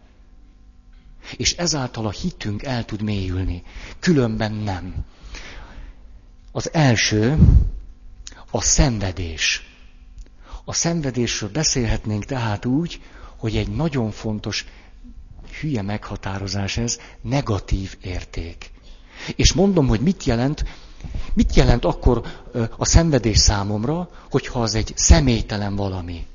És 1.38 1.54
ezáltal 1.54 2.06
a 2.06 2.12
hitünk 2.12 2.64
el 2.64 2.86
tud 2.86 3.02
mélyülni. 3.02 3.64
Különben 4.00 4.54
nem. 4.54 5.06
Az 6.52 6.74
első 6.74 7.38
a 8.52 8.62
szenvedés. 8.62 9.75
A 10.66 10.74
szenvedésről 10.74 11.50
beszélhetnénk 11.50 12.26
tehát 12.26 12.66
úgy, 12.66 13.02
hogy 13.38 13.56
egy 13.56 13.70
nagyon 13.70 14.12
fontos, 14.12 14.66
hülye 15.60 15.82
meghatározás 15.82 16.78
ez, 16.78 17.00
negatív 17.22 17.98
érték. 18.02 18.72
És 19.36 19.54
mondom, 19.54 19.88
hogy 19.88 20.00
mit 20.00 20.24
jelent, 20.24 20.64
mit 21.34 21.56
jelent 21.56 21.86
akkor 21.86 22.22
a 22.78 22.86
szenvedés 22.86 23.38
számomra, 23.38 24.10
hogyha 24.32 24.62
az 24.62 24.76
egy 24.76 24.94
személytelen 24.96 25.76
valami. 25.76 26.26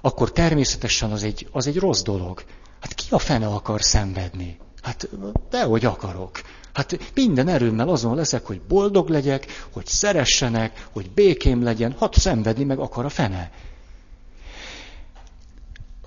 Akkor 0.00 0.32
természetesen 0.32 1.12
az 1.12 1.22
egy, 1.22 1.48
az 1.52 1.66
egy 1.66 1.76
rossz 1.76 2.02
dolog. 2.02 2.44
Hát 2.80 2.94
ki 2.94 3.06
a 3.10 3.18
fene 3.18 3.46
akar 3.46 3.82
szenvedni? 3.82 4.56
Hát 4.82 5.08
dehogy 5.50 5.84
akarok. 5.84 6.40
Hát 6.72 7.12
minden 7.14 7.48
erőmmel 7.48 7.88
azon 7.88 8.14
leszek, 8.14 8.46
hogy 8.46 8.60
boldog 8.60 9.08
legyek, 9.08 9.66
hogy 9.72 9.86
szeressenek, 9.86 10.88
hogy 10.92 11.10
békém 11.10 11.62
legyen, 11.62 11.96
hát 12.00 12.14
szenvedni 12.14 12.64
meg 12.64 12.78
akar 12.78 13.04
a 13.04 13.08
fene. 13.08 13.50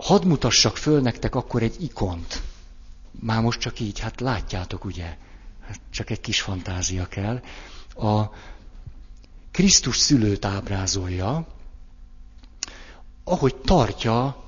Hadd 0.01 0.25
mutassak 0.25 0.77
föl 0.77 1.01
nektek 1.01 1.35
akkor 1.35 1.63
egy 1.63 1.83
ikont. 1.83 2.41
Már 3.19 3.41
most 3.41 3.59
csak 3.59 3.79
így, 3.79 3.99
hát 3.99 4.19
látjátok 4.19 4.85
ugye, 4.85 5.17
hát 5.61 5.79
csak 5.89 6.09
egy 6.09 6.19
kis 6.19 6.41
fantázia 6.41 7.05
kell. 7.05 7.41
A 7.95 8.31
Krisztus 9.51 9.97
szülőt 9.97 10.45
ábrázolja, 10.45 11.47
ahogy 13.23 13.55
tartja 13.55 14.43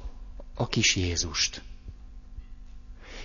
a 0.56 0.68
kis 0.68 0.96
Jézust. 0.96 1.62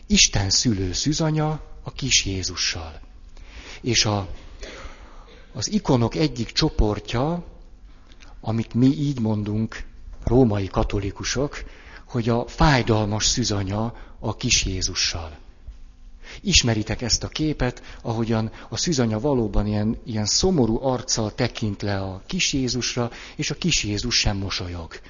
Isten 0.07 0.51
szülő 0.51 0.93
szűzanya 0.93 1.61
a 1.83 1.93
kis 1.93 2.25
Jézussal. 2.25 3.01
És 3.81 4.05
a, 4.05 4.29
az 5.53 5.71
ikonok 5.71 6.15
egyik 6.15 6.53
csoportja, 6.53 7.45
amit 8.41 8.75
mi 8.75 8.87
így 8.87 9.21
mondunk, 9.21 9.85
római 10.25 10.67
katolikusok, 10.67 11.65
hogy 12.09 12.29
a 12.29 12.47
fájdalmas 12.47 13.27
szűzanya 13.27 13.95
a 14.19 14.37
kis 14.37 14.65
Jézussal. 14.65 15.39
Ismeritek 16.41 17.03
ezt 17.03 17.25
a 17.25 17.29
képet, 17.29 17.83
ahogyan 18.03 18.51
a 18.69 18.77
szűzanya 18.77 19.21
valóban 19.21 19.67
ilyen, 19.67 19.99
ilyen 20.05 20.27
szomorú 20.27 20.83
arccal 20.83 21.35
tekint 21.35 21.83
le 21.83 22.01
a 22.01 22.23
kis 22.27 22.53
Jézusra, 22.53 23.11
és 23.37 23.51
a 23.51 23.55
kis 23.55 23.85
Jézus 23.85 24.19
sem 24.19 24.37
mosolyog. 24.37 25.01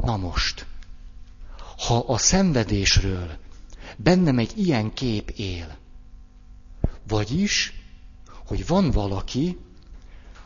Na 0.00 0.16
most, 0.16 0.66
ha 1.86 1.98
a 1.98 2.18
szenvedésről 2.18 3.36
bennem 3.96 4.38
egy 4.38 4.52
ilyen 4.58 4.92
kép 4.92 5.30
él, 5.30 5.76
vagyis, 7.08 7.72
hogy 8.46 8.66
van 8.66 8.90
valaki, 8.90 9.58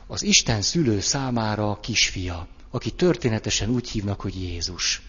az 0.07 0.22
Isten 0.22 0.62
szülő 0.62 1.01
számára 1.01 1.70
a 1.70 1.80
kisfia, 1.80 2.49
aki 2.70 2.90
történetesen 2.90 3.68
úgy 3.68 3.88
hívnak, 3.90 4.20
hogy 4.20 4.42
Jézus. 4.42 5.02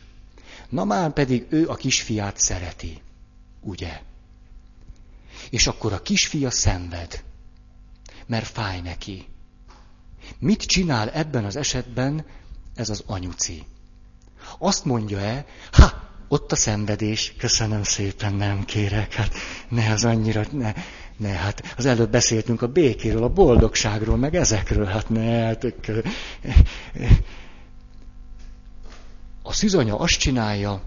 Na 0.69 0.83
már 0.83 1.13
pedig 1.13 1.45
ő 1.49 1.69
a 1.69 1.75
kisfiát 1.75 2.39
szereti, 2.39 3.01
ugye? 3.59 4.01
És 5.49 5.67
akkor 5.67 5.93
a 5.93 6.01
kisfia 6.01 6.51
szenved, 6.51 7.23
mert 8.25 8.47
fáj 8.47 8.81
neki. 8.81 9.25
Mit 10.39 10.61
csinál 10.61 11.09
ebben 11.09 11.45
az 11.45 11.55
esetben 11.55 12.25
ez 12.75 12.89
az 12.89 13.03
anyuci? 13.05 13.65
Azt 14.57 14.85
mondja-e, 14.85 15.45
ha, 15.71 16.09
ott 16.27 16.51
a 16.51 16.55
szenvedés, 16.55 17.33
köszönöm 17.37 17.83
szépen, 17.83 18.33
nem 18.33 18.65
kérek, 18.65 19.13
hát 19.13 19.33
ne 19.69 19.91
az 19.91 20.05
annyira, 20.05 20.43
ne, 20.51 20.73
ne, 21.17 21.29
hát 21.29 21.73
az 21.77 21.85
előbb 21.85 22.11
beszéltünk 22.11 22.61
a 22.61 22.67
békéről, 22.67 23.23
a 23.23 23.29
boldogságról, 23.29 24.17
meg 24.17 24.35
ezekről, 24.35 24.85
hát 24.85 25.09
ne, 25.09 25.45
hát, 25.45 25.65
A 29.43 29.53
szűzanya 29.53 29.97
azt 29.97 30.17
csinálja, 30.17 30.81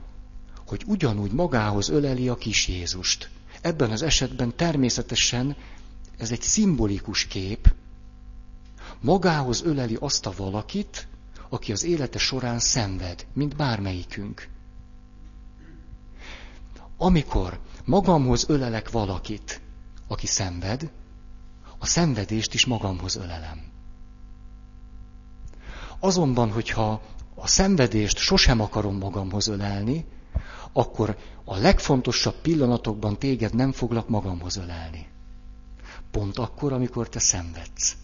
hogy 0.67 0.83
ugyanúgy 0.87 1.33
magához 1.33 1.89
öleli 1.89 2.29
a 2.29 2.35
kis 2.35 2.69
Jézust. 2.69 3.31
Ebben 3.61 3.91
az 3.91 4.03
esetben 4.03 4.57
természetesen 4.57 5.57
ez 6.19 6.31
egy 6.31 6.43
szimbolikus 6.43 7.27
kép, 7.27 7.75
magához 9.01 9.63
öleli 9.63 9.97
azt 10.01 10.27
a 10.27 10.33
valakit, 10.37 11.09
aki 11.49 11.73
az 11.73 11.85
élete 11.85 12.19
során 12.19 12.59
szenved, 12.59 13.27
mint 13.33 13.57
bármelyikünk. 13.57 14.49
Amikor 16.97 17.61
magamhoz 17.85 18.45
ölelek 18.49 18.91
valakit, 18.91 19.61
aki 20.09 20.27
szenved, 20.27 20.91
a 21.79 21.87
szenvedést 21.87 22.55
is 22.55 22.67
magamhoz 22.67 23.17
ölelem. 23.17 23.63
Azonban, 25.99 26.51
hogyha 26.51 27.03
a 27.35 27.47
szenvedést 27.47 28.17
sosem 28.19 28.61
akarom 28.61 28.97
magamhoz 28.99 29.47
ölelni, 29.47 30.05
akkor 30.73 31.17
a 31.45 31.57
legfontosabb 31.57 32.35
pillanatokban 32.41 33.19
téged 33.19 33.55
nem 33.55 33.73
foglak 33.73 34.09
magamhoz 34.09 34.57
ölelni. 34.57 35.07
Pont 36.11 36.39
akkor, 36.39 36.73
amikor 36.73 37.09
te 37.09 37.19
szenvedsz. 37.19 37.97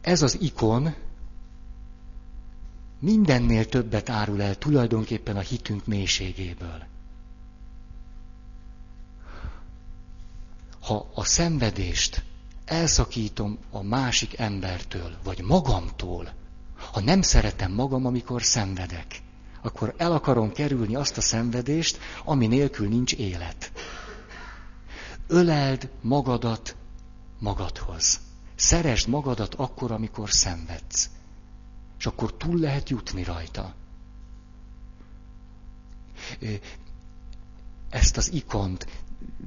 Ez 0.00 0.22
az 0.22 0.40
ikon 0.40 0.94
mindennél 2.98 3.66
többet 3.66 4.08
árul 4.10 4.42
el 4.42 4.58
tulajdonképpen 4.58 5.36
a 5.36 5.40
hitünk 5.40 5.86
mélységéből. 5.86 6.84
Ha 10.80 11.10
a 11.14 11.24
szenvedést 11.24 12.24
elszakítom 12.64 13.58
a 13.70 13.82
másik 13.82 14.38
embertől, 14.38 15.16
vagy 15.24 15.42
magamtól, 15.42 16.32
ha 16.92 17.00
nem 17.00 17.22
szeretem 17.22 17.72
magam, 17.72 18.06
amikor 18.06 18.42
szenvedek, 18.42 19.22
akkor 19.62 19.94
el 19.96 20.12
akarom 20.12 20.52
kerülni 20.52 20.94
azt 20.94 21.16
a 21.16 21.20
szenvedést, 21.20 21.98
ami 22.24 22.46
nélkül 22.46 22.88
nincs 22.88 23.14
élet. 23.14 23.72
Öleld 25.26 25.90
magadat 26.00 26.76
magadhoz. 27.38 28.20
Szeresd 28.54 29.08
magadat 29.08 29.54
akkor, 29.54 29.90
amikor 29.90 30.30
szenvedsz. 30.30 31.10
És 31.98 32.06
akkor 32.06 32.34
túl 32.36 32.58
lehet 32.58 32.88
jutni 32.88 33.24
rajta. 33.24 33.74
Ezt 37.88 38.16
az 38.16 38.32
ikont 38.32 38.86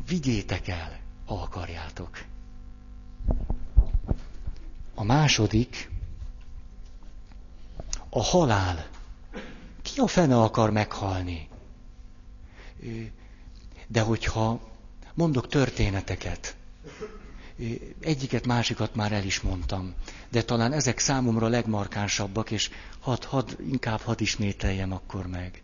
vigyétek 0.08 0.68
el, 0.68 1.00
ha 1.26 1.42
akarjátok. 1.42 2.26
A 4.96 5.04
második, 5.04 5.90
a 8.10 8.24
halál. 8.24 8.88
Ki 9.82 10.00
a 10.00 10.08
fene 10.08 10.42
akar 10.42 10.72
meghalni? 10.72 11.48
De 13.88 14.02
hogyha 14.02 14.60
mondok 15.14 15.48
történeteket, 15.48 16.56
egyiket, 18.00 18.46
másikat 18.46 18.96
már 18.96 19.12
el 19.12 19.24
is 19.24 19.42
mondtam, 19.42 19.94
de 20.30 20.44
talán 20.44 20.74
ezek 20.74 21.00
számomra 21.00 21.48
legmarkánsabbak, 21.48 22.52
és 22.52 22.70
had, 23.00 23.24
had, 23.24 23.58
inkább 23.70 24.00
hadd 24.00 24.22
ismételjem 24.22 24.92
akkor 24.92 25.28
meg, 25.28 25.62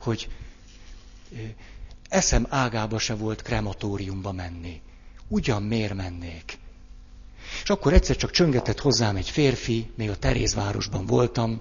hogy 0.00 0.28
eszem 2.08 2.46
ágába 2.48 2.98
se 2.98 3.14
volt 3.14 3.42
krematóriumba 3.42 4.32
menni. 4.32 4.80
Ugyan 5.28 5.62
miért 5.62 5.94
mennék? 5.94 6.58
És 7.62 7.70
akkor 7.70 7.92
egyszer 7.92 8.16
csak 8.16 8.30
csöngetett 8.30 8.80
hozzám 8.80 9.16
egy 9.16 9.30
férfi, 9.30 9.90
még 9.96 10.10
a 10.10 10.16
Terézvárosban 10.16 11.06
voltam, 11.06 11.60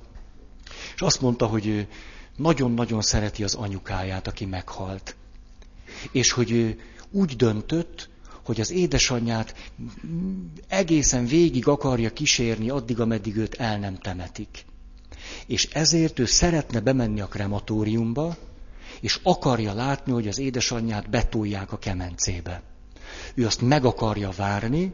és 0.96 1.02
azt 1.02 1.22
mondta, 1.22 1.46
hogy 1.46 1.68
ő 1.68 1.88
nagyon-nagyon 2.36 3.02
szereti 3.02 3.43
az 3.43 3.54
anyukáját, 3.54 4.28
aki 4.28 4.46
meghalt. 4.46 5.16
És 6.12 6.32
hogy 6.32 6.52
ő 6.52 6.80
úgy 7.12 7.36
döntött, 7.36 8.10
hogy 8.46 8.60
az 8.60 8.72
édesanyját 8.72 9.72
egészen 10.68 11.26
végig 11.26 11.68
akarja 11.68 12.14
kísérni 12.14 12.70
addig, 12.70 13.00
ameddig 13.00 13.36
őt 13.36 13.56
el 13.56 13.80
nem 13.80 13.98
temetik. 13.98 14.66
És 15.48 15.66
ezért 15.66 16.20
ő 16.20 16.26
szeretne 16.26 16.80
bemenni 16.80 17.22
a 17.22 17.28
krematóriumba, 17.28 18.38
és 19.02 19.20
akarja 19.24 19.74
látni, 19.74 20.12
hogy 20.12 20.28
az 20.28 20.39
édesanyját 20.39 21.10
betolják 21.10 21.72
a 21.72 21.78
kemencébe. 21.78 22.62
Ő 23.34 23.46
azt 23.46 23.62
meg 23.62 23.86
akarja 23.86 24.30
várni, 24.36 24.93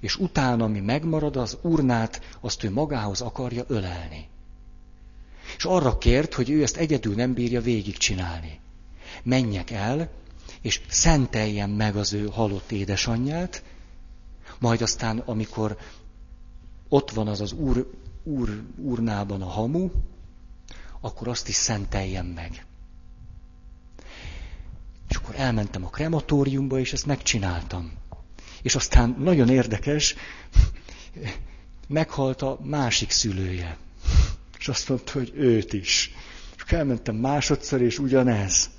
és 0.00 0.16
utána, 0.16 0.64
ami 0.64 0.80
megmarad, 0.80 1.36
az 1.36 1.58
urnát, 1.62 2.36
azt 2.40 2.64
ő 2.64 2.70
magához 2.70 3.20
akarja 3.20 3.64
ölelni. 3.66 4.28
És 5.56 5.64
arra 5.64 5.98
kért, 5.98 6.34
hogy 6.34 6.50
ő 6.50 6.62
ezt 6.62 6.76
egyedül 6.76 7.14
nem 7.14 7.32
bírja 7.32 7.60
végigcsinálni. 7.60 8.60
Menjek 9.22 9.70
el, 9.70 10.10
és 10.60 10.80
szenteljem 10.88 11.70
meg 11.70 11.96
az 11.96 12.12
ő 12.12 12.26
halott 12.26 12.70
édesanyját, 12.72 13.62
majd 14.58 14.82
aztán, 14.82 15.18
amikor 15.18 15.76
ott 16.88 17.10
van 17.10 17.28
az 17.28 17.40
az 17.40 17.52
úr, 17.52 17.90
úr, 18.22 18.62
urnában 18.76 19.42
a 19.42 19.48
hamu, 19.48 19.90
akkor 21.00 21.28
azt 21.28 21.48
is 21.48 21.54
szenteljem 21.54 22.26
meg. 22.26 22.66
És 25.08 25.16
akkor 25.16 25.34
elmentem 25.34 25.84
a 25.84 25.88
krematóriumba, 25.88 26.78
és 26.78 26.92
ezt 26.92 27.06
megcsináltam. 27.06 27.92
És 28.62 28.74
aztán 28.74 29.16
nagyon 29.18 29.48
érdekes, 29.48 30.14
meghalt 31.88 32.42
a 32.42 32.58
másik 32.62 33.10
szülője. 33.10 33.76
És 34.58 34.68
azt 34.68 34.88
mondta, 34.88 35.12
hogy 35.12 35.32
őt 35.34 35.72
is. 35.72 36.12
És 36.56 36.72
elmentem 36.72 37.14
másodszor, 37.16 37.80
és 37.80 37.98
ugyanez. 37.98 38.70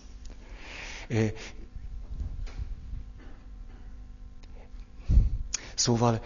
Szóval, 5.75 6.21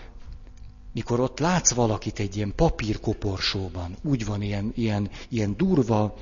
mikor 0.94 1.20
ott 1.20 1.40
látsz 1.40 1.74
valakit 1.74 2.20
egy 2.20 2.36
ilyen 2.36 2.54
papírkoporsóban, 2.56 3.96
úgy 4.04 4.26
van, 4.26 4.42
ilyen, 4.42 4.72
ilyen, 4.76 5.10
ilyen 5.30 5.54
durva, 5.58 6.16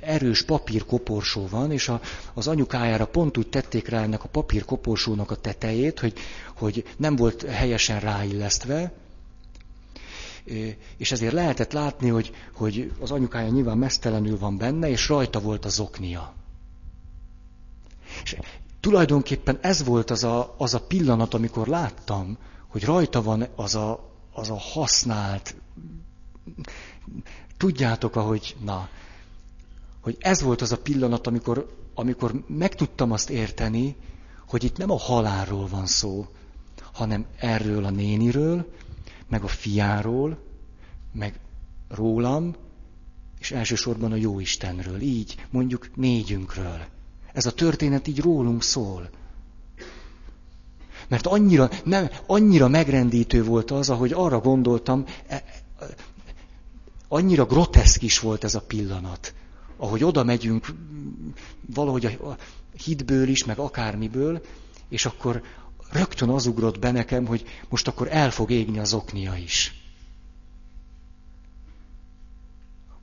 erős 0.00 0.42
papírkoporsó 0.42 1.46
van, 1.50 1.72
és 1.72 1.88
a, 1.88 2.00
az 2.34 2.48
anyukájára 2.48 3.06
pont 3.06 3.36
úgy 3.36 3.48
tették 3.48 3.88
rá 3.88 4.02
ennek 4.02 4.24
a 4.24 4.28
papírkoporsónak 4.28 5.30
a 5.30 5.36
tetejét, 5.36 5.98
hogy, 6.00 6.14
hogy 6.56 6.84
nem 6.96 7.16
volt 7.16 7.42
helyesen 7.42 8.00
ráillesztve, 8.00 8.92
és 10.96 11.12
ezért 11.12 11.32
lehetett 11.32 11.72
látni, 11.72 12.08
hogy, 12.08 12.32
hogy 12.52 12.92
az 13.00 13.10
anyukája 13.10 13.48
nyilván 13.48 13.78
mesztelenül 13.78 14.38
van 14.38 14.58
benne, 14.58 14.88
és 14.88 15.08
rajta 15.08 15.40
volt 15.40 15.64
az 15.64 15.80
oknia. 15.80 16.34
És 18.22 18.36
tulajdonképpen 18.80 19.58
ez 19.60 19.84
volt 19.84 20.10
az 20.10 20.24
a, 20.24 20.54
az 20.58 20.74
a 20.74 20.80
pillanat, 20.80 21.34
amikor 21.34 21.66
láttam, 21.66 22.38
hogy 22.68 22.84
rajta 22.84 23.22
van 23.22 23.46
az 23.56 23.74
a, 23.74 24.12
az 24.32 24.50
a 24.50 24.58
használt, 24.58 25.54
tudjátok, 27.56 28.16
ahogy, 28.16 28.56
na, 28.64 28.88
hogy 30.00 30.16
ez 30.20 30.42
volt 30.42 30.60
az 30.60 30.72
a 30.72 30.78
pillanat, 30.78 31.26
amikor, 31.26 31.76
amikor 31.94 32.44
meg 32.46 32.74
tudtam 32.74 33.12
azt 33.12 33.30
érteni, 33.30 33.96
hogy 34.46 34.64
itt 34.64 34.76
nem 34.76 34.90
a 34.90 34.98
halálról 34.98 35.66
van 35.66 35.86
szó, 35.86 36.26
hanem 36.92 37.26
erről 37.36 37.84
a 37.84 37.90
néniről, 37.90 38.72
meg 39.28 39.42
a 39.42 39.48
fiáról, 39.48 40.38
meg 41.12 41.40
rólam, 41.88 42.54
és 43.38 43.50
elsősorban 43.50 44.12
a 44.12 44.16
Jóistenről, 44.16 45.00
így 45.00 45.46
mondjuk 45.50 45.96
négyünkről. 45.96 46.80
Ez 47.32 47.46
a 47.46 47.52
történet 47.52 48.06
így 48.06 48.20
rólunk 48.20 48.62
szól. 48.62 49.10
Mert 51.08 51.26
annyira, 51.26 51.70
nem, 51.84 52.10
annyira 52.26 52.68
megrendítő 52.68 53.44
volt 53.44 53.70
az, 53.70 53.90
ahogy 53.90 54.12
arra 54.12 54.40
gondoltam, 54.40 55.04
e, 55.26 55.44
e, 55.78 55.86
annyira 57.08 57.44
groteszk 57.44 58.02
is 58.02 58.18
volt 58.18 58.44
ez 58.44 58.54
a 58.54 58.60
pillanat. 58.60 59.34
Ahogy 59.76 60.04
oda 60.04 60.24
megyünk 60.24 60.74
valahogy 61.74 62.04
a 62.04 62.36
hitből 62.84 63.28
is, 63.28 63.44
meg 63.44 63.58
akármiből, 63.58 64.40
és 64.88 65.06
akkor 65.06 65.42
rögtön 65.90 66.28
az 66.28 66.46
ugrott 66.46 66.78
be 66.78 66.90
nekem, 66.90 67.26
hogy 67.26 67.44
most 67.68 67.88
akkor 67.88 68.08
el 68.10 68.30
fog 68.30 68.50
égni 68.50 68.78
az 68.78 68.92
oknia 68.92 69.36
is. 69.36 69.78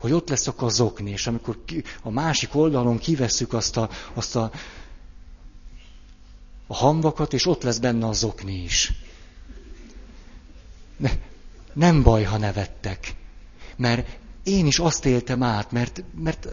hogy 0.05 0.13
ott 0.13 0.29
lesz 0.29 0.47
akkor 0.47 0.67
az 0.67 0.79
okni, 0.79 1.09
és 1.09 1.27
amikor 1.27 1.57
a 2.01 2.09
másik 2.09 2.55
oldalon 2.55 2.97
kivesszük 2.97 3.53
azt 3.53 3.77
a, 3.77 3.89
azt 4.13 4.35
a, 4.35 4.51
a 6.67 6.75
hamvakat, 6.75 7.33
és 7.33 7.45
ott 7.45 7.63
lesz 7.63 7.77
benne 7.77 8.07
az 8.07 8.23
okni 8.23 8.63
is. 8.63 8.93
Ne, 10.97 11.11
nem 11.73 12.03
baj, 12.03 12.23
ha 12.23 12.37
nevettek. 12.37 13.15
Mert 13.75 14.17
én 14.43 14.65
is 14.65 14.79
azt 14.79 15.05
éltem 15.05 15.43
át, 15.43 15.71
mert, 15.71 16.03
mert 16.23 16.47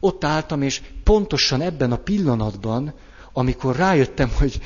ott 0.00 0.24
álltam, 0.24 0.62
és 0.62 0.82
pontosan 1.04 1.60
ebben 1.60 1.92
a 1.92 1.96
pillanatban, 1.96 2.94
amikor 3.32 3.76
rájöttem, 3.76 4.30
hogy 4.38 4.60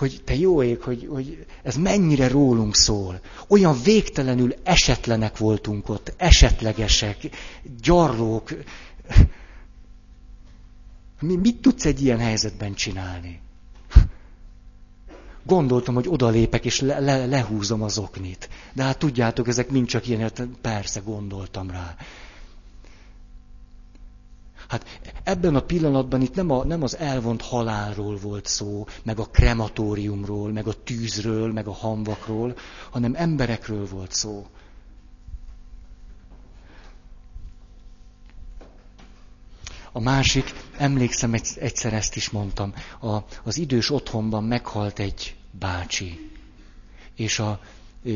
hogy 0.00 0.20
te 0.24 0.34
jó 0.34 0.62
ég, 0.62 0.80
hogy, 0.80 1.06
hogy 1.10 1.46
ez 1.62 1.76
mennyire 1.76 2.28
rólunk 2.28 2.76
szól. 2.76 3.20
Olyan 3.48 3.82
végtelenül 3.82 4.54
esetlenek 4.62 5.36
voltunk 5.36 5.88
ott, 5.88 6.14
esetlegesek, 6.16 7.16
gyarlók. 7.82 8.50
Mi, 11.20 11.36
mit 11.36 11.60
tudsz 11.60 11.84
egy 11.84 12.02
ilyen 12.02 12.18
helyzetben 12.18 12.74
csinálni? 12.74 13.40
Gondoltam, 15.42 15.94
hogy 15.94 16.08
odalépek 16.08 16.64
és 16.64 16.80
le, 16.80 16.98
le, 16.98 17.26
lehúzom 17.26 17.82
az 17.82 17.98
oknit. 17.98 18.48
De 18.72 18.82
hát 18.82 18.98
tudjátok, 18.98 19.48
ezek 19.48 19.70
mind 19.70 19.86
csak 19.86 20.08
ilyen, 20.08 20.20
hát 20.20 20.42
persze 20.60 21.00
gondoltam 21.00 21.70
rá. 21.70 21.96
Hát 24.68 24.84
ebben 25.24 25.54
a 25.54 25.60
pillanatban 25.60 26.20
itt 26.20 26.34
nem, 26.34 26.50
a, 26.50 26.64
nem 26.64 26.82
az 26.82 26.96
elvont 26.96 27.42
halálról 27.42 28.16
volt 28.16 28.46
szó, 28.46 28.86
meg 29.02 29.18
a 29.18 29.24
krematóriumról, 29.24 30.52
meg 30.52 30.66
a 30.66 30.82
tűzről, 30.84 31.52
meg 31.52 31.66
a 31.66 31.72
hamvakról, 31.72 32.56
hanem 32.90 33.14
emberekről 33.16 33.86
volt 33.86 34.12
szó. 34.12 34.46
A 39.92 40.00
másik, 40.00 40.52
emlékszem, 40.76 41.34
egyszer 41.56 41.92
ezt 41.92 42.16
is 42.16 42.30
mondtam, 42.30 42.74
a, 43.00 43.16
az 43.42 43.56
idős 43.58 43.90
otthonban 43.90 44.44
meghalt 44.44 44.98
egy 44.98 45.36
bácsi. 45.50 46.30
És 47.14 47.38
a, 47.38 47.60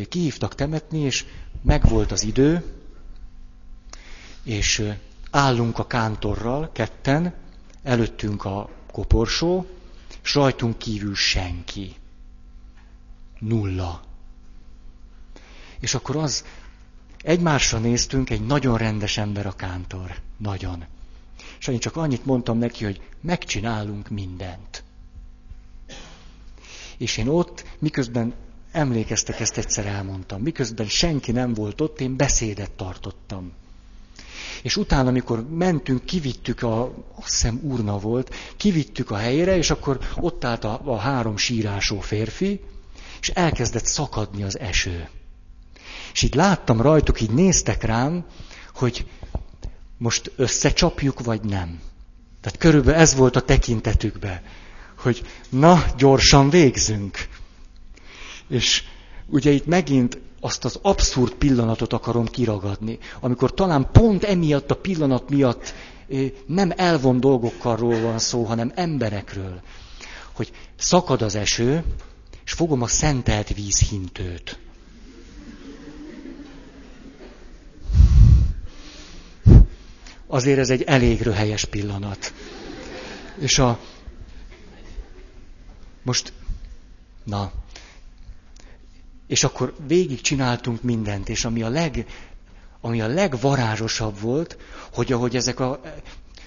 kihívtak 0.09 0.55
temetni, 0.55 0.99
és 0.99 1.25
megvolt 1.63 2.13
az 2.13 2.23
idő, 2.23 2.65
és 4.43 4.93
állunk 5.31 5.79
a 5.79 5.87
kántorral, 5.87 6.71
ketten, 6.73 7.35
előttünk 7.83 8.45
a 8.45 8.71
koporsó, 8.93 9.67
s 10.23 10.35
rajtunk 10.35 10.79
kívül 10.79 11.15
senki. 11.15 11.95
Nulla. 13.39 14.03
És 15.79 15.95
akkor 15.95 16.17
az, 16.17 16.45
egymásra 17.23 17.79
néztünk, 17.79 18.31
egy 18.31 18.47
nagyon 18.47 18.79
rendes 18.79 19.17
ember 19.17 19.47
a 19.47 19.53
kántor. 19.53 20.21
Nagyon. 20.37 20.85
És 21.59 21.67
én 21.67 21.79
csak 21.79 21.97
annyit 21.97 22.27
mondtam 22.27 22.59
neki, 22.59 22.85
hogy 22.85 23.01
megcsinálunk 23.21 24.09
mindent. 24.09 24.83
És 26.99 27.17
én 27.17 27.29
ott, 27.29 27.65
miközben 27.79 28.35
emlékeztek, 28.73 29.41
ezt 29.41 29.59
egyszer 29.59 29.87
elmondtam, 29.87 30.43
miközben 30.43 30.87
senki 30.87 31.33
nem 31.33 31.55
volt 31.55 31.81
ott, 31.81 32.01
én 32.01 32.17
beszédet 32.17 32.71
tartottam. 32.71 33.53
És 34.63 34.77
utána, 34.77 35.09
amikor 35.09 35.49
mentünk, 35.51 36.05
kivittük 36.05 36.63
a, 36.63 36.85
azt 37.15 37.31
hiszem 37.31 37.61
urna 37.63 37.99
volt, 37.99 38.35
kivittük 38.57 39.11
a 39.11 39.17
helyére, 39.17 39.57
és 39.57 39.71
akkor 39.71 39.99
ott 40.17 40.45
állt 40.45 40.65
a, 40.65 40.81
a 40.85 40.97
három 40.97 41.37
sírásó 41.37 42.01
férfi, 42.01 42.61
és 43.21 43.29
elkezdett 43.29 43.85
szakadni 43.85 44.43
az 44.43 44.59
eső. 44.59 45.09
És 46.13 46.23
így 46.23 46.35
láttam 46.35 46.81
rajtuk, 46.81 47.21
így 47.21 47.31
néztek 47.31 47.83
rám, 47.83 48.25
hogy 48.75 49.07
most 50.05 50.33
összecsapjuk, 50.37 51.25
vagy 51.25 51.41
nem. 51.41 51.81
Tehát 52.41 52.59
körülbelül 52.59 53.01
ez 53.01 53.15
volt 53.15 53.37
a 53.37 53.41
tekintetükbe, 53.41 54.43
hogy 54.99 55.23
na, 55.49 55.85
gyorsan 55.97 56.51
végzünk. 56.51 57.29
És 58.49 58.83
ugye 59.27 59.51
itt 59.51 59.67
megint 59.67 60.19
azt 60.41 60.65
az 60.65 60.79
abszurd 60.83 61.33
pillanatot 61.33 61.93
akarom 61.93 62.27
kiragadni, 62.27 62.99
amikor 63.21 63.55
talán 63.55 63.89
pont 63.93 64.25
emiatt 64.25 64.71
a 64.71 64.77
pillanat 64.77 65.31
miatt 65.31 65.75
nem 66.47 66.73
elvon 66.77 67.21
dolgokról 67.21 68.01
van 68.01 68.19
szó, 68.19 68.45
hanem 68.45 68.73
emberekről. 68.75 69.61
Hogy 70.33 70.53
szakad 70.77 71.23
az 71.23 71.35
eső, 71.35 71.85
és 72.45 72.53
fogom 72.53 72.83
a 72.83 72.87
szentelt 72.87 73.55
vízhintőt. 73.55 74.59
Azért 80.35 80.59
ez 80.59 80.71
egy 80.71 80.83
elég 80.83 81.21
röhelyes 81.21 81.65
pillanat. 81.65 82.33
És 83.39 83.59
a... 83.59 83.79
Most... 86.03 86.33
Na, 87.25 87.53
és 89.27 89.45
akkor 89.45 89.75
végig 89.87 90.21
csináltunk 90.21 90.83
mindent, 90.83 91.29
és 91.29 91.45
ami 91.45 91.63
a, 91.63 91.69
leg, 91.69 92.07
ami 92.81 93.01
a 93.01 93.07
legvarázsosabb 93.07 94.21
volt, 94.21 94.59
hogy 94.93 95.13
ahogy 95.13 95.37
ezek 95.37 95.61
a... 95.61 95.81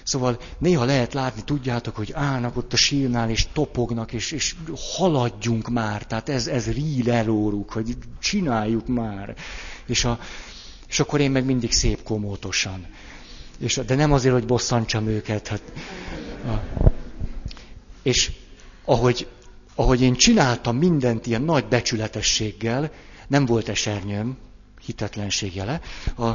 Szóval 0.02 0.38
néha 0.58 0.84
lehet 0.84 1.14
látni, 1.14 1.42
tudjátok, 1.44 1.96
hogy 1.96 2.12
állnak 2.12 2.56
ott 2.56 2.72
a 2.72 2.76
sírnál, 2.76 3.30
és 3.30 3.46
topognak, 3.52 4.12
és, 4.12 4.32
és 4.32 4.54
haladjunk 4.96 5.68
már. 5.68 6.06
Tehát 6.06 6.28
ez, 6.28 6.46
ez 6.46 6.72
ríl 6.72 7.10
elóruk, 7.10 7.72
hogy 7.72 7.96
csináljuk 8.18 8.86
már. 8.86 9.36
És, 9.86 10.04
a, 10.04 10.18
és 10.88 11.00
akkor 11.00 11.20
én 11.20 11.30
meg 11.30 11.44
mindig 11.44 11.72
szép 11.72 12.02
komótosan. 12.02 12.86
És, 13.58 13.80
de 13.86 13.94
nem 13.94 14.12
azért, 14.12 14.34
hogy 14.34 14.46
bosszantsam 14.46 15.06
őket. 15.06 15.48
Hát, 15.48 15.62
és 18.02 18.32
ahogy 18.84 19.28
ahogy 19.78 20.00
én 20.00 20.14
csináltam 20.14 20.76
mindent 20.76 21.26
ilyen 21.26 21.42
nagy 21.42 21.66
becsületességgel, 21.66 22.90
nem 23.28 23.46
volt 23.46 23.68
esernyőm, 23.68 24.36
hitetlenség 24.84 25.54
jele, 25.54 25.80
a, 26.16 26.30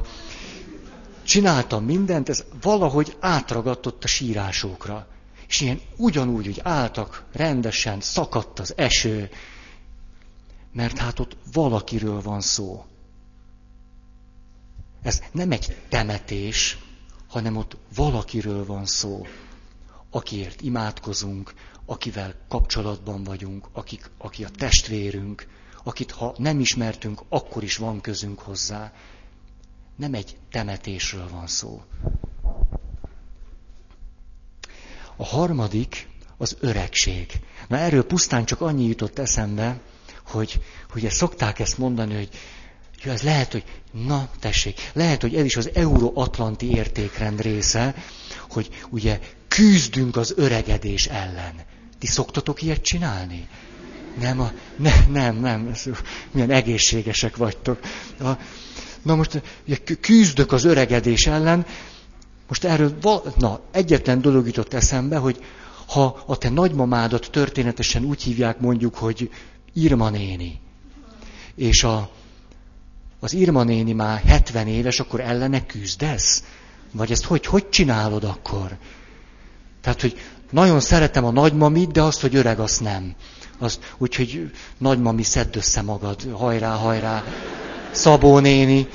csináltam 1.23 1.85
mindent, 1.85 2.29
ez 2.29 2.43
valahogy 2.61 3.17
átragadtott 3.19 4.03
a 4.03 4.07
sírásokra. 4.07 5.07
És 5.47 5.61
ilyen 5.61 5.79
ugyanúgy, 5.95 6.45
hogy 6.45 6.59
álltak 6.63 7.23
rendesen, 7.31 8.01
szakadt 8.01 8.59
az 8.59 8.73
eső, 8.77 9.29
mert 10.71 10.97
hát 10.97 11.19
ott 11.19 11.37
valakiről 11.53 12.21
van 12.21 12.41
szó. 12.41 12.85
Ez 15.01 15.21
nem 15.31 15.51
egy 15.51 15.75
temetés, 15.89 16.77
hanem 17.33 17.55
ott 17.55 17.77
valakiről 17.95 18.65
van 18.65 18.85
szó, 18.85 19.25
akiért 20.09 20.61
imádkozunk, 20.61 21.53
akivel 21.85 22.35
kapcsolatban 22.47 23.23
vagyunk, 23.23 23.67
akik, 23.71 24.09
aki 24.17 24.43
a 24.43 24.49
testvérünk, 24.49 25.47
akit 25.83 26.11
ha 26.11 26.35
nem 26.37 26.59
ismertünk, 26.59 27.21
akkor 27.29 27.63
is 27.63 27.77
van 27.77 28.01
közünk 28.01 28.39
hozzá. 28.39 28.93
Nem 29.95 30.13
egy 30.13 30.37
temetésről 30.51 31.29
van 31.29 31.47
szó. 31.47 31.81
A 35.15 35.25
harmadik 35.25 36.09
az 36.37 36.57
öregség. 36.59 37.39
Na 37.67 37.77
erről 37.77 38.05
pusztán 38.05 38.45
csak 38.45 38.61
annyi 38.61 38.85
jutott 38.85 39.19
eszembe, 39.19 39.79
hogy, 40.27 40.61
ezt 41.05 41.17
szokták 41.17 41.59
ezt 41.59 41.77
mondani, 41.77 42.15
hogy 42.15 42.29
jó, 43.03 43.11
ez 43.11 43.21
lehet, 43.21 43.51
hogy, 43.51 43.63
na 43.91 44.29
tessék, 44.39 44.89
lehet, 44.93 45.21
hogy 45.21 45.35
ez 45.35 45.45
is 45.45 45.55
az 45.57 45.69
euróatlanti 45.73 46.75
értékrend 46.75 47.41
része, 47.41 47.95
hogy 48.49 48.69
ugye 48.89 49.19
küzdünk 49.47 50.15
az 50.15 50.33
öregedés 50.37 51.05
ellen. 51.07 51.53
Ti 51.99 52.07
szoktatok 52.07 52.61
ilyet 52.61 52.81
csinálni? 52.81 53.47
Nem, 54.19 54.39
a, 54.39 54.51
ne, 54.77 55.05
nem, 55.11 55.35
nem, 55.35 55.73
milyen 56.31 56.51
egészségesek 56.51 57.37
vagytok. 57.37 57.79
A, 58.19 58.31
na 59.01 59.15
most 59.15 59.41
küzdök 60.01 60.51
az 60.51 60.63
öregedés 60.63 61.27
ellen, 61.27 61.65
most 62.47 62.63
erről, 62.63 62.97
na, 63.37 63.59
egyetlen 63.71 64.21
dolog 64.21 64.45
jutott 64.45 64.73
eszembe, 64.73 65.17
hogy 65.17 65.43
ha 65.87 66.23
a 66.25 66.37
te 66.37 66.49
nagymamádat 66.49 67.27
történetesen 67.31 68.03
úgy 68.03 68.23
hívják 68.23 68.59
mondjuk, 68.59 68.95
hogy 68.95 69.29
Irma 69.73 70.09
néni, 70.09 70.59
és 71.55 71.83
a, 71.83 72.09
az 73.23 73.33
Irma 73.33 73.63
néni 73.63 73.93
már 73.93 74.21
70 74.21 74.67
éves, 74.67 74.99
akkor 74.99 75.19
ellene 75.19 75.65
küzdesz? 75.65 76.43
Vagy 76.91 77.11
ezt 77.11 77.23
hogy, 77.23 77.45
hogy 77.45 77.69
csinálod 77.69 78.23
akkor? 78.23 78.77
Tehát, 79.81 80.01
hogy 80.01 80.17
nagyon 80.51 80.79
szeretem 80.79 81.25
a 81.25 81.31
nagymamit, 81.31 81.91
de 81.91 82.01
azt, 82.01 82.21
hogy 82.21 82.35
öreg, 82.35 82.59
azt 82.59 82.81
nem. 82.81 83.15
Az, 83.59 83.79
úgyhogy 83.97 84.51
nagymami, 84.77 85.23
szedd 85.23 85.57
össze 85.57 85.81
magad, 85.81 86.31
hajrá, 86.31 86.75
hajrá. 86.75 87.23
Szabó 87.91 88.39
néni. 88.39 88.87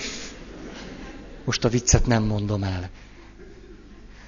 Most 1.44 1.64
a 1.64 1.68
viccet 1.68 2.06
nem 2.06 2.22
mondom 2.22 2.62
el. 2.62 2.90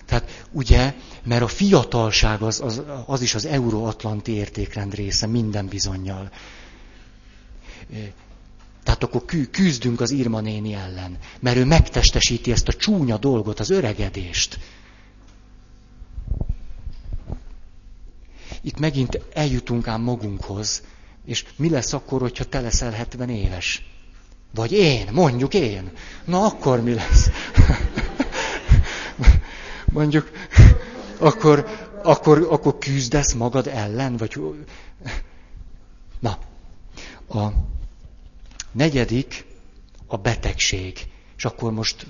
Tehát 0.07 0.45
ugye, 0.51 0.95
mert 1.25 1.43
a 1.43 1.47
fiatalság 1.49 2.43
az, 2.43 2.61
az, 2.61 2.83
az 3.07 3.21
is 3.23 3.35
az 3.35 3.47
euróatlanti 3.47 4.33
értékrend 4.33 4.95
része, 4.95 5.27
minden 5.27 5.67
bizonyal. 5.67 6.31
Tehát 8.83 9.03
akkor 9.03 9.25
küzdünk 9.51 10.01
az 10.01 10.11
Irma 10.11 10.41
néni 10.41 10.75
ellen, 10.75 11.19
mert 11.41 11.57
ő 11.57 11.65
megtestesíti 11.65 12.53
ezt 12.53 12.69
a 12.69 12.73
csúnya 12.73 13.19
dolgot, 13.19 13.61
az 13.61 13.71
öregedést. 13.71 14.59
itt 18.61 18.79
megint 18.79 19.21
eljutunk 19.33 19.87
ám 19.87 20.01
magunkhoz, 20.01 20.83
és 21.25 21.45
mi 21.57 21.69
lesz 21.69 21.93
akkor, 21.93 22.21
hogyha 22.21 22.45
te 22.45 22.61
leszel 22.61 22.91
70 22.91 23.31
éves? 23.31 23.85
Vagy 24.55 24.73
én, 24.73 25.09
mondjuk 25.13 25.55
én. 25.55 25.91
Na 26.25 26.45
akkor 26.45 26.83
mi 26.83 26.95
lesz? 26.95 27.31
mondjuk, 29.93 30.31
akkor, 31.19 31.67
akkor, 32.03 32.47
akkor 32.51 32.79
küzdesz 32.79 33.33
magad 33.33 33.67
ellen, 33.67 34.17
vagy 34.17 34.41
Na, 36.21 36.39
a 37.29 37.53
negyedik 38.73 39.45
a 40.07 40.17
betegség. 40.17 41.07
És 41.37 41.45
akkor 41.45 41.73
most 41.73 42.07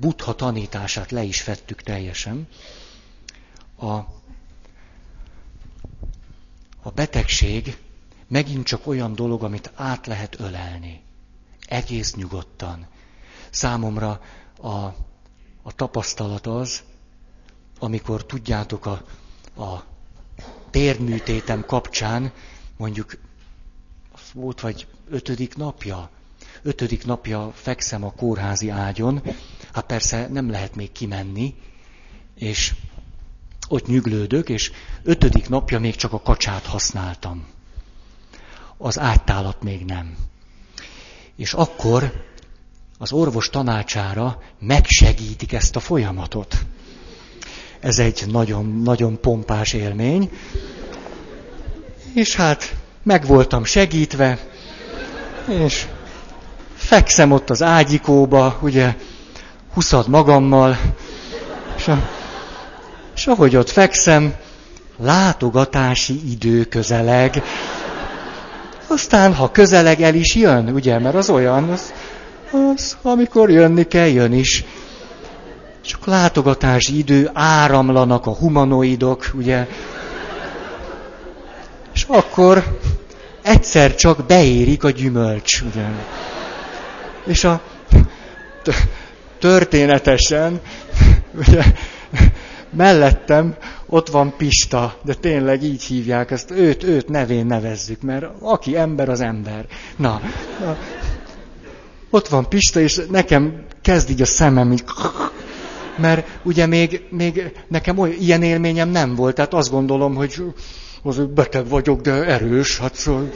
Buddha 0.00 0.34
tanítását 0.34 1.10
le 1.10 1.22
is 1.22 1.44
vettük 1.44 1.82
teljesen. 1.82 2.48
A, 3.76 3.94
a 6.82 6.90
betegség 6.94 7.76
megint 8.28 8.66
csak 8.66 8.86
olyan 8.86 9.14
dolog, 9.14 9.42
amit 9.42 9.70
át 9.74 10.06
lehet 10.06 10.40
ölelni. 10.40 11.02
Egész 11.66 12.14
nyugodtan. 12.14 12.86
Számomra 13.50 14.20
a, 14.60 14.68
a 15.62 15.72
tapasztalat 15.76 16.46
az, 16.46 16.82
amikor 17.78 18.26
tudjátok 18.26 18.86
a, 18.86 19.04
a 19.62 19.84
térműtétem 20.70 21.64
kapcsán, 21.66 22.32
mondjuk 22.76 23.16
volt 24.34 24.60
vagy 24.60 24.86
ötödik 25.10 25.56
napja, 25.56 26.10
ötödik 26.62 27.04
napja 27.04 27.52
fekszem 27.54 28.04
a 28.04 28.12
kórházi 28.12 28.68
ágyon, 28.68 29.22
hát 29.72 29.86
persze 29.86 30.28
nem 30.28 30.50
lehet 30.50 30.74
még 30.74 30.92
kimenni, 30.92 31.54
és 32.34 32.74
ott 33.68 33.86
nyüglődök, 33.86 34.48
és 34.48 34.72
ötödik 35.02 35.48
napja 35.48 35.78
még 35.78 35.96
csak 35.96 36.12
a 36.12 36.20
kacsát 36.20 36.66
használtam. 36.66 37.46
Az 38.76 38.98
ágytálat 38.98 39.62
még 39.62 39.84
nem. 39.84 40.16
És 41.36 41.52
akkor 41.52 42.24
az 42.98 43.12
orvos 43.12 43.50
tanácsára 43.50 44.42
megsegítik 44.58 45.52
ezt 45.52 45.76
a 45.76 45.80
folyamatot. 45.80 46.56
Ez 47.80 47.98
egy 47.98 48.24
nagyon-nagyon 48.26 49.20
pompás 49.20 49.72
élmény. 49.72 50.30
És 52.14 52.36
hát 52.36 52.83
meg 53.04 53.26
voltam 53.26 53.64
segítve, 53.64 54.38
és 55.48 55.86
fekszem 56.74 57.32
ott 57.32 57.50
az 57.50 57.62
ágyikóba, 57.62 58.58
ugye, 58.60 58.94
huszad 59.74 60.08
magammal, 60.08 60.78
és, 61.76 61.88
a, 61.88 62.08
és 63.14 63.26
ahogy 63.26 63.56
ott 63.56 63.70
fekszem, 63.70 64.34
látogatási 64.96 66.30
idő 66.30 66.64
közeleg. 66.64 67.42
Aztán, 68.86 69.34
ha 69.34 69.50
közeleg 69.50 70.00
el 70.00 70.14
is 70.14 70.34
jön, 70.34 70.68
ugye, 70.68 70.98
mert 70.98 71.14
az 71.14 71.30
olyan, 71.30 71.70
az, 71.70 71.92
az 72.52 72.96
amikor 73.02 73.50
jönni 73.50 73.86
kell, 73.86 74.06
jön 74.08 74.32
is. 74.32 74.64
Csak 75.80 76.06
látogatási 76.06 76.98
idő, 76.98 77.30
áramlanak 77.32 78.26
a 78.26 78.34
humanoidok, 78.34 79.30
ugye. 79.34 79.66
És 82.04 82.10
akkor 82.10 82.78
egyszer 83.42 83.94
csak 83.94 84.26
beérik 84.26 84.84
a 84.84 84.90
gyümölcs, 84.90 85.60
ugye. 85.60 85.84
És 87.26 87.44
a 87.44 87.60
történetesen, 89.38 90.60
ugye, 91.48 91.62
mellettem 92.70 93.54
ott 93.86 94.08
van 94.08 94.34
Pista, 94.36 94.98
de 95.02 95.14
tényleg 95.14 95.62
így 95.62 95.82
hívják 95.82 96.30
ezt, 96.30 96.50
őt, 96.50 96.82
őt 96.82 97.08
nevén 97.08 97.46
nevezzük, 97.46 98.02
mert 98.02 98.24
aki 98.40 98.76
ember, 98.76 99.08
az 99.08 99.20
ember. 99.20 99.66
Na, 99.96 100.20
na 100.60 100.76
ott 102.10 102.28
van 102.28 102.48
Pista, 102.48 102.80
és 102.80 103.00
nekem 103.10 103.64
kezd 103.82 104.10
így 104.10 104.22
a 104.22 104.26
szemem 104.26 104.72
így 104.72 104.84
mert 105.96 106.26
ugye 106.42 106.66
még, 106.66 107.02
még 107.10 107.52
nekem 107.68 107.98
olyan, 107.98 108.16
ilyen 108.18 108.42
élményem 108.42 108.88
nem 108.88 109.14
volt, 109.14 109.34
tehát 109.34 109.54
azt 109.54 109.70
gondolom, 109.70 110.14
hogy 110.14 110.42
az 111.06 111.26
beteg 111.34 111.68
vagyok, 111.68 112.00
de 112.00 112.12
erős, 112.12 112.78
hát 112.78 112.94
szóval 112.94 113.30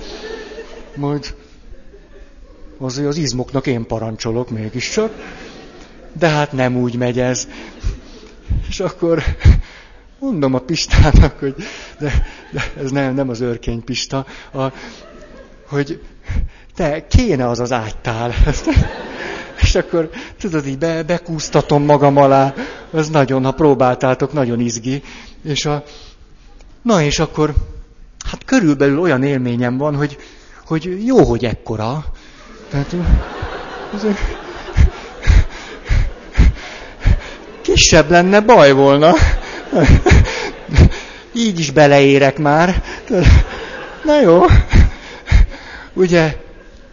majd 0.97 1.35
azért 2.79 3.09
az 3.09 3.17
izmoknak 3.17 3.67
én 3.67 3.87
parancsolok 3.87 4.51
mégiscsak, 4.51 5.13
de 6.19 6.29
hát 6.29 6.53
nem 6.53 6.77
úgy 6.77 6.97
megy 6.97 7.21
ez. 7.21 7.49
És 8.69 8.81
akkor 8.81 9.23
mondom 10.19 10.55
a 10.55 10.59
Pistának, 10.59 11.39
hogy 11.39 11.55
de, 11.99 12.13
de 12.53 12.73
ez 12.81 12.91
nem, 12.91 13.15
nem 13.15 13.29
az 13.29 13.41
őrkény 13.41 13.85
Pista, 13.85 14.27
a, 14.53 14.73
hogy 15.69 16.01
te 16.75 17.07
kéne 17.07 17.49
az 17.49 17.61
az 17.61 17.73
ágytál. 17.73 18.33
És 19.63 19.75
akkor, 19.75 20.11
tudod, 20.39 20.67
így 20.67 20.79
be, 20.79 21.03
bekúztatom 21.03 21.85
magam 21.85 22.17
alá, 22.17 22.55
az 22.91 23.09
nagyon, 23.09 23.45
ha 23.45 23.53
próbáltátok, 23.53 24.33
nagyon 24.33 24.61
izgi. 24.61 25.03
És 25.45 25.67
a, 25.67 25.85
na 26.89 27.03
és 27.03 27.19
akkor, 27.19 27.55
hát 28.31 28.45
körülbelül 28.45 28.99
olyan 28.99 29.23
élményem 29.23 29.77
van, 29.77 29.97
hogy, 29.97 30.17
hogy 30.67 31.07
jó, 31.07 31.25
hogy 31.25 31.45
ekkora. 31.45 32.05
Tehát, 32.71 32.95
kisebb 37.61 38.11
lenne, 38.11 38.41
baj 38.41 38.73
volna. 38.73 39.15
Így 41.33 41.59
is 41.59 41.71
beleérek 41.71 42.39
már. 42.39 42.83
Na 44.05 44.21
jó. 44.21 44.45
Ugye, 45.93 46.37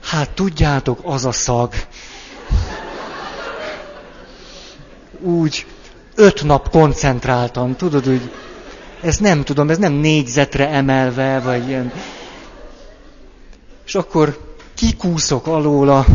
hát 0.03 0.29
tudjátok, 0.29 0.99
az 1.03 1.25
a 1.25 1.31
szag, 1.31 1.73
úgy 5.19 5.65
öt 6.15 6.43
nap 6.43 6.69
koncentráltan, 6.69 7.75
tudod, 7.75 8.05
hogy 8.05 8.31
ez 9.01 9.17
nem 9.17 9.43
tudom, 9.43 9.69
ez 9.69 9.77
nem 9.77 9.93
négyzetre 9.93 10.69
emelve, 10.69 11.39
vagy 11.39 11.67
ilyen. 11.67 11.91
És 13.85 13.95
akkor 13.95 14.39
kikúszok 14.75 15.47
alóla, 15.47 16.05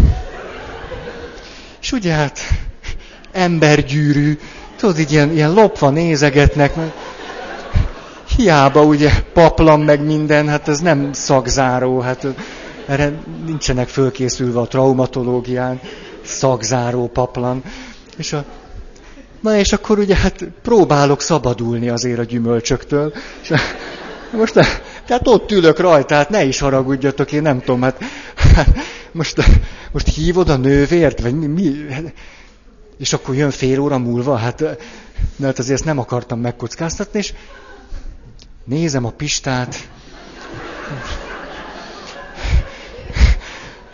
és 1.80 1.92
ugye 1.92 2.12
hát 2.12 2.38
embergyűrű, 3.32 4.38
tudod, 4.76 4.98
így 4.98 5.12
ilyen, 5.12 5.32
ilyen 5.32 5.52
lopva 5.52 5.90
nézegetnek, 5.90 6.74
mert 6.76 6.92
hiába 8.36 8.82
ugye 8.82 9.10
paplan 9.32 9.80
meg 9.80 10.04
minden, 10.04 10.48
hát 10.48 10.68
ez 10.68 10.80
nem 10.80 11.12
szakzáró, 11.12 12.00
hát 12.00 12.26
erre 12.86 13.12
nincsenek 13.46 13.88
fölkészülve 13.88 14.60
a 14.60 14.66
traumatológián, 14.66 15.80
szakzáró 16.24 17.08
paplan. 17.08 17.62
És 18.16 18.32
a 18.32 18.44
Na 19.40 19.56
és 19.56 19.72
akkor 19.72 19.98
ugye 19.98 20.16
hát 20.16 20.44
próbálok 20.62 21.22
szabadulni 21.22 21.88
azért 21.88 22.18
a 22.18 22.24
gyümölcsöktől. 22.24 23.12
Most 24.32 24.54
tehát 25.06 25.28
ott 25.28 25.50
ülök 25.50 25.78
rajta, 25.78 26.14
hát 26.14 26.28
ne 26.28 26.44
is 26.44 26.58
haragudjatok, 26.58 27.32
én 27.32 27.42
nem 27.42 27.60
tudom, 27.60 27.82
hát, 27.82 28.02
hát 28.54 28.78
most, 29.12 29.36
most 29.92 30.14
hívod 30.14 30.48
a 30.48 30.56
nővért, 30.56 31.20
vagy 31.20 31.34
mi, 31.34 31.46
mi? 31.46 31.72
És 32.98 33.12
akkor 33.12 33.34
jön 33.34 33.50
fél 33.50 33.80
óra 33.80 33.98
múlva, 33.98 34.36
hát, 34.36 34.64
hát 35.42 35.58
azért 35.58 35.74
ezt 35.74 35.84
nem 35.84 35.98
akartam 35.98 36.40
megkockáztatni, 36.40 37.18
és 37.18 37.32
nézem 38.64 39.04
a 39.04 39.10
Pistát. 39.10 39.88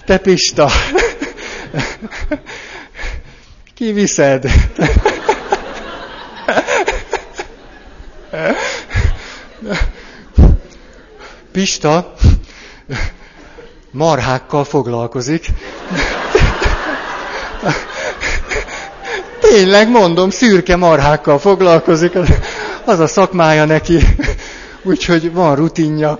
Te 0.04 0.18
Pista! 0.18 0.70
Kiviszed! 3.74 4.50
Pista 11.52 12.14
marhákkal 13.90 14.64
foglalkozik. 14.64 15.46
Tényleg 19.40 19.88
mondom, 19.88 20.30
szürke 20.30 20.76
marhákkal 20.76 21.38
foglalkozik, 21.38 22.12
az 22.84 22.98
a 22.98 23.06
szakmája 23.06 23.64
neki, 23.64 23.98
úgyhogy 24.82 25.32
van 25.32 25.56
rutinja. 25.56 26.18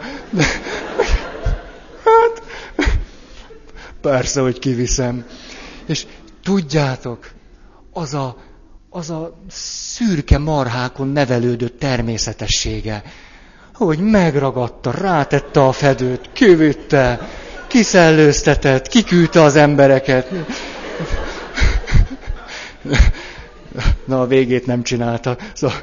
Hát, 2.04 2.42
persze, 4.00 4.40
hogy 4.40 4.58
kiviszem. 4.58 5.24
És 5.86 6.06
tudjátok, 6.42 7.28
az 7.92 8.14
a 8.14 8.36
az 8.96 9.10
a 9.10 9.32
szürke 9.48 10.38
marhákon 10.38 11.08
nevelődött 11.08 11.78
természetessége, 11.78 13.02
hogy 13.74 13.98
megragadta, 13.98 14.90
rátette 14.90 15.64
a 15.64 15.72
fedőt, 15.72 16.30
kivitte, 16.32 17.28
kiszellőztetett, 17.66 18.88
kiküldte 18.88 19.42
az 19.42 19.56
embereket. 19.56 20.30
Na, 24.04 24.20
a 24.20 24.26
végét 24.26 24.66
nem 24.66 24.82
csinálta. 24.82 25.36
Szóval 25.54 25.76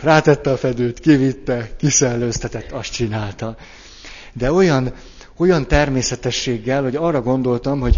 rátette 0.00 0.50
a 0.50 0.56
fedőt, 0.56 1.00
kivitte, 1.00 1.70
kiszellőztetett, 1.76 2.70
azt 2.72 2.92
csinálta. 2.92 3.56
De 4.32 4.52
olyan, 4.52 4.92
olyan 5.36 5.66
természetességgel, 5.68 6.82
hogy 6.82 6.96
arra 6.96 7.22
gondoltam, 7.22 7.80
hogy, 7.80 7.96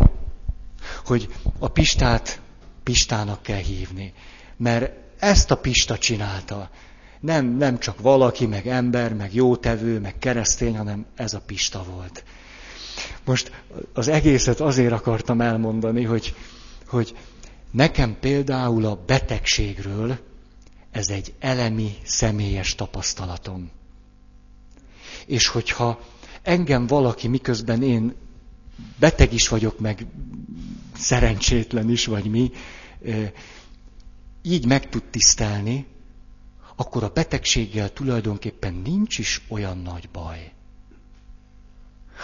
hogy 1.05 1.29
a 1.59 1.69
Pistát 1.69 2.41
Pistának 2.83 3.43
kell 3.43 3.63
hívni 3.63 4.13
mert 4.57 4.93
ezt 5.19 5.51
a 5.51 5.57
Pista 5.57 5.99
csinálta. 5.99 6.71
Nem, 7.21 7.47
nem 7.47 7.79
csak 7.79 8.01
valaki, 8.01 8.47
meg 8.47 8.67
ember, 8.67 9.15
meg 9.15 9.35
jótevő, 9.35 10.01
meg 10.01 10.19
keresztény, 10.19 10.77
hanem 10.77 11.07
ez 11.15 11.35
a 11.35 11.41
Pista 11.47 11.85
volt. 11.95 12.25
Most 13.25 13.63
az 13.93 14.09
egészet 14.09 14.61
azért 14.61 14.93
akartam 14.93 15.41
elmondani, 15.41 16.03
hogy, 16.03 16.35
hogy 16.87 17.17
nekem 17.71 18.17
például 18.21 18.85
a 18.87 19.03
betegségről 19.07 20.19
ez 20.91 21.09
egy 21.09 21.35
elemi, 21.39 21.95
személyes 22.03 22.75
tapasztalatom. 22.75 23.71
És 25.27 25.47
hogyha 25.47 26.01
engem 26.43 26.87
valaki, 26.87 27.29
miközben 27.29 27.83
én 27.83 28.15
beteg 28.99 29.33
is 29.33 29.49
vagyok, 29.49 29.79
meg 29.79 30.07
szerencsétlen 30.97 31.91
is, 31.91 32.07
vagy 32.07 32.25
mi, 32.31 32.51
így 34.47 34.67
meg 34.67 34.89
tud 34.89 35.03
tisztelni, 35.05 35.87
akkor 36.77 37.03
a 37.05 37.09
betegséggel 37.09 37.93
tulajdonképpen 37.93 38.75
nincs 38.75 39.19
is 39.19 39.41
olyan 39.49 39.79
nagy 39.79 40.09
baj. 40.11 40.53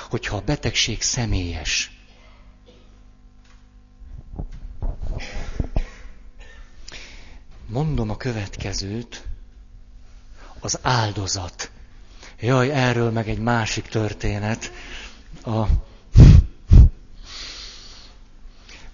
Hogyha 0.09 0.37
a 0.37 0.41
betegség 0.45 1.03
személyes. 1.03 1.99
Mondom 7.67 8.11
a 8.11 8.17
következőt, 8.17 9.25
az 10.61 10.79
áldozat. 10.83 11.71
Jaj, 12.41 12.71
erről 12.71 13.11
meg 13.11 13.29
egy 13.29 13.39
másik 13.39 13.87
történet. 13.87 14.73
A... 15.45 15.67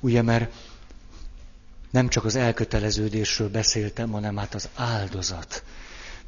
Ugye, 0.01 0.23
mert 0.23 0.53
nem 1.97 2.09
csak 2.09 2.25
az 2.25 2.37
elköteleződésről 2.37 3.49
beszéltem, 3.49 4.11
hanem 4.11 4.37
hát 4.37 4.55
az 4.55 4.69
áldozat. 4.75 5.65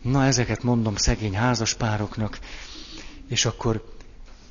Na, 0.02 0.24
ezeket 0.24 0.62
mondom 0.62 0.96
szegény 0.96 1.34
házaspároknak, 1.34 2.38
és 3.28 3.44
akkor 3.44 3.94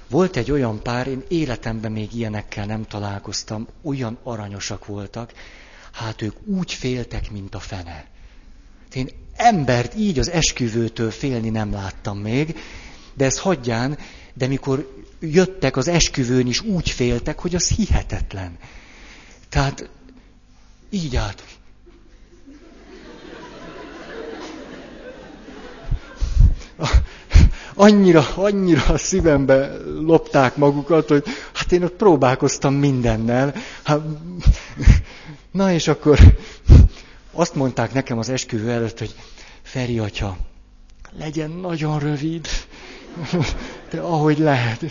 volt 0.10 0.36
egy 0.36 0.52
olyan 0.52 0.82
pár, 0.82 1.08
én 1.08 1.24
életemben 1.28 1.92
még 1.92 2.14
ilyenekkel 2.14 2.66
nem 2.66 2.84
találkoztam, 2.84 3.68
olyan 3.82 4.18
aranyosak 4.24 4.86
voltak, 4.86 5.34
hát 5.92 6.22
ők 6.22 6.48
úgy 6.48 6.74
féltek, 6.74 7.32
mint 7.32 7.56
a 7.56 7.60
fene. 7.60 8.06
Én 8.94 9.10
embert 9.36 9.96
így 9.96 10.20
az 10.20 10.30
esküvőtől 10.30 11.12
félni 11.12 11.50
nem 11.50 11.72
láttam 11.72 12.18
még, 12.18 12.60
de 13.14 13.26
ez 13.26 13.40
hagyján, 13.40 13.98
de 14.34 14.48
mikor 14.48 15.04
jöttek 15.20 15.78
az 15.78 15.88
esküvőn 15.88 16.48
is 16.48 16.62
úgy 16.62 16.90
féltek, 16.90 17.40
hogy 17.40 17.56
az 17.56 17.68
hihetetlen. 17.68 18.58
Tehát 19.50 19.90
így 20.90 21.16
állt. 21.16 21.44
Annyira, 27.80 28.26
annyira 28.36 28.84
a 28.88 28.98
szívembe 28.98 29.72
lopták 30.00 30.56
magukat, 30.56 31.08
hogy 31.08 31.24
hát 31.54 31.72
én 31.72 31.84
ott 31.84 31.94
próbálkoztam 31.96 32.74
mindennel. 32.74 33.54
Hát, 33.84 34.02
na 35.52 35.72
és 35.72 35.88
akkor 35.88 36.20
azt 37.32 37.56
mondták 37.56 37.94
nekem 37.94 38.18
az 38.18 38.30
esküvő 38.30 38.70
előtt, 38.72 39.00
hogy 39.00 39.16
Feri 39.62 40.00
atya, 40.00 40.38
legyen 41.18 41.52
nagyon 41.52 42.00
rövid, 42.00 42.48
de 43.90 44.00
ahogy 44.00 44.38
lehet 44.38 44.86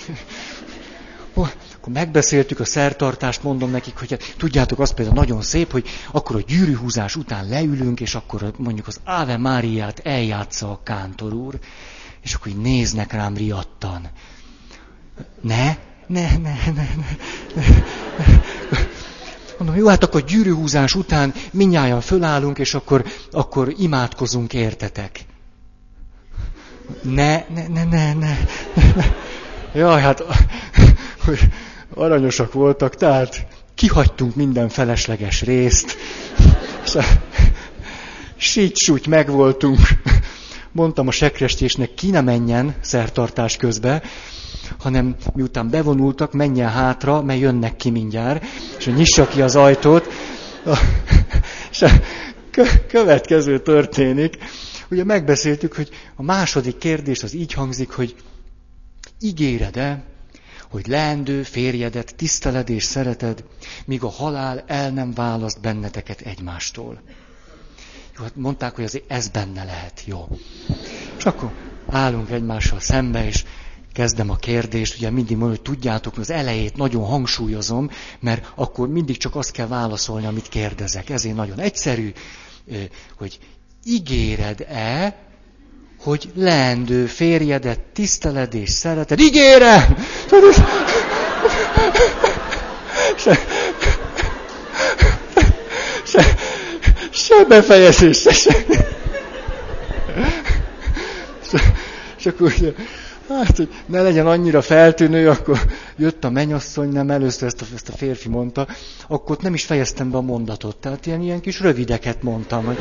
akkor 1.86 2.02
megbeszéltük 2.02 2.60
a 2.60 2.64
szertartást, 2.64 3.42
mondom 3.42 3.70
nekik, 3.70 3.96
hogy 3.96 4.10
hát, 4.10 4.34
tudjátok, 4.36 4.78
az 4.78 4.94
például 4.94 5.16
nagyon 5.16 5.42
szép, 5.42 5.70
hogy 5.70 5.88
akkor 6.10 6.36
a 6.36 6.40
gyűrűhúzás 6.46 7.16
után 7.16 7.48
leülünk, 7.48 8.00
és 8.00 8.14
akkor 8.14 8.52
mondjuk 8.56 8.86
az 8.86 9.00
Ave 9.04 9.36
Máriát 9.36 10.00
eljátsza 10.04 10.70
a 10.70 10.80
kántor 10.82 11.32
úr, 11.32 11.58
és 12.22 12.34
akkor 12.34 12.48
így 12.48 12.56
néznek 12.56 13.12
rám 13.12 13.36
riadtan. 13.36 14.08
Ne, 15.40 15.76
ne, 16.06 16.36
ne, 16.36 16.54
ne, 16.74 16.88
ne. 16.96 17.04
ne. 17.54 17.62
Mondom, 19.58 19.76
jó, 19.76 19.88
hát 19.88 20.04
akkor 20.04 20.24
gyűrűhúzás 20.24 20.94
után 20.94 21.34
minnyáján 21.52 22.00
fölállunk, 22.00 22.58
és 22.58 22.74
akkor, 22.74 23.04
akkor 23.30 23.74
imádkozunk, 23.78 24.52
értetek. 24.52 25.20
Ne, 27.02 27.44
ne, 27.54 27.66
ne, 27.68 27.84
ne, 27.84 28.14
ne. 28.14 28.36
Jaj, 29.74 30.00
hát 30.00 30.22
hogy 31.24 31.48
aranyosak 31.96 32.52
voltak, 32.52 32.94
tehát 32.94 33.46
kihagytunk 33.74 34.34
minden 34.34 34.68
felesleges 34.68 35.42
részt. 35.42 35.96
Sígy-súgy 38.36 39.06
megvoltunk. 39.06 39.78
Mondtam 40.72 41.08
a 41.08 41.10
sekrestésnek, 41.10 41.94
ki 41.94 42.10
ne 42.10 42.20
menjen 42.20 42.74
szertartás 42.80 43.56
közbe, 43.56 44.02
hanem 44.78 45.16
miután 45.34 45.70
bevonultak, 45.70 46.32
menjen 46.32 46.70
hátra, 46.70 47.22
mert 47.22 47.40
jönnek 47.40 47.76
ki 47.76 47.90
mindjárt, 47.90 48.44
és 48.78 48.86
nyissa 48.86 49.28
ki 49.28 49.42
az 49.42 49.56
ajtót. 49.56 50.06
És 51.70 51.82
a 51.82 51.90
következő 52.88 53.58
történik. 53.58 54.36
Ugye 54.90 55.04
megbeszéltük, 55.04 55.74
hogy 55.74 55.90
a 56.16 56.22
második 56.22 56.78
kérdés 56.78 57.22
az 57.22 57.34
így 57.34 57.52
hangzik, 57.52 57.90
hogy 57.90 58.14
ígéred-e, 59.20 60.15
hogy 60.76 60.86
leendő 60.86 61.42
férjedet 61.42 62.14
tiszteled 62.16 62.68
és 62.68 62.82
szereted, 62.82 63.44
míg 63.84 64.02
a 64.02 64.08
halál 64.10 64.64
el 64.66 64.90
nem 64.90 65.12
választ 65.14 65.60
benneteket 65.60 66.20
egymástól. 66.20 67.00
Jó, 68.16 68.22
hát 68.22 68.36
mondták, 68.36 68.74
hogy 68.74 68.84
azért 68.84 69.10
ez 69.10 69.28
benne 69.28 69.64
lehet, 69.64 70.02
jó. 70.04 70.28
És 71.18 71.24
akkor 71.24 71.52
állunk 71.86 72.30
egymással 72.30 72.80
szembe, 72.80 73.26
és 73.26 73.44
kezdem 73.92 74.30
a 74.30 74.36
kérdést, 74.36 74.96
ugye 74.96 75.10
mindig 75.10 75.36
mondom, 75.36 75.56
hogy 75.56 75.62
tudjátok, 75.74 76.18
az 76.18 76.30
elejét 76.30 76.76
nagyon 76.76 77.04
hangsúlyozom, 77.04 77.90
mert 78.20 78.52
akkor 78.54 78.88
mindig 78.88 79.16
csak 79.16 79.34
azt 79.36 79.50
kell 79.50 79.66
válaszolni, 79.66 80.26
amit 80.26 80.48
kérdezek. 80.48 81.10
Ezért 81.10 81.34
nagyon 81.36 81.58
egyszerű, 81.58 82.12
hogy 83.16 83.38
ígéred-e, 83.84 85.16
hogy 86.06 86.28
leendő 86.34 87.06
férjedet 87.06 87.78
tiszteled 87.92 88.54
és 88.54 88.70
szereted. 88.70 89.20
Ígérem! 89.20 89.96
Se, 93.16 93.38
se, 96.04 96.34
se 97.10 97.44
befejezés, 97.48 98.20
se, 98.20 98.32
se. 98.32 98.56
Akkor 102.24 102.52
ugye, 102.58 102.72
hát, 103.28 103.56
hogy 103.56 103.68
ne 103.86 104.02
legyen 104.02 104.26
annyira 104.26 104.62
feltűnő, 104.62 105.28
akkor 105.28 105.60
jött 105.96 106.24
a 106.24 106.30
menyasszony, 106.30 106.88
nem 106.88 107.10
először 107.10 107.48
ezt 107.48 107.60
a, 107.60 107.64
ezt 107.74 107.88
a 107.88 107.96
férfi 107.96 108.28
mondta, 108.28 108.66
akkor 109.08 109.36
nem 109.40 109.54
is 109.54 109.64
fejeztem 109.64 110.10
be 110.10 110.16
a 110.16 110.20
mondatot. 110.20 110.76
Tehát 110.76 111.06
ilyen, 111.06 111.22
ilyen 111.22 111.40
kis 111.40 111.60
rövideket 111.60 112.22
mondtam, 112.22 112.64
hogy 112.64 112.78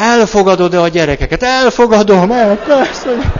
Elfogadod-e 0.00 0.80
a 0.80 0.88
gyerekeket? 0.88 1.42
Elfogadom, 1.42 2.30
el, 2.30 2.56
persze. 2.56 3.32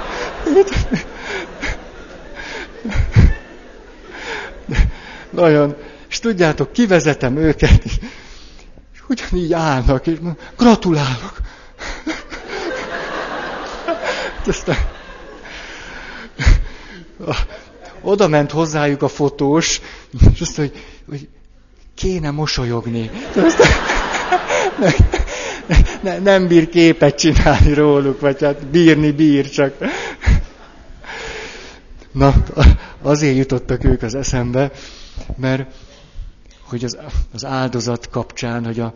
Nagyon. 5.31 5.77
És 6.09 6.19
tudjátok, 6.19 6.73
kivezetem 6.73 7.37
őket, 7.37 7.85
és 7.85 9.03
ugyanígy 9.09 9.53
állnak, 9.53 10.07
és 10.07 10.19
gratulálok. 10.57 11.37
Aztán, 14.47 14.77
oda 18.01 18.29
ment 18.29 18.51
hozzájuk 18.51 19.03
a 19.03 19.09
fotós, 19.09 19.81
és 20.33 20.41
azt 20.41 20.57
mondja, 20.57 20.77
hogy, 21.09 21.19
hogy 21.19 21.29
kéne 21.95 22.31
mosolyogni. 22.31 23.11
Aztán, 23.37 23.69
ne, 26.03 26.19
nem 26.19 26.47
bír 26.47 26.69
képet 26.69 27.19
csinálni 27.19 27.73
róluk, 27.73 28.21
vagy 28.21 28.41
hát 28.43 28.67
bírni 28.67 29.11
bír 29.11 29.51
csak. 29.51 29.75
Na, 32.13 32.35
azért 33.03 33.37
jutottak 33.37 33.85
ők 33.85 34.03
az 34.03 34.15
eszembe, 34.15 34.71
mert 35.37 35.67
hogy 36.63 36.85
az, 36.85 36.99
az 37.33 37.45
áldozat 37.45 38.09
kapcsán, 38.09 38.65
hogy 38.65 38.81
a, 38.81 38.93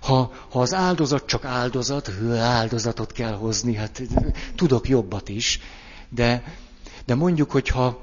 ha, 0.00 0.32
ha 0.50 0.60
az 0.60 0.74
áldozat 0.74 1.26
csak 1.26 1.44
áldozat, 1.44 2.08
hű, 2.08 2.30
áldozatot 2.32 3.12
kell 3.12 3.32
hozni, 3.34 3.74
hát 3.74 4.02
tudok 4.56 4.88
jobbat 4.88 5.28
is, 5.28 5.60
de, 6.08 6.42
de 7.06 7.14
mondjuk, 7.14 7.50
hogy 7.50 7.68
ha, 7.68 8.02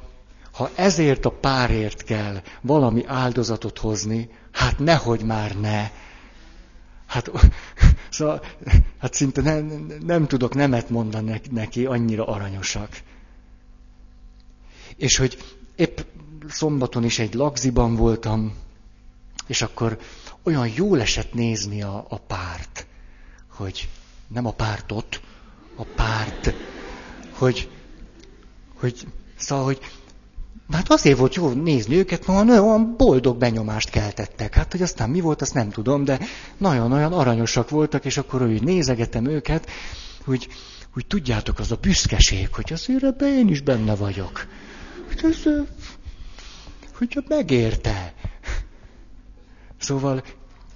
ha 0.51 0.69
ezért 0.75 1.25
a 1.25 1.29
párért 1.29 2.03
kell 2.03 2.41
valami 2.61 3.03
áldozatot 3.07 3.77
hozni, 3.77 4.29
hát 4.51 4.79
nehogy 4.79 5.23
már 5.23 5.55
ne, 5.59 5.89
Hát, 7.11 7.31
szóval, 8.09 8.43
hát 8.97 9.13
szinte 9.13 9.41
nem, 9.41 9.87
nem 9.99 10.27
tudok 10.27 10.53
nemet 10.53 10.89
mondani 10.89 11.41
neki, 11.51 11.85
annyira 11.85 12.27
aranyosak. 12.27 13.01
És 14.95 15.17
hogy 15.17 15.37
épp 15.75 15.99
szombaton 16.47 17.03
is 17.03 17.19
egy 17.19 17.33
lagziban 17.33 17.95
voltam, 17.95 18.55
és 19.47 19.61
akkor 19.61 19.99
olyan 20.43 20.67
jól 20.75 21.01
esett 21.01 21.33
nézni 21.33 21.81
a, 21.81 22.05
a 22.09 22.17
párt, 22.17 22.85
hogy 23.47 23.89
nem 24.27 24.45
a 24.45 24.51
pártot, 24.51 25.21
a 25.75 25.83
párt, 25.83 26.53
hogy, 27.31 27.69
hogy 28.73 29.07
szóval, 29.35 29.65
hogy 29.65 29.79
Hát 30.71 30.89
azért 30.89 31.17
volt 31.17 31.35
jó 31.35 31.49
nézni 31.49 31.95
őket, 31.95 32.27
mert 32.27 32.49
olyan 32.49 32.95
boldog 32.97 33.37
benyomást 33.37 33.89
keltettek. 33.89 34.53
Hát, 34.53 34.71
hogy 34.71 34.81
aztán 34.81 35.09
mi 35.09 35.19
volt, 35.19 35.41
azt 35.41 35.53
nem 35.53 35.69
tudom, 35.69 36.03
de 36.03 36.19
nagyon-nagyon 36.57 37.13
aranyosak 37.13 37.69
voltak, 37.69 38.05
és 38.05 38.17
akkor 38.17 38.41
úgy 38.41 38.63
nézegetem 38.63 39.25
őket, 39.25 39.69
hogy, 40.25 40.47
hogy 40.93 41.05
tudjátok, 41.07 41.59
az 41.59 41.71
a 41.71 41.77
büszkeség, 41.81 42.53
hogy 42.53 42.73
azért 42.73 43.03
ebben 43.03 43.33
én 43.33 43.47
is 43.47 43.61
benne 43.61 43.95
vagyok. 43.95 44.47
Hogy 45.07 45.31
ez, 45.31 45.43
hogy 46.97 47.23
megérte. 47.27 48.13
Szóval, 49.77 50.23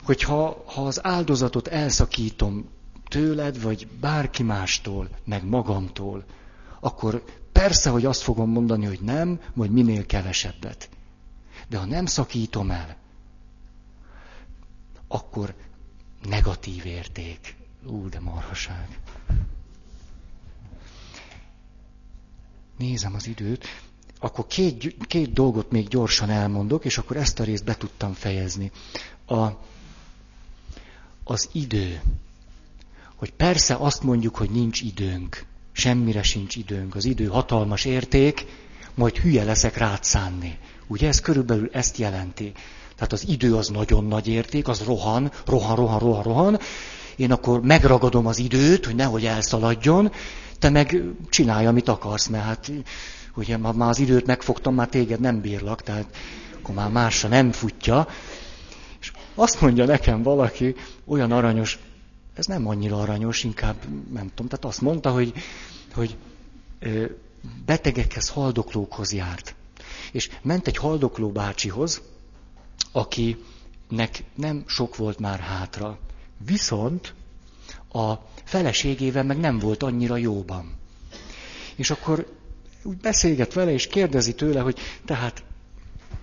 hogyha 0.03 0.63
ha 0.65 0.85
az 0.85 1.05
áldozatot 1.05 1.67
elszakítom 1.67 2.69
tőled, 3.09 3.61
vagy 3.61 3.87
bárki 4.01 4.43
mástól, 4.43 5.09
meg 5.25 5.45
magamtól, 5.45 6.25
akkor 6.79 7.23
persze, 7.61 7.89
hogy 7.89 8.05
azt 8.05 8.21
fogom 8.21 8.49
mondani, 8.49 8.85
hogy 8.85 8.99
nem, 9.01 9.39
vagy 9.53 9.71
minél 9.71 10.05
kevesebbet. 10.05 10.89
De 11.67 11.77
ha 11.77 11.85
nem 11.85 12.05
szakítom 12.05 12.71
el, 12.71 12.95
akkor 15.07 15.55
negatív 16.29 16.85
érték. 16.85 17.55
Ú, 17.85 18.09
de 18.09 18.19
marhaság. 18.19 18.99
Nézem 22.77 23.13
az 23.13 23.27
időt. 23.27 23.65
Akkor 24.19 24.47
két, 24.47 24.95
két 25.07 25.33
dolgot 25.33 25.71
még 25.71 25.87
gyorsan 25.87 26.29
elmondok, 26.29 26.85
és 26.85 26.97
akkor 26.97 27.17
ezt 27.17 27.39
a 27.39 27.43
részt 27.43 27.63
be 27.63 27.75
tudtam 27.75 28.13
fejezni. 28.13 28.71
A, 29.25 29.47
az 31.23 31.49
idő. 31.51 32.01
Hogy 33.15 33.31
persze 33.31 33.75
azt 33.75 34.03
mondjuk, 34.03 34.35
hogy 34.35 34.49
nincs 34.49 34.81
időnk. 34.81 35.45
Semmire 35.77 36.23
sincs 36.23 36.55
időnk. 36.55 36.95
Az 36.95 37.05
idő 37.05 37.25
hatalmas 37.25 37.85
érték, 37.85 38.45
majd 38.93 39.17
hülye 39.17 39.43
leszek 39.43 39.77
rád 39.77 40.03
szánni. 40.03 40.57
Ugye 40.87 41.07
ez 41.07 41.19
körülbelül 41.21 41.69
ezt 41.71 41.97
jelenti. 41.97 42.51
Tehát 42.95 43.13
az 43.13 43.27
idő 43.27 43.55
az 43.55 43.67
nagyon 43.67 44.05
nagy 44.05 44.27
érték, 44.27 44.67
az 44.67 44.83
rohan, 44.83 45.31
rohan, 45.45 45.75
rohan, 45.75 45.99
rohan, 45.99 46.23
rohan. 46.23 46.59
Én 47.15 47.31
akkor 47.31 47.61
megragadom 47.61 48.25
az 48.25 48.39
időt, 48.39 48.85
hogy 48.85 48.95
nehogy 48.95 49.25
elszaladjon, 49.25 50.11
te 50.59 50.69
meg 50.69 51.03
csinálj, 51.29 51.65
amit 51.65 51.87
akarsz, 51.89 52.27
mert 52.27 52.43
hát 52.43 52.71
ugye 53.35 53.57
már 53.57 53.89
az 53.89 53.99
időt 53.99 54.25
megfogtam, 54.25 54.75
már 54.75 54.87
téged 54.87 55.19
nem 55.19 55.41
bírlak, 55.41 55.81
tehát 55.81 56.15
akkor 56.57 56.75
már 56.75 56.89
másra 56.89 57.29
nem 57.29 57.51
futja. 57.51 58.07
És 59.01 59.11
azt 59.35 59.61
mondja 59.61 59.85
nekem 59.85 60.23
valaki, 60.23 60.75
olyan 61.05 61.31
aranyos, 61.31 61.79
ez 62.35 62.45
nem 62.45 62.67
annyira 62.67 62.99
aranyos, 62.99 63.43
inkább 63.43 63.75
nem 64.11 64.27
tudom, 64.27 64.47
tehát 64.47 64.65
azt 64.65 64.81
mondta, 64.81 65.11
hogy, 65.11 65.33
hogy 65.93 66.17
betegekhez, 67.65 68.29
haldoklókhoz 68.29 69.13
járt. 69.13 69.55
És 70.11 70.29
ment 70.41 70.67
egy 70.67 70.77
haldokló 70.77 71.31
bácsihoz, 71.31 72.01
akinek 72.91 74.23
nem 74.35 74.63
sok 74.67 74.95
volt 74.95 75.19
már 75.19 75.39
hátra. 75.39 75.99
Viszont 76.45 77.13
a 77.91 78.13
feleségével 78.43 79.23
meg 79.23 79.37
nem 79.37 79.59
volt 79.59 79.83
annyira 79.83 80.17
jóban. 80.17 80.73
És 81.75 81.89
akkor 81.89 82.33
úgy 82.83 82.97
beszélget 82.97 83.53
vele, 83.53 83.71
és 83.71 83.87
kérdezi 83.87 84.35
tőle, 84.35 84.59
hogy 84.59 84.79
tehát 85.05 85.43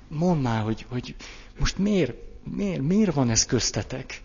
mondd 0.08 0.40
már, 0.40 0.62
hogy, 0.62 0.86
hogy 0.88 1.14
most 1.58 1.78
miért, 1.78 2.14
miért, 2.44 2.82
miért 2.82 3.14
van 3.14 3.30
ez 3.30 3.46
köztetek? 3.46 4.22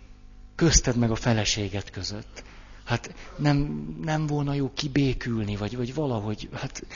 Közted 0.58 0.96
meg 0.96 1.10
a 1.10 1.14
feleséget 1.14 1.90
között. 1.90 2.42
Hát 2.84 3.14
nem, 3.36 3.86
nem 4.02 4.26
volna 4.26 4.54
jó 4.54 4.70
kibékülni, 4.74 5.56
vagy, 5.56 5.76
vagy 5.76 5.94
valahogy, 5.94 6.48
hát... 6.52 6.86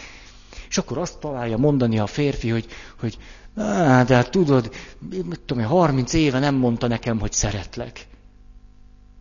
És 0.69 0.79
akkor 0.79 0.99
azt 0.99 1.19
találja 1.19 1.57
mondani 1.57 1.99
a 1.99 2.07
férfi, 2.07 2.49
hogy, 2.49 2.67
hogy 2.99 3.19
á, 3.57 4.05
de 4.05 4.15
hát 4.15 4.31
tudod, 4.31 4.75
mit 5.09 5.41
tudom 5.41 5.63
én, 5.63 5.69
30 5.69 6.13
éve 6.13 6.39
nem 6.39 6.55
mondta 6.55 6.87
nekem, 6.87 7.21
hogy 7.21 7.33
szeretlek. 7.33 8.07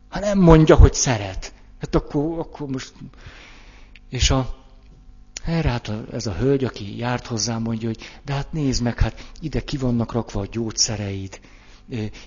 Ha 0.10 0.20
nem 0.20 0.39
mondja, 0.39 0.76
hogy 0.76 0.94
szeret, 0.94 1.54
hát 1.80 1.96
akkor, 1.96 2.39
akkor 2.39 2.68
most... 2.68 2.94
És 4.10 4.30
a, 4.30 4.56
erre 5.46 5.70
hát 5.70 5.92
ez 6.12 6.26
a 6.26 6.34
hölgy, 6.34 6.64
aki 6.64 6.98
járt 6.98 7.28
hozzám, 7.28 7.62
mondja, 7.62 7.88
hogy 7.88 8.20
de 8.26 8.34
hát 8.34 8.52
nézd 8.52 8.84
meg, 8.84 9.00
hát 9.00 9.32
ide 9.39 9.64
ki 9.64 9.78
vannak 9.78 10.12
rakva 10.12 10.42
a 10.42 10.48
gyógyszereid, 10.52 11.39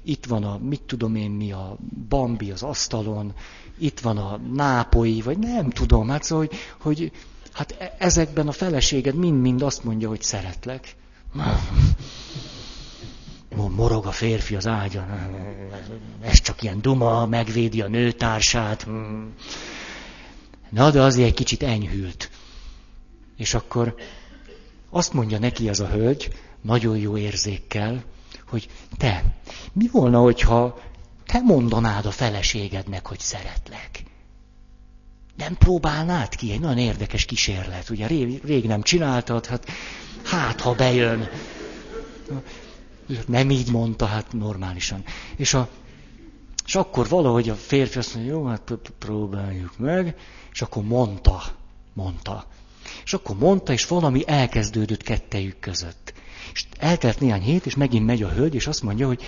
itt 0.02 0.26
van 0.26 0.44
a, 0.44 0.58
mit 0.58 0.82
tudom 0.82 1.14
én 1.14 1.30
mi, 1.30 1.52
a 1.52 1.76
bambi 2.08 2.50
az 2.50 2.62
asztalon, 2.62 3.32
itt 3.78 4.00
van 4.00 4.16
a 4.16 4.36
nápoi, 4.52 5.20
vagy 5.20 5.38
nem 5.38 5.70
tudom, 5.70 6.08
hát 6.08 6.22
szóval, 6.22 6.46
hogy, 6.46 6.58
hogy 6.78 7.12
hát 7.52 7.76
e, 7.78 7.94
ezekben 7.98 8.48
a 8.48 8.52
feleséged 8.52 9.14
mind-mind 9.14 9.62
azt 9.62 9.84
mondja, 9.84 10.08
hogy 10.08 10.22
szeretlek. 10.22 10.96
Morog 13.76 14.06
a 14.06 14.10
férfi 14.10 14.56
az 14.56 14.66
ágyon. 14.66 15.04
Ez 16.20 16.40
csak 16.40 16.62
ilyen 16.62 16.80
duma, 16.80 17.26
megvédi 17.26 17.80
a 17.80 17.88
nőtársát. 17.88 18.86
Na, 20.68 20.90
de 20.90 21.02
azért 21.02 21.28
egy 21.28 21.34
kicsit 21.34 21.62
enyhült. 21.62 22.30
És 23.36 23.54
akkor 23.54 23.94
azt 24.90 25.12
mondja 25.12 25.38
neki 25.38 25.68
ez 25.68 25.80
a 25.80 25.88
hölgy, 25.88 26.32
nagyon 26.60 26.96
jó 26.96 27.16
érzékkel, 27.16 28.04
hogy 28.48 28.68
te, 28.96 29.24
mi 29.72 29.88
volna, 29.92 30.20
hogyha 30.20 30.80
te 31.26 31.40
mondanád 31.40 32.06
a 32.06 32.10
feleségednek, 32.10 33.06
hogy 33.06 33.20
szeretlek? 33.20 34.02
Nem 35.36 35.56
próbálnád 35.56 36.34
ki? 36.34 36.52
Egy 36.52 36.60
nagyon 36.60 36.78
érdekes 36.78 37.24
kísérlet. 37.24 37.90
Ugye 37.90 38.06
rég, 38.06 38.44
rég 38.44 38.64
nem 38.66 38.82
csináltad, 38.82 39.46
hát 39.46 39.70
hát 40.24 40.60
ha 40.60 40.74
bejön. 40.74 41.28
Nem 43.26 43.50
így 43.50 43.70
mondta, 43.70 44.06
hát 44.06 44.32
normálisan. 44.32 45.04
És, 45.36 45.54
a, 45.54 45.68
és 46.66 46.74
akkor 46.74 47.08
valahogy 47.08 47.48
a 47.48 47.54
férfi 47.54 47.98
azt 47.98 48.14
mondja, 48.14 48.32
jó, 48.32 48.44
hát 48.44 48.72
próbáljuk 48.98 49.78
meg, 49.78 50.16
és 50.52 50.62
akkor 50.62 50.82
mondta, 50.84 51.42
mondta. 51.92 52.46
És 53.04 53.14
akkor 53.14 53.36
mondta, 53.36 53.72
és 53.72 53.86
valami 53.86 54.22
elkezdődött 54.26 55.02
kettejük 55.02 55.60
között. 55.60 56.14
És 56.52 56.64
eltelt 56.78 57.20
néhány 57.20 57.42
hét, 57.42 57.66
és 57.66 57.74
megint 57.74 58.06
megy 58.06 58.22
a 58.22 58.32
hölgy, 58.32 58.54
és 58.54 58.66
azt 58.66 58.82
mondja, 58.82 59.06
hogy, 59.06 59.22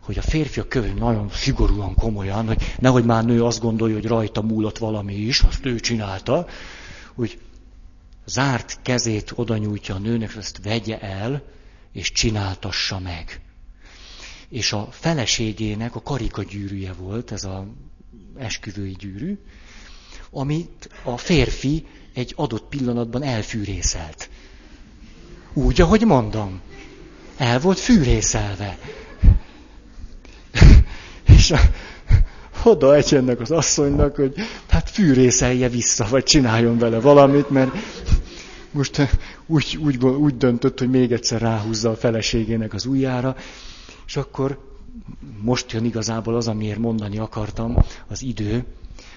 hogy 0.00 0.18
a 0.18 0.22
férfi 0.22 0.60
a 0.60 0.68
kövő 0.68 0.92
nagyon 0.92 1.30
szigorúan, 1.32 1.94
komolyan, 1.94 2.46
hogy 2.46 2.74
nehogy 2.78 3.04
már 3.04 3.24
nő 3.24 3.44
azt 3.44 3.60
gondolja, 3.60 3.94
hogy 3.94 4.06
rajta 4.06 4.42
múlott 4.42 4.78
valami 4.78 5.14
is, 5.14 5.40
azt 5.40 5.66
ő 5.66 5.80
csinálta, 5.80 6.46
hogy 7.14 7.38
zárt 8.26 8.78
kezét 8.82 9.32
oda 9.34 9.56
nyújtja 9.56 9.94
a 9.94 9.98
nőnek, 9.98 10.34
ezt 10.36 10.60
vegye 10.62 11.00
el, 11.00 11.42
és 11.92 12.12
csináltassa 12.12 12.98
meg. 12.98 13.40
És 14.48 14.72
a 14.72 14.88
feleségének 14.90 15.94
a 15.94 16.02
karika 16.02 16.42
gyűrűje 16.42 16.92
volt, 16.92 17.32
ez 17.32 17.44
a 17.44 17.66
esküvői 18.36 18.96
gyűrű, 18.98 19.38
amit 20.30 20.90
a 21.04 21.16
férfi 21.16 21.86
egy 22.14 22.32
adott 22.36 22.68
pillanatban 22.68 23.22
elfűrészelt. 23.22 24.30
Úgy, 25.52 25.80
ahogy 25.80 26.04
mondom. 26.04 26.60
El 27.36 27.60
volt 27.60 27.78
fűrészelve. 27.78 28.78
És 31.36 31.50
a, 31.50 31.58
oda 32.64 32.94
egy 32.94 33.14
ennek 33.14 33.40
az 33.40 33.50
asszonynak, 33.50 34.16
hogy 34.16 34.34
hát 34.68 34.90
fűrészelje 34.90 35.68
vissza, 35.68 36.06
vagy 36.10 36.24
csináljon 36.24 36.78
vele 36.78 37.00
valamit, 37.00 37.50
mert 37.50 37.70
most 38.70 39.08
úgy, 39.46 39.78
úgy, 39.82 40.04
úgy 40.04 40.36
döntött, 40.36 40.78
hogy 40.78 40.90
még 40.90 41.12
egyszer 41.12 41.40
ráhúzza 41.40 41.90
a 41.90 41.96
feleségének 41.96 42.74
az 42.74 42.86
ujjára, 42.86 43.36
és 44.06 44.16
akkor 44.16 44.58
most 45.40 45.72
jön 45.72 45.84
igazából 45.84 46.36
az, 46.36 46.48
amiért 46.48 46.78
mondani 46.78 47.18
akartam, 47.18 47.76
az 48.08 48.22
idő, 48.22 48.64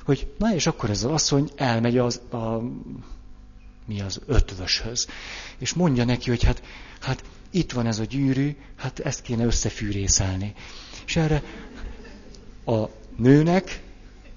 hogy 0.06 0.28
na 0.38 0.54
és 0.54 0.68
akkor 0.68 0.90
ez 0.90 1.04
az 1.04 1.12
asszony 1.12 1.50
elmegy 1.56 1.98
az, 1.98 2.22
a, 2.32 2.62
mi 3.92 4.02
az 4.02 4.22
ötvöshöz, 4.26 5.08
és 5.58 5.74
mondja 5.74 6.06
neki, 6.06 6.30
hogy 6.30 6.44
hát, 6.44 6.64
hát 7.02 7.24
itt 7.52 7.72
van 7.72 7.86
ez 7.86 8.00
a 8.00 8.04
gyűrű, 8.04 8.56
hát 8.76 9.00
ezt 9.00 9.22
kéne 9.22 9.46
összefűrészelni. 9.46 10.54
És 11.06 11.16
erre 11.16 11.44
a 12.66 12.86
nőnek 13.18 13.82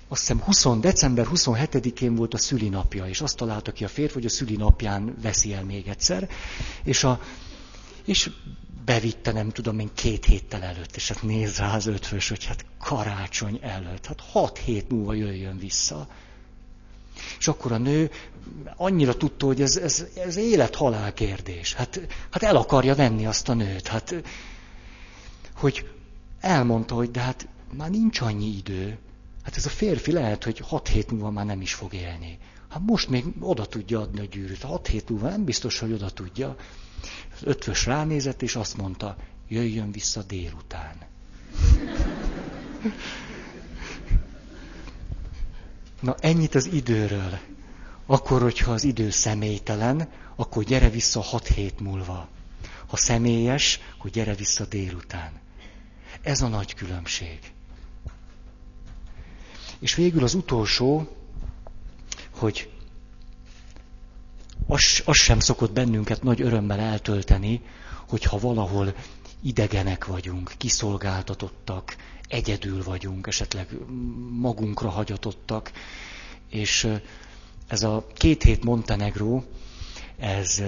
azt 0.08 0.20
hiszem 0.20 0.40
20, 0.40 0.66
december 0.80 1.26
27-én 1.34 2.14
volt 2.14 2.34
a 2.34 2.38
szülinapja, 2.38 3.06
és 3.06 3.20
azt 3.20 3.36
találta 3.36 3.72
ki 3.72 3.84
a 3.84 3.88
férfi, 3.88 4.14
hogy 4.14 4.24
a 4.24 4.28
szülinapján 4.28 5.14
veszi 5.22 5.52
el 5.52 5.64
még 5.64 5.88
egyszer, 5.88 6.28
és, 6.84 7.04
a, 7.04 7.20
és 8.04 8.30
bevitte, 8.84 9.32
nem 9.32 9.50
tudom 9.50 9.78
én, 9.78 9.90
két 9.94 10.24
héttel 10.24 10.62
előtt, 10.62 10.96
és 10.96 11.08
hát 11.08 11.22
néz 11.22 11.56
rá 11.56 11.74
az 11.74 11.86
ötvös, 11.86 12.28
hogy 12.28 12.44
hát 12.44 12.64
karácsony 12.78 13.58
előtt, 13.62 14.06
hát 14.06 14.20
hat 14.20 14.58
hét 14.58 14.90
múlva 14.90 15.14
jöjjön 15.14 15.58
vissza. 15.58 16.08
És 17.38 17.48
akkor 17.48 17.72
a 17.72 17.78
nő 17.78 18.10
annyira 18.76 19.16
tudta, 19.16 19.46
hogy 19.46 19.60
ez, 19.60 19.76
ez, 19.76 20.04
ez 20.16 20.36
élet-halál 20.36 21.12
kérdés. 21.12 21.74
Hát, 21.74 22.00
hát 22.30 22.42
el 22.42 22.56
akarja 22.56 22.94
venni 22.94 23.26
azt 23.26 23.48
a 23.48 23.54
nőt. 23.54 23.86
Hát, 23.86 24.14
hogy 25.54 25.88
elmondta, 26.40 26.94
hogy 26.94 27.10
de 27.10 27.20
hát 27.20 27.48
már 27.76 27.90
nincs 27.90 28.20
annyi 28.20 28.56
idő. 28.56 28.98
Hát 29.42 29.56
ez 29.56 29.66
a 29.66 29.70
férfi 29.70 30.12
lehet, 30.12 30.44
hogy 30.44 30.58
hat 30.58 30.88
hét 30.88 31.10
múlva 31.10 31.30
már 31.30 31.46
nem 31.46 31.60
is 31.60 31.74
fog 31.74 31.94
élni. 31.94 32.38
Hát 32.68 32.82
most 32.86 33.08
még 33.08 33.24
oda 33.40 33.66
tudja 33.66 34.00
adni 34.00 34.20
a 34.20 34.24
gyűrűt. 34.24 34.62
Hat 34.62 34.86
hét 34.86 35.08
múlva 35.08 35.28
nem 35.28 35.44
biztos, 35.44 35.78
hogy 35.78 35.92
oda 35.92 36.10
tudja. 36.10 36.56
Az 37.34 37.40
ötvös 37.42 37.86
ránézett, 37.86 38.42
és 38.42 38.56
azt 38.56 38.76
mondta, 38.76 39.16
jöjjön 39.48 39.90
vissza 39.90 40.22
délután. 40.22 40.96
Na 46.04 46.14
ennyit 46.20 46.54
az 46.54 46.66
időről. 46.66 47.38
Akkor, 48.06 48.42
hogyha 48.42 48.72
az 48.72 48.84
idő 48.84 49.10
személytelen, 49.10 50.08
akkor 50.36 50.64
gyere 50.64 50.90
vissza 50.90 51.20
hat 51.20 51.46
hét 51.46 51.80
múlva. 51.80 52.28
Ha 52.86 52.96
személyes, 52.96 53.80
akkor 53.98 54.10
gyere 54.10 54.34
vissza 54.34 54.64
délután. 54.64 55.32
Ez 56.22 56.40
a 56.42 56.48
nagy 56.48 56.74
különbség. 56.74 57.38
És 59.78 59.94
végül 59.94 60.22
az 60.22 60.34
utolsó, 60.34 61.16
hogy 62.30 62.70
az, 64.66 65.02
az 65.04 65.16
sem 65.16 65.40
szokott 65.40 65.72
bennünket 65.72 66.22
nagy 66.22 66.40
örömmel 66.40 66.80
eltölteni, 66.80 67.60
hogyha 68.08 68.38
valahol 68.38 68.94
idegenek 69.44 70.04
vagyunk, 70.06 70.52
kiszolgáltatottak, 70.58 71.96
egyedül 72.28 72.82
vagyunk, 72.82 73.26
esetleg 73.26 73.68
magunkra 74.30 74.88
hagyatottak, 74.88 75.72
és 76.50 76.88
ez 77.66 77.82
a 77.82 78.06
két 78.14 78.42
hét 78.42 78.64
Montenegró, 78.64 79.44
ez 80.18 80.62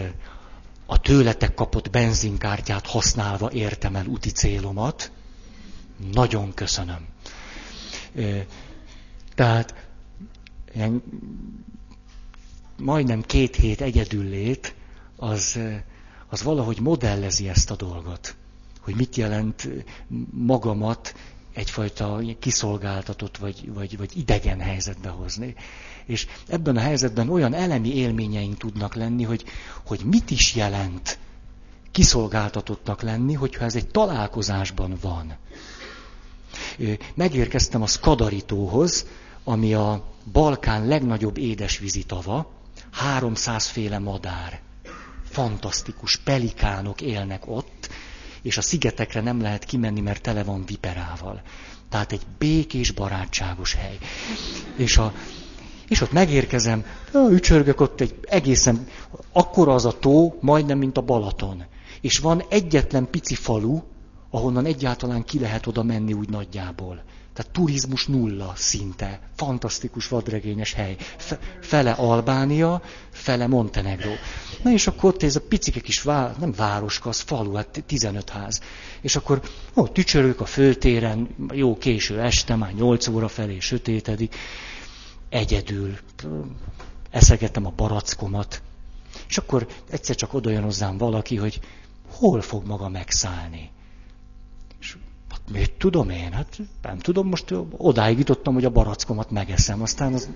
a 0.86 1.00
tőletek 1.00 1.54
kapott 1.54 1.90
benzinkártyát 1.90 2.86
használva 2.86 3.50
értem 3.52 3.96
el 3.96 4.06
úti 4.06 4.30
célomat. 4.30 5.10
Nagyon 6.12 6.54
köszönöm. 6.54 7.06
Tehát 9.34 9.74
ilyen 10.74 11.02
majdnem 12.78 13.22
két 13.22 13.56
hét 13.56 13.80
egyedül 13.80 14.24
lét, 14.24 14.74
az, 15.16 15.58
az 16.28 16.42
valahogy 16.42 16.80
modellezi 16.80 17.48
ezt 17.48 17.70
a 17.70 17.76
dolgot. 17.76 18.36
Hogy 18.86 18.94
mit 18.96 19.16
jelent 19.16 19.68
magamat 20.30 21.14
egyfajta 21.54 22.20
kiszolgáltatott 22.38 23.36
vagy, 23.36 23.72
vagy, 23.74 23.96
vagy 23.96 24.16
idegen 24.16 24.60
helyzetbe 24.60 25.08
hozni. 25.08 25.54
És 26.04 26.26
ebben 26.48 26.76
a 26.76 26.80
helyzetben 26.80 27.28
olyan 27.28 27.54
elemi 27.54 27.94
élményeink 27.94 28.56
tudnak 28.56 28.94
lenni, 28.94 29.22
hogy, 29.22 29.44
hogy 29.86 30.00
mit 30.04 30.30
is 30.30 30.54
jelent 30.54 31.18
kiszolgáltatottnak 31.90 33.02
lenni, 33.02 33.32
hogyha 33.32 33.64
ez 33.64 33.74
egy 33.74 33.88
találkozásban 33.88 34.96
van. 35.00 35.36
Megérkeztem 37.14 37.82
a 37.82 37.86
Skadaritóhoz, 37.86 39.06
ami 39.44 39.74
a 39.74 40.04
Balkán 40.32 40.86
legnagyobb 40.86 41.36
édesvízi 41.36 42.02
tava, 42.02 42.50
300 42.90 43.66
féle 43.66 43.98
madár. 43.98 44.60
Fantasztikus 45.24 46.16
pelikánok 46.16 47.00
élnek 47.00 47.46
ott, 47.46 47.88
és 48.46 48.56
a 48.56 48.62
szigetekre 48.62 49.20
nem 49.20 49.40
lehet 49.40 49.64
kimenni, 49.64 50.00
mert 50.00 50.22
tele 50.22 50.44
van 50.44 50.64
viperával. 50.66 51.40
Tehát 51.88 52.12
egy 52.12 52.26
békés, 52.38 52.90
barátságos 52.90 53.74
hely. 53.74 53.98
És, 54.76 54.96
a, 54.96 55.12
és 55.88 56.00
ott 56.00 56.12
megérkezem, 56.12 56.84
ücsörgök 57.30 57.80
ott 57.80 58.00
egy 58.00 58.18
egészen, 58.22 58.86
akkora 59.32 59.74
az 59.74 59.84
a 59.84 59.98
tó, 59.98 60.38
majdnem, 60.40 60.78
mint 60.78 60.96
a 60.96 61.00
Balaton. 61.00 61.64
És 62.00 62.18
van 62.18 62.42
egyetlen 62.48 63.10
pici 63.10 63.34
falu, 63.34 63.80
ahonnan 64.30 64.64
egyáltalán 64.64 65.24
ki 65.24 65.38
lehet 65.38 65.66
oda 65.66 65.82
menni 65.82 66.12
úgy 66.12 66.28
nagyjából. 66.28 67.02
Tehát 67.36 67.52
turizmus 67.52 68.06
nulla 68.06 68.52
szinte. 68.56 69.20
Fantasztikus 69.34 70.08
vadregényes 70.08 70.72
hely. 70.72 70.96
Fele 71.60 71.90
Albánia, 71.90 72.82
fele 73.10 73.46
Montenegro. 73.46 74.10
Na 74.62 74.70
és 74.70 74.86
akkor 74.86 75.10
ott 75.10 75.22
ez 75.22 75.36
a 75.36 75.40
picike 75.40 75.80
kis 75.80 76.02
vá, 76.02 76.34
nem 76.38 76.52
városka, 76.52 77.08
az 77.08 77.20
falu, 77.20 77.54
hát 77.54 77.84
15 77.86 78.30
ház. 78.30 78.60
És 79.00 79.16
akkor 79.16 79.40
ó, 79.76 79.86
tücsörök 79.88 80.40
a 80.40 80.44
föltéren, 80.44 81.28
jó 81.52 81.78
késő 81.78 82.20
este, 82.20 82.54
már 82.54 82.72
8 82.72 83.06
óra 83.06 83.28
felé 83.28 83.58
sötétedik, 83.58 84.34
egyedül. 85.28 85.98
Eszegettem 87.10 87.66
a 87.66 87.72
barackomat. 87.76 88.62
És 89.28 89.38
akkor 89.38 89.66
egyszer 89.90 90.16
csak 90.16 90.34
oda 90.34 90.50
jön 90.50 90.62
hozzám 90.62 90.98
valaki, 90.98 91.36
hogy 91.36 91.60
hol 92.10 92.40
fog 92.40 92.66
maga 92.66 92.88
megszállni. 92.88 93.70
Mit 95.52 95.72
tudom 95.72 96.10
én? 96.10 96.32
Hát 96.32 96.58
nem 96.82 96.98
tudom, 96.98 97.28
most 97.28 97.54
odáig 97.76 98.18
jutottam, 98.18 98.54
hogy 98.54 98.64
a 98.64 98.70
barackomat 98.70 99.30
megeszem. 99.30 99.82
Aztán 99.82 100.12
az, 100.12 100.30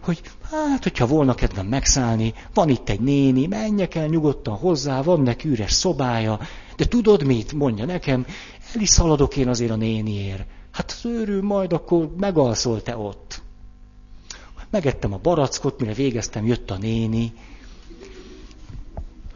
hogy 0.00 0.20
hát, 0.50 0.82
hogyha 0.82 1.06
volna 1.06 1.34
kedvem 1.34 1.66
megszállni, 1.66 2.34
van 2.54 2.68
itt 2.68 2.88
egy 2.88 3.00
néni, 3.00 3.46
menjek 3.46 3.94
el 3.94 4.06
nyugodtan 4.06 4.56
hozzá, 4.56 5.02
van 5.02 5.20
neki 5.20 5.48
üres 5.48 5.72
szobája, 5.72 6.40
de 6.76 6.84
tudod 6.84 7.22
mit, 7.24 7.52
mondja 7.52 7.84
nekem, 7.84 8.26
el 8.74 8.80
is 8.80 8.88
szaladok 8.88 9.36
én 9.36 9.48
azért 9.48 9.70
a 9.70 9.76
néniért. 9.76 10.44
Hát 10.72 11.00
őrül, 11.04 11.42
majd 11.42 11.72
akkor 11.72 12.14
megalszol 12.16 12.82
te 12.82 12.96
ott. 12.96 13.42
Megettem 14.70 15.12
a 15.12 15.18
barackot, 15.22 15.80
mire 15.80 15.92
végeztem, 15.92 16.46
jött 16.46 16.70
a 16.70 16.76
néni, 16.76 17.32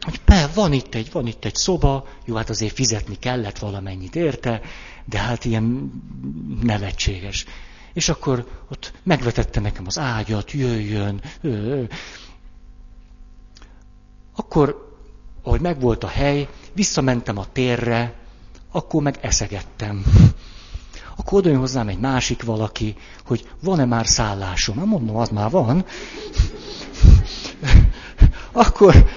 hogy 0.01 0.21
be, 0.25 0.49
van 0.53 0.73
itt 0.73 0.95
egy, 0.95 1.11
van 1.11 1.27
itt 1.27 1.45
egy 1.45 1.55
szoba, 1.55 2.07
jó, 2.25 2.35
hát 2.35 2.49
azért 2.49 2.73
fizetni 2.73 3.15
kellett 3.19 3.59
valamennyit 3.59 4.15
érte, 4.15 4.61
de 5.05 5.19
hát 5.19 5.45
ilyen 5.45 5.91
nevetséges. 6.61 7.45
És 7.93 8.09
akkor 8.09 8.47
ott 8.69 8.93
megvetette 9.03 9.59
nekem 9.59 9.83
az 9.87 9.99
ágyat, 9.99 10.51
jöjjön. 10.51 11.21
Akkor, 14.35 14.95
ahogy 15.43 15.61
megvolt 15.61 16.03
a 16.03 16.07
hely, 16.07 16.47
visszamentem 16.73 17.37
a 17.37 17.51
térre, 17.51 18.13
akkor 18.71 19.01
meg 19.01 19.17
eszegettem. 19.21 20.03
Akkor 21.15 21.39
oda 21.39 21.57
hozzám 21.57 21.87
egy 21.87 21.99
másik 21.99 22.43
valaki, 22.43 22.95
hogy 23.25 23.49
van-e 23.63 23.85
már 23.85 24.07
szállásom. 24.07 24.77
Hát 24.77 24.85
mondom, 24.85 25.15
az 25.15 25.29
már 25.29 25.49
van. 25.49 25.85
akkor 28.51 29.09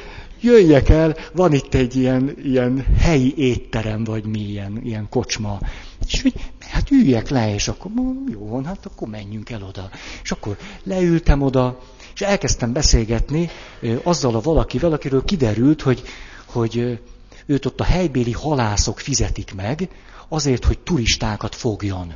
jöjjek 0.45 0.89
el, 0.89 1.17
van 1.33 1.53
itt 1.53 1.75
egy 1.75 1.97
ilyen, 1.97 2.37
ilyen 2.43 2.87
helyi 2.99 3.35
étterem, 3.37 4.05
vagy 4.05 4.25
mi, 4.25 4.41
ilyen, 4.41 4.81
ilyen 4.85 5.09
kocsma. 5.09 5.59
És 6.07 6.23
hogy 6.23 6.35
hát 6.59 6.91
üljek 6.91 7.29
le, 7.29 7.55
és 7.55 7.69
akkor 7.69 7.91
jó 8.33 8.47
van, 8.47 8.65
hát 8.65 8.87
akkor 8.87 9.09
menjünk 9.09 9.51
el 9.51 9.63
oda. 9.63 9.91
És 10.23 10.31
akkor 10.31 10.57
leültem 10.83 11.43
oda, 11.43 11.81
és 12.15 12.21
elkezdtem 12.21 12.73
beszélgetni 12.73 13.51
azzal 14.03 14.35
a 14.35 14.41
valakivel, 14.41 14.93
akiről 14.93 15.25
kiderült, 15.25 15.83
hogy, 15.83 16.03
hogy 16.45 16.99
őt 17.47 17.67
ott 17.67 17.81
a 17.81 17.85
helybéli 17.85 18.33
halászok 18.33 19.01
fizetik 19.01 19.55
meg, 19.55 19.89
azért, 20.29 20.65
hogy 20.65 20.79
turistákat 20.79 21.55
fogjon. 21.55 22.15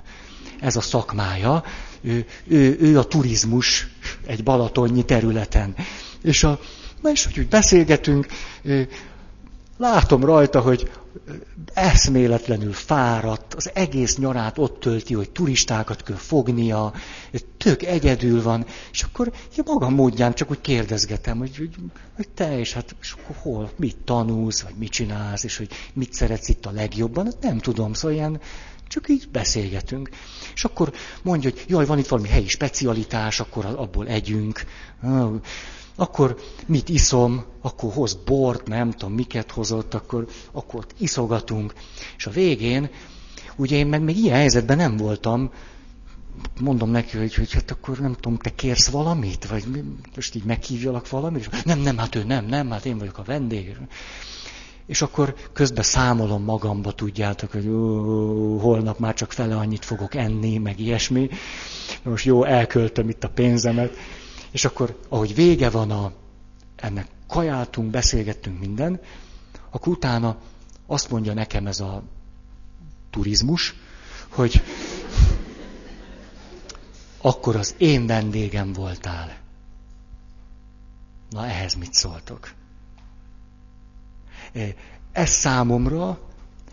Ez 0.61 0.77
a 0.77 0.81
szakmája. 0.81 1.65
Ő, 2.01 2.27
ő, 2.47 2.77
ő 2.81 2.99
a 2.99 3.05
turizmus 3.05 3.89
egy 4.27 4.43
balatonnyi 4.43 5.05
területen. 5.05 5.75
És 6.23 6.45
a, 6.45 6.59
Na 7.01 7.11
és 7.11 7.25
hogy 7.25 7.39
úgy 7.39 7.49
beszélgetünk, 7.49 8.27
látom 9.77 10.25
rajta, 10.25 10.61
hogy 10.61 10.91
eszméletlenül 11.75 12.73
fáradt, 12.73 13.55
az 13.55 13.71
egész 13.75 14.17
nyarát 14.17 14.59
ott 14.59 14.81
tölti, 14.81 15.15
hogy 15.15 15.31
turistákat 15.31 16.03
kell 16.03 16.17
fognia, 16.17 16.93
tök 17.57 17.83
egyedül 17.83 18.43
van, 18.43 18.67
és 18.93 19.03
akkor 19.03 19.33
ja, 19.57 19.63
magam 19.67 19.95
módján 19.95 20.35
csak 20.35 20.51
úgy 20.51 20.61
kérdezgetem, 20.61 21.39
hogy, 21.39 21.57
hogy, 21.57 21.75
hogy 22.17 22.29
te, 22.29 22.59
és 22.59 22.73
hát 22.73 22.97
és 23.01 23.15
hol, 23.43 23.71
mit 23.77 23.97
tanulsz, 24.05 24.61
vagy 24.63 24.75
mit 24.79 24.91
csinálsz, 24.91 25.45
és 25.45 25.57
hogy 25.57 25.69
mit 25.93 26.13
szeretsz 26.13 26.49
itt 26.49 26.67
a 26.67 26.71
legjobban, 26.71 27.25
hát 27.25 27.41
nem 27.41 27.59
tudom, 27.59 27.93
szóval 27.93 28.17
ilyen, 28.17 28.41
csak 28.89 29.09
így 29.09 29.29
beszélgetünk. 29.33 30.11
És 30.55 30.65
akkor 30.65 30.93
mondja, 31.23 31.51
hogy 31.51 31.65
jaj, 31.69 31.87
van 31.87 31.99
itt 31.99 32.09
valami 32.09 32.29
helyi 32.29 32.49
specialitás, 32.49 33.41
akkor 33.41 33.65
abból 33.65 34.07
együnk 34.07 34.65
akkor 36.01 36.39
mit 36.67 36.89
iszom, 36.89 37.45
akkor 37.61 37.93
hoz 37.93 38.15
bort, 38.15 38.67
nem 38.67 38.91
tudom, 38.91 39.15
miket 39.15 39.51
hozott, 39.51 39.95
akkor, 39.95 40.27
akkor 40.53 40.87
iszogatunk. 40.99 41.73
És 42.17 42.27
a 42.27 42.31
végén, 42.31 42.91
ugye 43.57 43.77
én 43.77 43.87
meg 43.87 44.03
még 44.03 44.17
ilyen 44.17 44.37
helyzetben 44.37 44.77
nem 44.77 44.97
voltam, 44.97 45.51
mondom 46.61 46.91
neki, 46.91 47.19
hogy, 47.19 47.35
hogy 47.35 47.53
hát 47.53 47.71
akkor 47.71 47.99
nem 47.99 48.13
tudom, 48.15 48.39
te 48.39 48.55
kérsz 48.55 48.89
valamit, 48.89 49.47
vagy 49.47 49.65
most 50.15 50.35
így 50.35 50.45
meghívjalak 50.45 51.09
valamit, 51.09 51.49
és 51.53 51.63
nem, 51.65 51.79
nem, 51.79 51.99
hát 51.99 52.15
ő 52.15 52.25
nem, 52.25 52.47
nem, 52.47 52.71
hát 52.71 52.87
én 52.87 52.99
vagyok 52.99 53.19
a 53.19 53.23
vendég. 53.23 53.77
És 54.87 55.03
akkor 55.03 55.35
közben 55.53 55.85
számolom 55.85 56.43
magamba, 56.43 56.93
tudjátok, 56.93 57.53
hogy 57.53 57.69
ó, 57.69 58.59
holnap 58.59 58.99
már 58.99 59.15
csak 59.15 59.33
fele 59.33 59.57
annyit 59.57 59.85
fogok 59.85 60.15
enni, 60.15 60.59
meg 60.59 60.81
ilyesmi. 60.81 61.29
Most 62.03 62.25
jó, 62.25 62.45
elköltöm 62.45 63.09
itt 63.09 63.25
a 63.25 63.29
pénzemet. 63.29 63.97
És 64.51 64.65
akkor, 64.65 64.99
ahogy 65.09 65.35
vége 65.35 65.71
van 65.71 65.91
a, 65.91 66.13
ennek 66.77 67.07
kajáltunk, 67.27 67.91
beszélgettünk 67.91 68.59
minden, 68.59 69.01
akkor 69.71 69.93
utána 69.93 70.37
azt 70.87 71.11
mondja 71.11 71.35
nekem 71.35 71.67
ez 71.67 71.81
a 71.81 72.03
turizmus, 73.11 73.75
hogy 74.29 74.63
akkor 77.21 77.57
az 77.57 77.75
én 77.79 78.07
vendégem 78.07 78.73
voltál. 78.73 79.37
Na 81.31 81.47
ehhez 81.47 81.75
mit 81.75 81.95
szóltok? 81.95 82.57
ez 85.13 85.31
számomra 85.31 86.21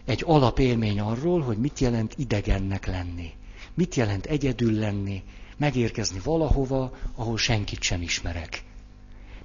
egy 0.06 0.24
alapélmény 0.26 1.00
arról, 1.00 1.42
hogy 1.42 1.58
mit 1.58 1.80
jelent 1.80 2.14
idegennek 2.18 2.86
lenni. 2.86 3.34
Mit 3.74 3.96
jelent 3.96 4.26
egyedül 4.26 4.74
lenni, 4.74 5.24
megérkezni 5.58 6.20
valahova, 6.24 6.98
ahol 7.16 7.38
senkit 7.38 7.82
sem 7.82 8.02
ismerek. 8.02 8.64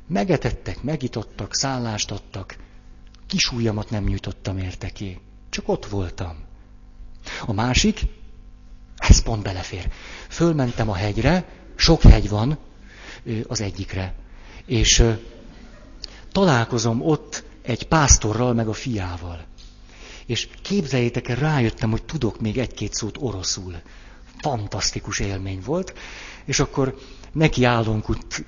Megetettek, 0.07 0.83
megitottak, 0.83 1.55
szállást 1.55 2.11
adtak, 2.11 2.57
kis 3.27 3.53
ujjamat 3.53 3.91
nem 3.91 4.05
nyújtottam 4.05 4.59
érteké. 4.59 5.19
Csak 5.51 5.69
ott 5.69 5.87
voltam. 5.87 6.37
A 7.47 7.53
másik, 7.53 8.01
ez 8.97 9.23
pont 9.23 9.43
belefér. 9.43 9.91
Fölmentem 10.29 10.89
a 10.91 10.95
hegyre, 10.95 11.49
sok 11.75 12.03
hegy 12.03 12.29
van 12.29 12.59
az 13.49 13.61
egyikre, 13.61 14.15
és 14.67 15.05
találkozom 16.33 17.03
ott 17.03 17.45
egy 17.63 17.89
pásztorral, 17.89 18.55
meg 18.55 18.69
a 18.69 18.73
fiával. 18.73 19.45
És 20.27 20.49
képzeljétek 20.63 21.29
el, 21.29 21.37
rájöttem, 21.37 21.91
hogy 21.91 22.05
tudok 22.05 22.41
még 22.41 22.59
egy-két 22.59 22.93
szót 22.93 23.17
oroszul. 23.21 23.75
Fantasztikus 24.41 25.19
élmény 25.19 25.63
volt. 25.65 25.95
És 26.45 26.61
akkor 26.61 26.99
neki 27.33 27.65
állunk 27.65 28.09
ott, 28.09 28.45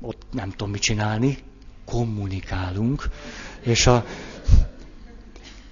ott 0.00 0.22
nem 0.32 0.50
tudom 0.50 0.70
mit 0.70 0.82
csinálni, 0.82 1.38
kommunikálunk. 1.84 3.08
És, 3.60 3.86
a, 3.86 4.04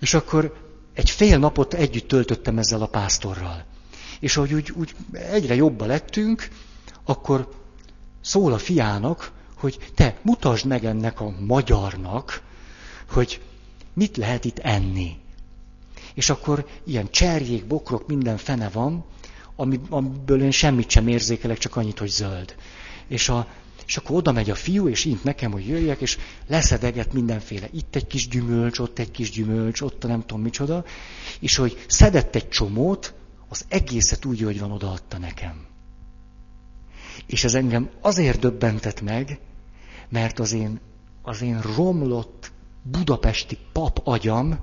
és 0.01 0.15
akkor 0.15 0.71
egy 0.95 1.11
fél 1.11 1.39
napot 1.39 1.75
együtt 1.75 2.09
töltöttem 2.09 2.59
ezzel 2.59 2.83
a 2.83 2.87
pásztorral. 2.87 3.65
És 4.21 4.37
ahogy 4.37 4.55
úgy, 4.55 4.71
úgy 4.71 4.95
egyre 5.13 5.55
jobban 5.55 5.89
lettünk, 5.89 6.49
akkor 7.05 7.49
szól 8.21 8.53
a 8.53 8.59
fiának, 8.59 9.33
hogy 9.57 9.79
te 9.95 10.17
mutasd 10.23 10.67
meg 10.67 10.85
ennek 10.85 11.21
a 11.21 11.35
magyarnak, 11.39 12.43
hogy 13.11 13.41
mit 13.93 14.17
lehet 14.17 14.45
itt 14.45 14.59
enni. 14.59 15.17
És 16.15 16.31
akkor 16.31 16.67
ilyen 16.85 17.11
cserjék, 17.11 17.67
bokrok, 17.67 18.07
minden 18.07 18.37
fene 18.37 18.69
van, 18.69 19.05
amiből 19.89 20.43
én 20.43 20.51
semmit 20.51 20.91
sem 20.91 21.09
érzékelek, 21.09 21.59
csak 21.59 21.77
annyit, 21.77 21.99
hogy 21.99 22.09
zöld. 22.09 22.55
És, 23.09 23.29
a, 23.29 23.49
és 23.87 23.97
akkor 23.97 24.17
oda 24.17 24.33
megy 24.33 24.51
a 24.51 24.55
fiú, 24.55 24.89
és 24.89 25.05
int 25.05 25.25
nekem, 25.25 25.53
hogy 25.53 25.67
jöjjek, 25.67 26.01
és 26.01 26.19
leszedeget 26.47 27.13
mindenféle. 27.13 27.69
Itt 27.73 27.97
egy 27.97 28.07
kis 28.07 28.29
gyümölcs, 28.29 28.79
ott 28.79 28.99
egy 28.99 29.11
kis 29.11 29.31
gyümölcs, 29.31 29.81
ott 29.81 30.05
a 30.05 30.07
nem 30.09 30.21
tudom 30.21 30.43
micsoda. 30.43 30.85
És 31.41 31.57
hogy 31.57 31.85
szedett 31.87 32.35
egy 32.35 32.49
csomót, 32.49 33.15
az 33.49 33.65
egészet 33.69 34.25
úgy, 34.25 34.41
hogy 34.41 34.61
van, 34.61 34.73
odaadta 34.73 35.19
nekem. 35.19 35.67
És 37.27 37.45
ez 37.45 37.55
engem 37.55 37.91
azért 38.01 38.41
döbbentett 38.41 39.01
meg, 39.01 39.39
mert 40.09 40.39
az 40.39 40.53
én, 40.53 40.81
az 41.23 41.43
én 41.43 41.61
romlott 41.61 42.53
budapesti 42.83 43.59
pap 43.73 44.01
agyam 44.05 44.59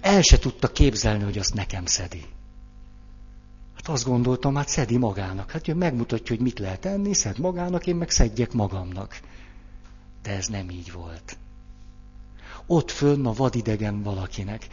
el 0.00 0.22
se 0.22 0.38
tudta 0.38 0.68
képzelni, 0.68 1.24
hogy 1.24 1.38
azt 1.38 1.54
nekem 1.54 1.86
szedi. 1.86 2.24
Azt 3.90 4.04
gondoltam, 4.04 4.54
hát 4.54 4.68
szedi 4.68 4.96
magának. 4.96 5.50
Hát 5.50 5.68
ő 5.68 5.74
megmutatja, 5.74 6.34
hogy 6.34 6.44
mit 6.44 6.58
lehet 6.58 6.84
enni, 6.84 7.14
szed 7.14 7.38
magának, 7.38 7.86
én 7.86 7.96
meg 7.96 8.10
szedjek 8.10 8.52
magamnak. 8.52 9.20
De 10.22 10.30
ez 10.30 10.46
nem 10.46 10.70
így 10.70 10.92
volt. 10.92 11.36
Ott 12.66 12.90
fönn 12.90 13.26
a 13.26 13.32
vadidegen 13.32 14.02
valakinek. 14.02 14.66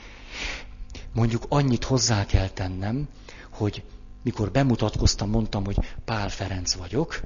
Mondjuk 1.14 1.46
annyit 1.50 1.84
hozzá 1.84 2.26
kell 2.26 2.50
tennem, 2.50 3.08
hogy 3.50 3.84
mikor 4.24 4.52
bemutatkoztam, 4.52 5.30
mondtam, 5.30 5.66
hogy 5.66 5.78
Pál 6.06 6.30
Ferenc 6.30 6.74
vagyok, 6.74 7.22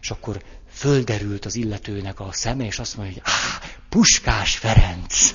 és 0.00 0.10
akkor 0.10 0.42
földerült 0.68 1.44
az 1.44 1.54
illetőnek 1.54 2.20
a 2.20 2.28
szeme, 2.32 2.64
és 2.64 2.78
azt 2.78 2.96
mondja, 2.96 3.14
hogy 3.14 3.22
ah, 3.24 3.68
Puskás 3.88 4.56
Ferenc. 4.56 5.34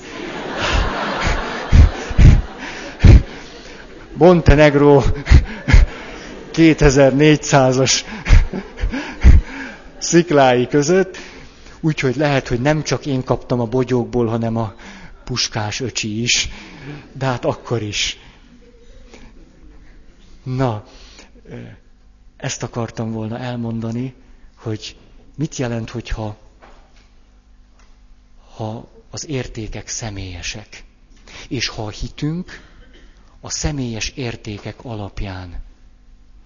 Montenegro 4.16 5.02
2400-as 6.56 8.00
sziklái 9.98 10.66
között, 10.66 11.16
úgyhogy 11.80 12.16
lehet, 12.16 12.48
hogy 12.48 12.60
nem 12.60 12.82
csak 12.82 13.06
én 13.06 13.24
kaptam 13.24 13.60
a 13.60 13.66
bogyókból, 13.66 14.26
hanem 14.26 14.56
a 14.56 14.74
puskás 15.24 15.80
öcsi 15.80 16.22
is, 16.22 16.48
de 17.12 17.26
hát 17.26 17.44
akkor 17.44 17.82
is. 17.82 18.18
Na, 20.42 20.84
ezt 22.36 22.62
akartam 22.62 23.12
volna 23.12 23.38
elmondani, 23.38 24.14
hogy 24.54 24.96
mit 25.36 25.56
jelent, 25.56 25.90
hogyha 25.90 26.36
ha 28.56 28.88
az 29.10 29.28
értékek 29.28 29.88
személyesek, 29.88 30.84
és 31.48 31.68
ha 31.68 31.88
hitünk 31.88 32.60
a 33.40 33.50
személyes 33.50 34.08
értékek 34.08 34.84
alapján 34.84 35.64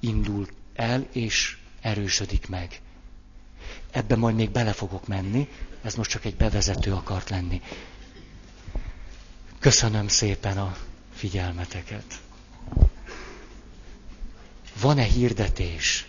indul 0.00 0.48
el 0.74 1.06
és 1.12 1.56
erősödik 1.80 2.48
meg. 2.48 2.80
Ebben 3.90 4.18
majd 4.18 4.34
még 4.34 4.50
bele 4.50 4.72
fogok 4.72 5.06
menni, 5.06 5.48
ez 5.82 5.94
most 5.94 6.10
csak 6.10 6.24
egy 6.24 6.36
bevezető 6.36 6.92
akart 6.92 7.30
lenni. 7.30 7.60
Köszönöm 9.58 10.08
szépen 10.08 10.58
a 10.58 10.76
figyelmeteket. 11.14 12.20
Van-e 14.80 15.02
hirdetés? 15.02 16.06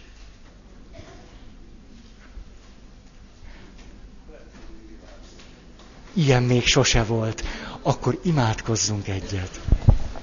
Ilyen 6.13 6.43
még 6.43 6.65
sose 6.65 7.03
volt. 7.03 7.43
Akkor 7.81 8.19
imádkozzunk 8.23 9.07
egyet. 9.07 9.59